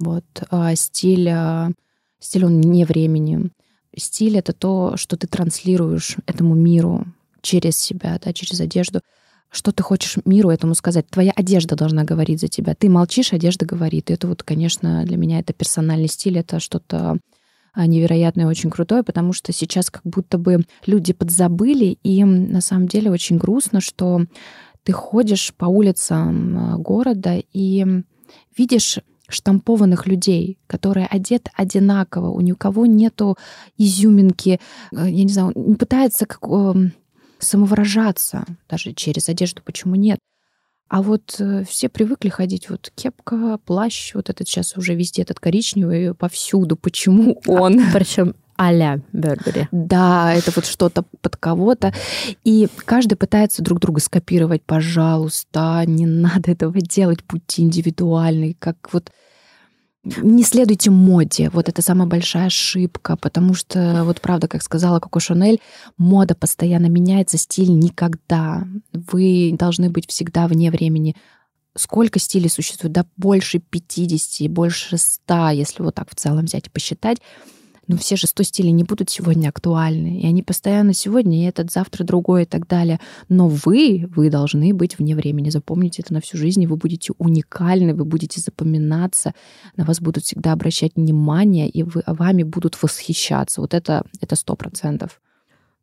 Вот. 0.00 0.24
А 0.50 0.74
стиль, 0.74 1.28
а, 1.28 1.70
стиль 2.18 2.46
он 2.46 2.60
не 2.60 2.84
времени. 2.84 3.52
Стиль 3.96 4.38
это 4.38 4.52
то, 4.52 4.96
что 4.96 5.16
ты 5.16 5.28
транслируешь 5.28 6.16
этому 6.26 6.56
миру 6.56 7.06
через 7.42 7.76
себя, 7.76 8.18
да, 8.24 8.32
через 8.32 8.60
одежду. 8.60 9.02
Что 9.52 9.70
ты 9.70 9.84
хочешь 9.84 10.18
миру 10.24 10.50
этому 10.50 10.74
сказать? 10.74 11.06
Твоя 11.10 11.30
одежда 11.30 11.76
должна 11.76 12.02
говорить 12.02 12.40
за 12.40 12.48
тебя. 12.48 12.74
Ты 12.74 12.88
молчишь, 12.88 13.32
одежда 13.32 13.66
говорит. 13.66 14.10
И 14.10 14.14
это 14.14 14.26
вот, 14.26 14.42
конечно, 14.42 15.04
для 15.04 15.16
меня 15.16 15.38
это 15.38 15.52
персональный 15.52 16.08
стиль, 16.08 16.38
это 16.38 16.58
что-то 16.58 17.18
а, 17.72 17.86
невероятное, 17.86 18.48
очень 18.48 18.70
крутое, 18.70 19.04
потому 19.04 19.32
что 19.32 19.52
сейчас 19.52 19.90
как 19.90 20.02
будто 20.02 20.38
бы 20.38 20.64
люди 20.86 21.12
подзабыли, 21.12 21.98
и 22.02 22.24
на 22.24 22.62
самом 22.62 22.88
деле 22.88 23.12
очень 23.12 23.38
грустно, 23.38 23.80
что 23.80 24.24
ты 24.84 24.92
ходишь 24.92 25.52
по 25.54 25.66
улицам 25.66 26.58
а, 26.58 26.76
города 26.76 27.42
и 27.52 27.86
видишь 28.56 28.98
штампованных 29.28 30.06
людей, 30.06 30.58
которые 30.66 31.06
одеты 31.06 31.50
одинаково, 31.54 32.30
у 32.30 32.40
никого 32.40 32.86
нету 32.86 33.36
изюминки, 33.76 34.60
э, 34.92 35.08
я 35.08 35.24
не 35.24 35.28
знаю, 35.28 35.52
не 35.54 35.76
пытается 35.76 36.26
как, 36.26 36.42
эм, 36.50 36.92
самовыражаться 37.38 38.44
даже 38.68 38.92
через 38.92 39.28
одежду, 39.28 39.62
почему 39.64 39.94
нет? 39.94 40.18
А 40.90 41.02
вот 41.02 41.36
э, 41.38 41.62
все 41.68 41.88
привыкли 41.88 42.30
ходить 42.30 42.68
вот 42.68 42.90
кепка, 42.96 43.58
плащ, 43.64 44.12
вот 44.14 44.28
этот 44.28 44.48
сейчас 44.48 44.76
уже 44.76 44.96
везде 44.96 45.22
этот 45.22 45.38
коричневый 45.38 46.14
повсюду. 46.14 46.76
Почему 46.76 47.40
он? 47.46 47.80
Причем 47.92 48.34
а-ля 48.56 48.98
Бербери. 49.12 49.68
Да, 49.70 50.34
это 50.34 50.50
вот 50.54 50.66
что-то 50.66 51.04
под 51.22 51.36
кого-то. 51.36 51.94
И 52.42 52.66
каждый 52.84 53.14
пытается 53.14 53.62
друг 53.62 53.78
друга 53.78 54.00
скопировать. 54.00 54.62
Пожалуйста, 54.64 55.84
не 55.86 56.06
надо 56.06 56.50
этого 56.50 56.80
делать, 56.80 57.20
будьте 57.26 57.62
индивидуальны. 57.62 58.56
Как 58.58 58.92
вот 58.92 59.12
не 60.02 60.42
следуйте 60.44 60.90
моде. 60.90 61.50
Вот 61.50 61.68
это 61.68 61.82
самая 61.82 62.08
большая 62.08 62.46
ошибка, 62.46 63.16
потому 63.16 63.54
что, 63.54 64.02
вот 64.04 64.20
правда, 64.20 64.48
как 64.48 64.62
сказала 64.62 64.98
Коко 64.98 65.20
Шанель, 65.20 65.60
мода 65.98 66.34
постоянно 66.34 66.86
меняется, 66.86 67.36
стиль 67.36 67.70
никогда. 67.70 68.66
Вы 68.92 69.54
должны 69.58 69.90
быть 69.90 70.08
всегда 70.08 70.46
вне 70.48 70.70
времени. 70.70 71.16
Сколько 71.76 72.18
стилей 72.18 72.48
существует? 72.48 72.92
Да 72.92 73.06
больше 73.16 73.58
50, 73.58 74.50
больше 74.50 74.96
100, 74.96 75.50
если 75.50 75.82
вот 75.82 75.94
так 75.94 76.10
в 76.10 76.14
целом 76.14 76.46
взять 76.46 76.68
и 76.68 76.70
посчитать. 76.70 77.18
Но 77.90 77.96
все 77.96 78.14
же 78.14 78.28
100 78.28 78.44
стилей 78.44 78.70
не 78.70 78.84
будут 78.84 79.10
сегодня 79.10 79.48
актуальны. 79.48 80.20
И 80.20 80.24
они 80.24 80.44
постоянно 80.44 80.94
сегодня, 80.94 81.40
и 81.40 81.48
этот 81.48 81.72
завтра 81.72 82.04
другой 82.04 82.44
и 82.44 82.46
так 82.46 82.68
далее. 82.68 83.00
Но 83.28 83.48
вы, 83.48 84.08
вы 84.14 84.30
должны 84.30 84.72
быть 84.72 84.96
вне 84.96 85.16
времени. 85.16 85.50
Запомните 85.50 86.02
это 86.02 86.14
на 86.14 86.20
всю 86.20 86.38
жизнь, 86.38 86.62
и 86.62 86.68
вы 86.68 86.76
будете 86.76 87.12
уникальны, 87.18 87.92
вы 87.92 88.04
будете 88.04 88.40
запоминаться, 88.40 89.34
на 89.76 89.84
вас 89.84 90.00
будут 90.00 90.22
всегда 90.22 90.52
обращать 90.52 90.92
внимание, 90.94 91.68
и 91.68 91.82
вы, 91.82 92.04
вами 92.06 92.44
будут 92.44 92.80
восхищаться. 92.80 93.60
Вот 93.60 93.74
это 93.74 94.04
это 94.20 94.36
сто 94.36 94.54
процентов. 94.54 95.20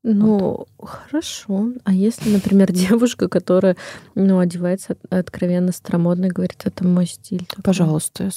Ну, 0.03 0.65
хорошо. 0.81 1.73
А 1.83 1.91
если, 1.91 2.29
например, 2.29 2.71
девушка, 2.71 3.27
которая 3.27 3.75
ну, 4.15 4.39
одевается 4.39 4.93
от- 4.93 5.13
откровенно 5.13 5.73
старомодно 5.73 6.27
и 6.27 6.29
говорит, 6.29 6.61
это 6.63 6.87
мой 6.87 7.05
стиль. 7.05 7.45
такой». 7.45 7.63
Пожалуйста, 7.63 8.29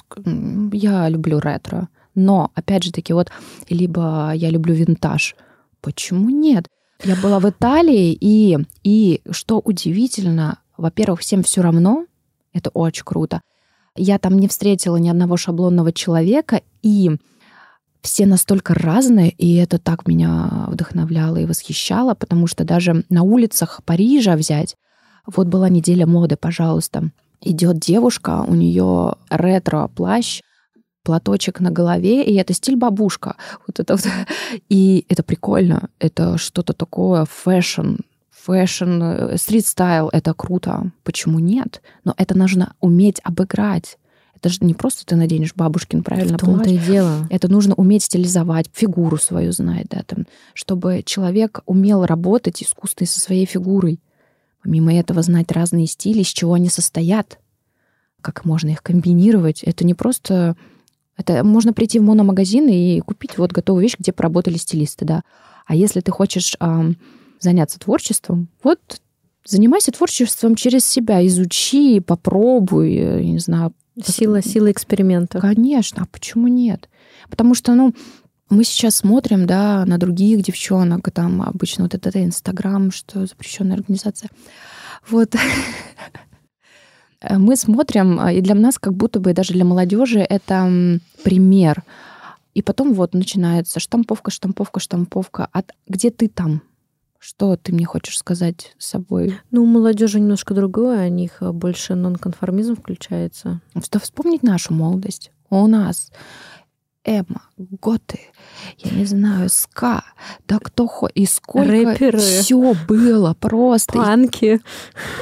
я 0.73 1.09
люблю 1.09 1.39
ретро. 1.39 1.89
Но, 2.15 2.51
опять 2.55 2.85
же 2.85 2.93
таки, 2.93 3.13
вот, 3.13 3.31
либо 3.69 4.33
я 4.35 4.51
люблю 4.51 4.75
винтаж. 4.75 5.37
Почему 5.81 6.29
нет? 6.31 6.67
Я 7.03 7.17
была 7.17 7.39
в 7.41 7.49
Италии, 7.49 8.17
и, 8.21 8.59
и 8.83 9.23
что 9.31 9.59
удивительно, 9.59 10.59
во-первых, 10.77 11.21
всем 11.21 11.43
все 11.43 11.63
равно, 11.63 12.05
это 12.53 12.71
очень 12.71 13.05
круто. 13.05 13.41
Я 13.97 14.19
там 14.19 14.39
не 14.39 14.49
встретила 14.49 14.97
ни 14.97 15.09
одного 15.09 15.37
шаблонного 15.37 15.93
человека, 15.93 16.63
и 16.83 17.17
все 18.03 18.27
настолько 18.27 18.75
разные, 18.75 19.31
и 19.31 19.57
это 19.57 19.79
так 19.79 20.07
меня 20.07 20.67
вдохновляло 20.69 21.37
и 21.37 21.47
восхищало, 21.47 22.15
потому 22.15 22.47
что 22.47 22.65
даже 22.65 23.05
на 23.09 23.23
улицах 23.23 23.81
Парижа 23.85 24.37
взять, 24.37 24.77
вот 25.27 25.49
была 25.49 25.69
неделя 25.69 26.07
моды, 26.07 26.37
пожалуйста, 26.37 27.11
идет 27.41 27.79
девушка, 27.79 28.45
у 28.47 28.55
нее 28.55 29.15
ретро-плащ, 29.29 30.41
платочек 31.03 31.61
на 31.61 31.71
голове, 31.71 32.25
и 32.25 32.35
это 32.35 32.53
стиль 32.53 32.77
бабушка. 32.77 33.37
Вот 33.67 33.81
это 33.81 33.95
вот. 33.95 34.07
И 34.69 35.07
это 35.09 35.23
прикольно. 35.23 35.89
Это 35.99 36.39
что-то 36.39 36.73
такое 36.73 37.25
fashion, 37.25 37.97
fashion, 38.31 39.03
э, 39.03 39.37
street 39.39 39.74
style. 39.74 40.09
Это 40.13 40.35
круто. 40.35 40.93
Почему 41.03 41.39
нет? 41.39 41.83
Но 42.05 42.15
это 42.17 42.37
нужно 42.37 42.75
уметь 42.81 43.21
обыграть. 43.25 43.99
Это 44.41 44.49
же 44.49 44.59
не 44.63 44.73
просто 44.73 45.05
ты 45.05 45.17
наденешь 45.17 45.55
бабушкин, 45.55 46.03
правильно, 46.03 46.39
В 46.39 46.41
том-то 46.41 46.71
и 46.71 46.79
дело. 46.79 47.27
Это 47.29 47.49
нужно 47.49 47.75
уметь 47.75 48.05
стилизовать, 48.05 48.71
фигуру 48.73 49.19
свою 49.19 49.53
знать, 49.53 49.89
да, 49.91 50.03
там, 50.07 50.27
чтобы 50.55 51.03
человек 51.05 51.61
умел 51.67 52.07
работать 52.07 52.63
искусственно 52.63 53.07
со 53.07 53.21
своей 53.21 53.45
фигурой. 53.45 54.01
Помимо 54.63 54.95
этого 54.95 55.21
знать 55.23 55.53
разные 55.53 55.87
стили, 55.87 56.21
из 56.21 56.29
чего 56.29 56.55
они 56.55 56.71
состоят, 56.71 57.39
как 58.23 58.47
можно 58.47 58.71
их 58.71 58.83
комбинировать. 58.83 59.63
Это 59.63 59.85
не 59.85 59.95
просто... 59.95 60.57
Это 61.17 61.45
можно 61.45 61.73
прийти 61.73 61.99
в 61.99 62.03
мономагазин 62.03 62.69
и 62.69 63.01
купить 63.01 63.37
вот 63.39 63.53
готовую 63.53 63.83
вещь, 63.83 63.97
где 63.99 64.13
поработали 64.13 64.57
стилисты, 64.57 65.05
да. 65.05 65.23
А 65.67 65.75
если 65.75 66.01
ты 66.01 66.11
хочешь 66.11 66.57
ам, 66.59 66.97
заняться 67.41 67.79
творчеством, 67.79 68.49
вот 68.63 68.81
занимайся 69.45 69.93
творчеством 69.93 70.55
через 70.55 70.87
себя, 70.87 71.27
изучи, 71.27 72.01
попробуй, 72.01 72.95
э, 72.95 73.23
я 73.23 73.31
не 73.31 73.39
знаю, 73.39 73.73
Сила, 74.03 74.43
сила 74.43 74.71
эксперимента. 74.71 75.41
Конечно, 75.41 76.03
а 76.03 76.07
почему 76.07 76.49
нет? 76.49 76.89
Потому 77.29 77.55
что, 77.55 77.75
ну, 77.75 77.95
мы 78.49 78.65
сейчас 78.65 78.97
смотрим, 78.97 79.47
да, 79.47 79.85
на 79.85 79.99
других 79.99 80.43
девчонок, 80.43 81.11
там 81.13 81.43
обычно 81.43 81.85
вот 81.85 81.95
это 81.95 82.25
Инстаграм, 82.25 82.91
что 82.91 83.27
запрещенная 83.27 83.77
организация. 83.77 84.31
Вот. 85.09 85.35
Мы 87.29 87.57
смотрим, 87.57 88.19
а, 88.19 88.33
и 88.33 88.41
для 88.41 88.55
нас 88.55 88.79
как 88.79 88.95
будто 88.95 89.21
бы 89.21 89.33
даже 89.33 89.53
для 89.53 89.65
молодежи 89.65 90.21
это 90.21 90.99
пример. 91.23 91.83
И 92.55 92.63
потом 92.63 92.95
вот 92.95 93.15
начинается 93.15 93.79
штамповка, 93.79 94.31
штамповка, 94.31 94.81
штамповка. 94.81 95.49
А 95.53 95.63
т- 95.63 95.75
где 95.87 96.11
ты 96.11 96.29
там? 96.29 96.63
Что 97.19 97.57
ты 97.57 97.73
мне 97.73 97.85
хочешь 97.85 98.19
сказать 98.19 98.75
с 98.79 98.87
собой? 98.87 99.39
Ну, 99.51 99.63
у 99.63 99.67
молодежи 99.67 100.19
немножко 100.19 100.55
другое, 100.55 101.07
у 101.09 101.13
них 101.13 101.43
э, 101.43 101.53
больше 101.53 101.95
нонконформизм 101.95 102.77
включается. 102.77 103.61
Что 103.85 104.01
вспомнить 104.01 104.43
нашу 104.43 104.73
молодость. 104.73 105.31
У 105.51 105.67
нас 105.67 106.11
Эма, 107.05 107.43
Готы, 107.57 108.21
я 108.77 108.91
не 108.91 109.07
знаю, 109.07 109.49
Ска, 109.49 110.05
да 110.47 110.59
кто 110.59 110.87
хоть, 110.87 111.13
и 111.15 111.25
сколько 111.25 111.71
Рэперы. 111.71 112.19
все 112.19 112.75
было 112.87 113.35
просто 113.41 113.95
Панки. 113.95 114.61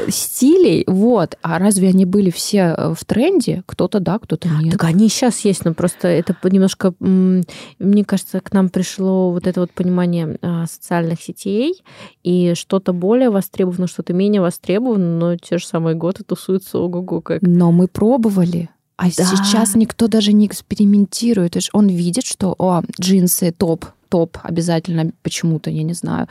стилей, 0.09 0.83
вот. 0.89 1.39
А 1.41 1.61
разве 1.61 1.91
они 1.91 2.05
были 2.05 2.31
все 2.31 2.75
э, 2.77 2.95
в 2.95 3.05
тренде? 3.05 3.63
Кто-то 3.67 4.01
да, 4.01 4.19
кто-то 4.19 4.49
нет. 4.49 4.73
Так 4.73 4.85
они 4.85 5.09
сейчас 5.09 5.39
есть, 5.45 5.65
но 5.65 5.73
просто 5.73 6.09
это 6.09 6.37
немножко, 6.51 6.95
мне 6.99 8.05
кажется, 8.05 8.41
к 8.41 8.53
нам 8.53 8.71
пришло 8.71 9.31
вот 9.31 9.47
это 9.47 9.61
вот 9.61 9.71
понимание 9.71 10.37
а, 10.43 10.67
социальных 10.67 11.23
сетей, 11.23 11.81
и 12.25 12.55
что-то 12.55 12.93
более 12.93 13.31
востребовано, 13.31 13.87
что-то 13.87 14.13
менее 14.15 14.41
востребовано, 14.41 15.19
но 15.19 15.37
те 15.37 15.59
же 15.59 15.67
самые 15.67 15.95
готы 15.95 16.25
тусуются 16.25 16.79
ого-го 16.79 17.21
как. 17.21 17.43
Но 17.43 17.71
мы 17.71 17.87
пробовали. 17.87 18.69
А 18.99 19.05
Да. 19.05 19.25
сейчас 19.25 19.77
никто 19.77 20.09
даже 20.09 20.33
не 20.33 20.47
экспериментирует. 20.47 21.53
То 21.53 21.59
есть 21.59 21.71
Он 21.73 21.87
видит, 21.87 22.25
что 22.27 22.55
о, 22.59 22.83
джинсы 23.01 23.53
топ, 23.53 23.87
топ 24.09 24.39
обязательно 24.43 25.13
почему-то, 25.23 25.71
я 25.71 25.85
не 25.85 25.95
знаю, 25.95 26.27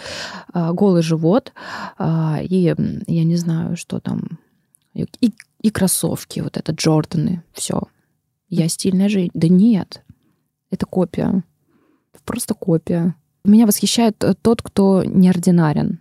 а, 0.53 0.73
голый 0.73 1.01
живот, 1.01 1.53
а, 1.97 2.39
и 2.41 2.55
я 3.07 3.23
не 3.23 3.35
знаю, 3.37 3.77
что 3.77 3.99
там, 4.01 4.39
и, 4.93 5.31
и 5.61 5.69
кроссовки, 5.69 6.41
вот 6.41 6.57
это 6.57 6.73
Джорданы, 6.73 7.41
все. 7.53 7.81
Я 8.49 8.67
стильная 8.67 9.07
жизнь. 9.07 9.31
Да 9.33 9.47
нет, 9.47 10.03
это 10.69 10.85
копия. 10.85 11.43
Просто 12.25 12.53
копия. 12.53 13.15
Меня 13.45 13.65
восхищает 13.65 14.21
э, 14.25 14.33
тот, 14.41 14.61
кто 14.61 15.03
неординарен. 15.05 15.99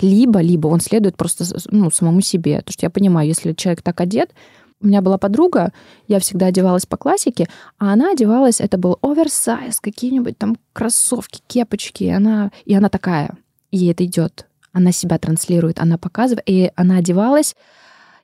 Либо, 0.00 0.40
либо 0.40 0.68
он 0.68 0.80
следует 0.80 1.16
просто 1.16 1.44
ну, 1.70 1.90
самому 1.90 2.22
себе. 2.22 2.58
Потому 2.58 2.72
что 2.72 2.86
я 2.86 2.90
понимаю, 2.90 3.28
если 3.28 3.52
человек 3.52 3.82
так 3.82 4.00
одет, 4.00 4.32
у 4.80 4.86
меня 4.86 5.00
была 5.00 5.18
подруга, 5.18 5.72
я 6.06 6.18
всегда 6.20 6.46
одевалась 6.46 6.86
по 6.86 6.96
классике, 6.96 7.48
а 7.78 7.92
она 7.92 8.12
одевалась, 8.12 8.60
это 8.60 8.76
был 8.78 8.98
оверсайз, 9.02 9.80
какие-нибудь 9.80 10.36
там 10.38 10.56
кроссовки, 10.72 11.40
кепочки, 11.46 12.04
и 12.04 12.10
она, 12.10 12.50
и 12.64 12.74
она 12.74 12.88
такая, 12.88 13.36
ей 13.70 13.90
это 13.92 14.04
идет. 14.04 14.46
Она 14.72 14.92
себя 14.92 15.18
транслирует, 15.18 15.78
она 15.78 15.96
показывает, 15.96 16.42
и 16.46 16.70
она 16.76 16.98
одевалась, 16.98 17.56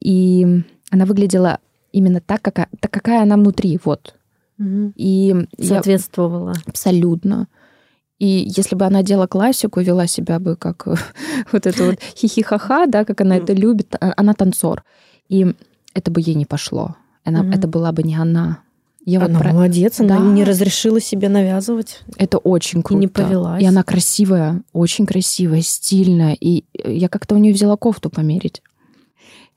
и 0.01 0.63
она 0.91 1.07
выглядела 1.07 1.59
именно 1.93 2.21
так, 2.21 2.43
какая, 2.43 2.69
так, 2.81 2.91
какая 2.91 3.23
она 3.23 3.37
внутри, 3.37 3.79
вот. 3.85 4.15
И 4.59 5.35
я- 5.59 5.67
Соответствовала. 5.67 6.55
абсолютно. 6.67 7.49
И 8.19 8.45
если 8.57 8.77
бы 8.77 8.85
она 8.85 9.01
одела 9.01 9.27
классику, 9.27 9.81
вела 9.81 10.07
себя 10.07 10.39
бы 10.39 10.55
как 10.57 10.87
вот 11.53 11.67
это 11.67 11.85
вот 11.85 12.01
хихихаха, 12.17 12.87
да, 12.87 13.05
как 13.05 13.23
она 13.23 13.37
это 13.39 13.53
любит, 13.55 13.97
а, 13.99 14.13
она 14.17 14.35
танцор. 14.35 14.85
И 15.29 15.55
это 15.95 16.11
бы 16.11 16.21
ей 16.21 16.35
не 16.35 16.47
пошло. 16.47 16.97
Она, 17.25 17.43
mm-hmm. 17.43 17.55
Это 17.55 17.69
была 17.69 17.93
бы 17.93 18.03
не 18.03 18.17
она. 18.17 18.61
Я 19.05 19.19
она 19.25 19.35
вот 19.35 19.43
про... 19.43 19.53
молодец, 19.53 20.01
она 20.01 20.19
да. 20.19 20.25
не 20.25 20.45
разрешила 20.45 21.01
себе 21.01 21.29
навязывать. 21.29 22.03
Это 22.17 22.39
очень 22.39 22.83
круто. 22.83 22.99
И 22.99 23.01
не 23.01 23.09
повелась. 23.09 23.63
И 23.63 23.67
она 23.67 23.83
красивая, 23.83 24.63
очень 24.73 25.07
красивая, 25.07 25.61
стильная. 25.63 26.37
И 26.39 26.65
я 26.85 27.09
как-то 27.09 27.35
у 27.35 27.39
нее 27.39 27.53
взяла 27.53 27.77
кофту 27.77 28.11
померить. 28.11 28.63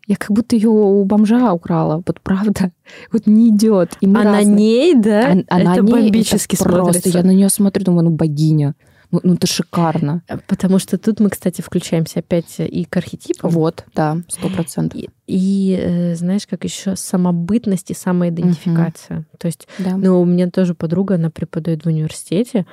Я 0.08 0.16
как 0.18 0.32
будто 0.32 0.56
ее 0.56 0.70
у 0.70 1.04
бомжа 1.04 1.52
украла, 1.52 2.04
вот 2.06 2.22
правда. 2.22 2.72
Вот 3.12 3.26
не 3.26 3.50
идет. 3.50 3.98
И 4.02 4.08
а 4.08 4.24
разные. 4.24 4.46
на 4.46 4.50
ней, 4.50 4.96
да? 4.96 5.36
А, 5.48 5.60
это 5.60 5.82
ней 5.82 5.92
бомбически 5.92 6.56
это 6.56 6.64
просто. 6.64 7.10
Я 7.10 7.24
на 7.24 7.32
нее 7.32 7.50
смотрю, 7.50 7.86
думаю, 7.86 8.06
ну 8.06 8.12
богиня. 8.12 8.76
Ну, 9.12 9.20
ну, 9.24 9.34
это 9.36 9.48
шикарно. 9.48 10.24
Потому 10.48 10.80
что 10.80 10.98
тут 10.98 11.20
мы, 11.20 11.30
кстати, 11.30 11.62
включаемся 11.62 12.20
опять 12.20 12.56
и 12.60 12.86
к 12.86 12.98
архетипам. 12.98 13.50
Вот, 13.50 13.86
да, 13.96 14.18
сто 14.28 14.50
процентов. 14.50 15.00
И, 15.00 15.10
и 15.28 15.78
э, 15.80 16.16
знаешь, 16.16 16.48
как 16.48 16.64
еще 16.64 16.96
самобытность 16.96 17.92
и 17.92 17.94
самоидентификация. 17.94 19.20
Угу. 19.20 19.26
То 19.40 19.46
есть, 19.48 19.68
да. 19.80 19.98
ну, 19.98 20.22
у 20.22 20.26
меня 20.26 20.50
тоже 20.50 20.74
подруга, 20.76 21.16
она 21.16 21.30
преподает 21.30 21.84
в 21.84 21.88
университете, 21.88 22.66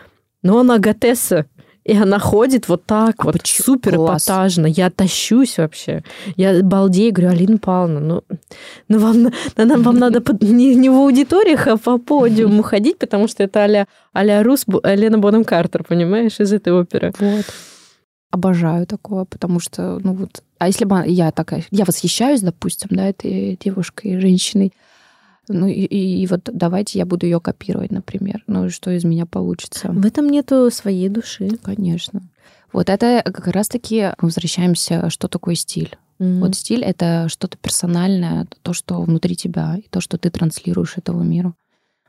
но 0.43 0.59
она 0.59 0.79
готесса. 0.79 1.47
И 1.85 1.97
она 1.97 2.19
ходит 2.19 2.69
вот 2.69 2.85
так 2.87 3.17
а 3.19 3.25
вот, 3.25 3.33
почему? 3.33 3.65
супер 3.65 3.97
эпатажно. 3.97 4.67
Я 4.67 4.89
тащусь 4.91 5.59
вообще. 5.59 6.05
Я 6.37 6.63
балдею, 6.63 7.13
говорю, 7.13 7.31
Алина 7.31 7.59
Павловна, 7.59 8.01
ну, 8.01 8.25
ну 8.89 8.99
вам, 8.99 9.33
нам, 9.57 9.83
вам 9.83 9.99
надо 9.99 10.23
не, 10.41 10.77
не 10.77 10.89
в 10.89 10.95
аудиториях, 10.95 11.67
а 11.67 11.77
по 11.77 11.99
подиуму 11.99 12.63
ходить, 12.63 12.99
потому 12.99 13.27
что 13.27 13.43
это 13.43 13.65
а-ля, 13.65 13.87
а 14.13 14.43
Рус, 14.43 14.65
Лена 14.85 15.19
Бонем 15.19 15.45
Картер, 15.45 15.83
понимаешь, 15.83 16.39
из 16.39 16.53
этой 16.53 16.73
оперы. 16.73 17.13
Вот. 17.19 17.47
Обожаю 18.31 18.87
такого, 18.87 19.25
потому 19.25 19.61
что, 19.61 19.99
ну 20.03 20.15
вот, 20.15 20.43
а 20.59 20.69
если 20.69 20.85
бы 20.85 21.03
я 21.07 21.33
такая, 21.33 21.65
я 21.71 21.85
восхищаюсь, 21.85 22.41
допустим, 22.41 22.89
да, 22.93 23.09
этой 23.09 23.59
девушкой, 23.63 24.21
женщиной, 24.21 24.73
ну 25.49 25.67
и, 25.67 25.73
и, 25.73 26.23
и 26.23 26.27
вот 26.27 26.49
давайте 26.53 26.99
я 26.99 27.07
буду 27.07 27.27
ее 27.27 27.41
копировать, 27.41 27.91
например. 27.91 28.43
Ну 28.47 28.67
и 28.67 28.71
что 28.71 28.91
из 28.91 29.05
меня 29.05 29.27
получится? 29.27 29.89
В 29.89 30.07
этом 30.07 30.29
нету 30.29 30.71
своей 30.71 31.09
души. 31.09 31.59
Конечно. 31.63 32.23
Вот 32.73 32.89
это 32.89 33.23
как 33.25 33.49
раз-таки 33.49 34.13
возвращаемся, 34.19 35.11
что 35.11 35.29
такое 35.29 35.55
стиль. 35.55 35.97
Mm-hmm. 36.19 36.41
Вот 36.41 36.55
стиль 36.55 36.83
это 36.83 37.27
что-то 37.29 37.59
персональное, 37.59 38.47
то, 38.63 38.73
что 38.73 39.03
внутри 39.03 39.37
тебя, 39.37 39.77
и 39.77 39.89
то, 39.89 40.01
что 40.01 40.19
ты 40.19 40.31
транслируешь 40.31 40.97
этому 40.97 41.23
миру. 41.23 41.55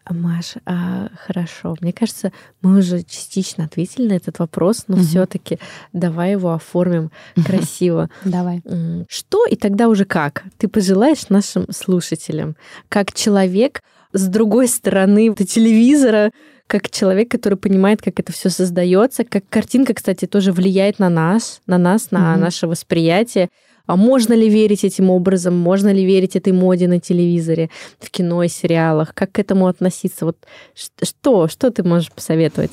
Маш, 0.10 0.56
а, 0.66 1.10
хорошо. 1.16 1.76
Мне 1.80 1.94
кажется, 1.94 2.32
мы 2.62 2.80
уже 2.80 3.04
частично 3.04 3.66
ответили 3.66 4.10
на 4.10 4.14
этот 4.14 4.40
вопрос, 4.40 4.86
но 4.88 4.96
угу. 4.96 5.04
все-таки 5.04 5.60
давай 5.94 6.32
его 6.32 6.54
оформим 6.54 7.12
красиво. 7.46 8.10
Давай. 8.26 8.62
Что 9.08 9.46
и 9.46 9.56
тогда 9.56 9.88
уже 9.88 10.06
как? 10.06 10.44
Ты 10.58 10.68
пожелаешь 10.68 11.30
нашим 11.30 11.66
слушателям, 11.72 12.56
как 12.90 13.14
человек 13.14 13.82
с 14.12 14.28
другой 14.28 14.68
стороны 14.68 15.34
телевизора, 15.34 16.32
как 16.68 16.90
человек, 16.90 17.30
который 17.30 17.58
понимает, 17.58 18.02
как 18.02 18.20
это 18.20 18.32
все 18.32 18.50
создается, 18.50 19.24
как 19.24 19.48
картинка, 19.50 19.94
кстати, 19.94 20.26
тоже 20.26 20.52
влияет 20.52 21.00
на 21.00 21.10
нас, 21.10 21.62
на 21.66 21.78
нас, 21.78 22.12
на 22.12 22.34
угу. 22.34 22.42
наше 22.42 22.68
восприятие. 22.68 23.50
А 23.86 23.98
можно 23.98 24.34
ли 24.34 24.50
верить 24.50 24.86
этим 24.86 25.10
образом? 25.10 25.58
Можно 25.58 25.92
ли 25.92 26.06
верить 26.06 26.36
этой 26.36 26.54
моде 26.54 26.88
на 26.88 27.00
телевизоре, 27.00 27.70
в 28.00 28.10
кино 28.10 28.44
и 28.44 28.48
сериалах? 28.48 29.14
Как 29.14 29.34
к 29.34 29.40
этому 29.40 29.68
относиться? 29.68 30.26
Вот 30.26 30.38
что, 30.74 31.48
что 31.50 31.70
ты 31.70 31.84
можешь 31.84 32.12
посоветовать? 32.12 32.72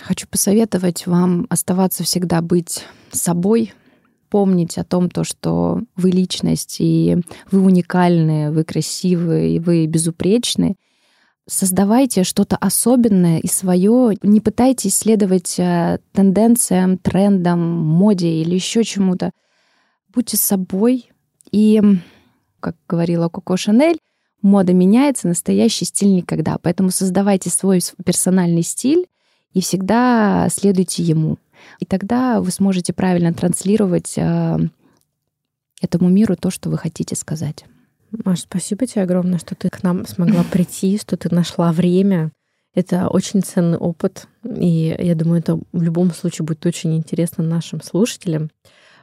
Хочу 0.00 0.28
посоветовать 0.28 1.06
вам 1.08 1.46
оставаться 1.50 2.04
всегда 2.04 2.40
быть 2.40 2.84
собой, 3.10 3.72
помнить 4.30 4.78
о 4.78 4.84
том, 4.84 5.10
то, 5.10 5.24
что 5.24 5.80
вы 5.96 6.10
личность, 6.10 6.76
и 6.78 7.16
вы 7.50 7.60
уникальны, 7.60 8.52
вы 8.52 8.62
красивые, 8.62 9.56
и 9.56 9.58
вы 9.58 9.86
безупречны. 9.86 10.76
Создавайте 11.48 12.24
что-то 12.24 12.56
особенное 12.56 13.38
и 13.38 13.48
свое. 13.48 14.14
Не 14.22 14.40
пытайтесь 14.40 14.98
следовать 14.98 15.58
э, 15.58 15.98
тенденциям, 16.12 16.98
трендам, 16.98 17.58
моде 17.58 18.28
или 18.28 18.54
еще 18.54 18.84
чему-то 18.84 19.32
будьте 20.18 20.36
собой. 20.36 21.12
И, 21.52 21.80
как 22.58 22.74
говорила 22.88 23.28
Коко 23.28 23.56
Шанель, 23.56 23.98
мода 24.42 24.72
меняется, 24.72 25.28
настоящий 25.28 25.84
стиль 25.84 26.12
никогда. 26.12 26.58
Поэтому 26.58 26.90
создавайте 26.90 27.50
свой 27.50 27.80
персональный 28.04 28.62
стиль 28.62 29.06
и 29.52 29.60
всегда 29.60 30.48
следуйте 30.50 31.04
ему. 31.04 31.38
И 31.78 31.84
тогда 31.84 32.40
вы 32.40 32.50
сможете 32.50 32.92
правильно 32.92 33.32
транслировать 33.32 34.14
э, 34.16 34.58
этому 35.80 36.08
миру 36.08 36.34
то, 36.34 36.50
что 36.50 36.68
вы 36.68 36.78
хотите 36.78 37.14
сказать. 37.14 37.64
Маш, 38.10 38.40
спасибо 38.40 38.88
тебе 38.88 39.02
огромное, 39.02 39.38
что 39.38 39.54
ты 39.54 39.70
к 39.70 39.84
нам 39.84 40.04
смогла 40.04 40.42
прийти, 40.50 40.98
что 40.98 41.16
ты 41.16 41.32
нашла 41.32 41.70
время. 41.70 42.32
Это 42.74 43.06
очень 43.06 43.42
ценный 43.42 43.78
опыт, 43.78 44.26
и 44.44 44.96
я 44.98 45.14
думаю, 45.14 45.38
это 45.40 45.60
в 45.72 45.80
любом 45.80 46.12
случае 46.12 46.44
будет 46.44 46.66
очень 46.66 46.96
интересно 46.96 47.44
нашим 47.44 47.80
слушателям. 47.82 48.50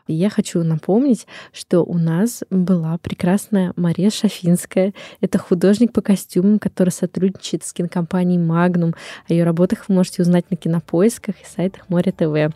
Я 0.07 0.29
хочу 0.29 0.63
напомнить, 0.63 1.25
что 1.51 1.81
у 1.81 1.97
нас 1.97 2.43
была 2.51 2.97
прекрасная 2.99 3.73
Мария 3.75 4.11
Шафинская. 4.11 4.93
Это 5.19 5.39
художник 5.39 5.93
по 5.93 6.01
костюмам, 6.01 6.59
который 6.59 6.91
сотрудничает 6.91 7.65
с 7.65 7.73
кинокомпанией 7.73 8.39
«Магнум». 8.39 8.93
О 9.27 9.33
ее 9.33 9.43
работах 9.43 9.85
вы 9.87 9.95
можете 9.95 10.21
узнать 10.21 10.51
на 10.51 10.57
кинопоисках 10.57 11.35
и 11.41 11.45
сайтах 11.45 11.89
Море 11.89 12.11
ТВ. 12.11 12.55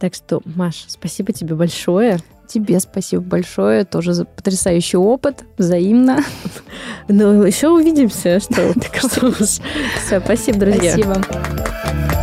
Так 0.00 0.14
что, 0.14 0.42
Маш, 0.44 0.86
спасибо 0.88 1.32
тебе 1.32 1.54
большое. 1.54 2.18
Тебе 2.48 2.80
спасибо 2.80 3.22
большое, 3.22 3.84
тоже 3.84 4.14
за 4.14 4.24
потрясающий 4.24 4.96
опыт, 4.96 5.44
взаимно. 5.58 6.24
Ну, 7.06 7.44
еще 7.44 7.68
увидимся, 7.68 8.40
что. 8.40 8.72
Все, 10.02 10.20
спасибо, 10.20 10.58
друзья. 10.58 10.92
Спасибо. 10.92 12.17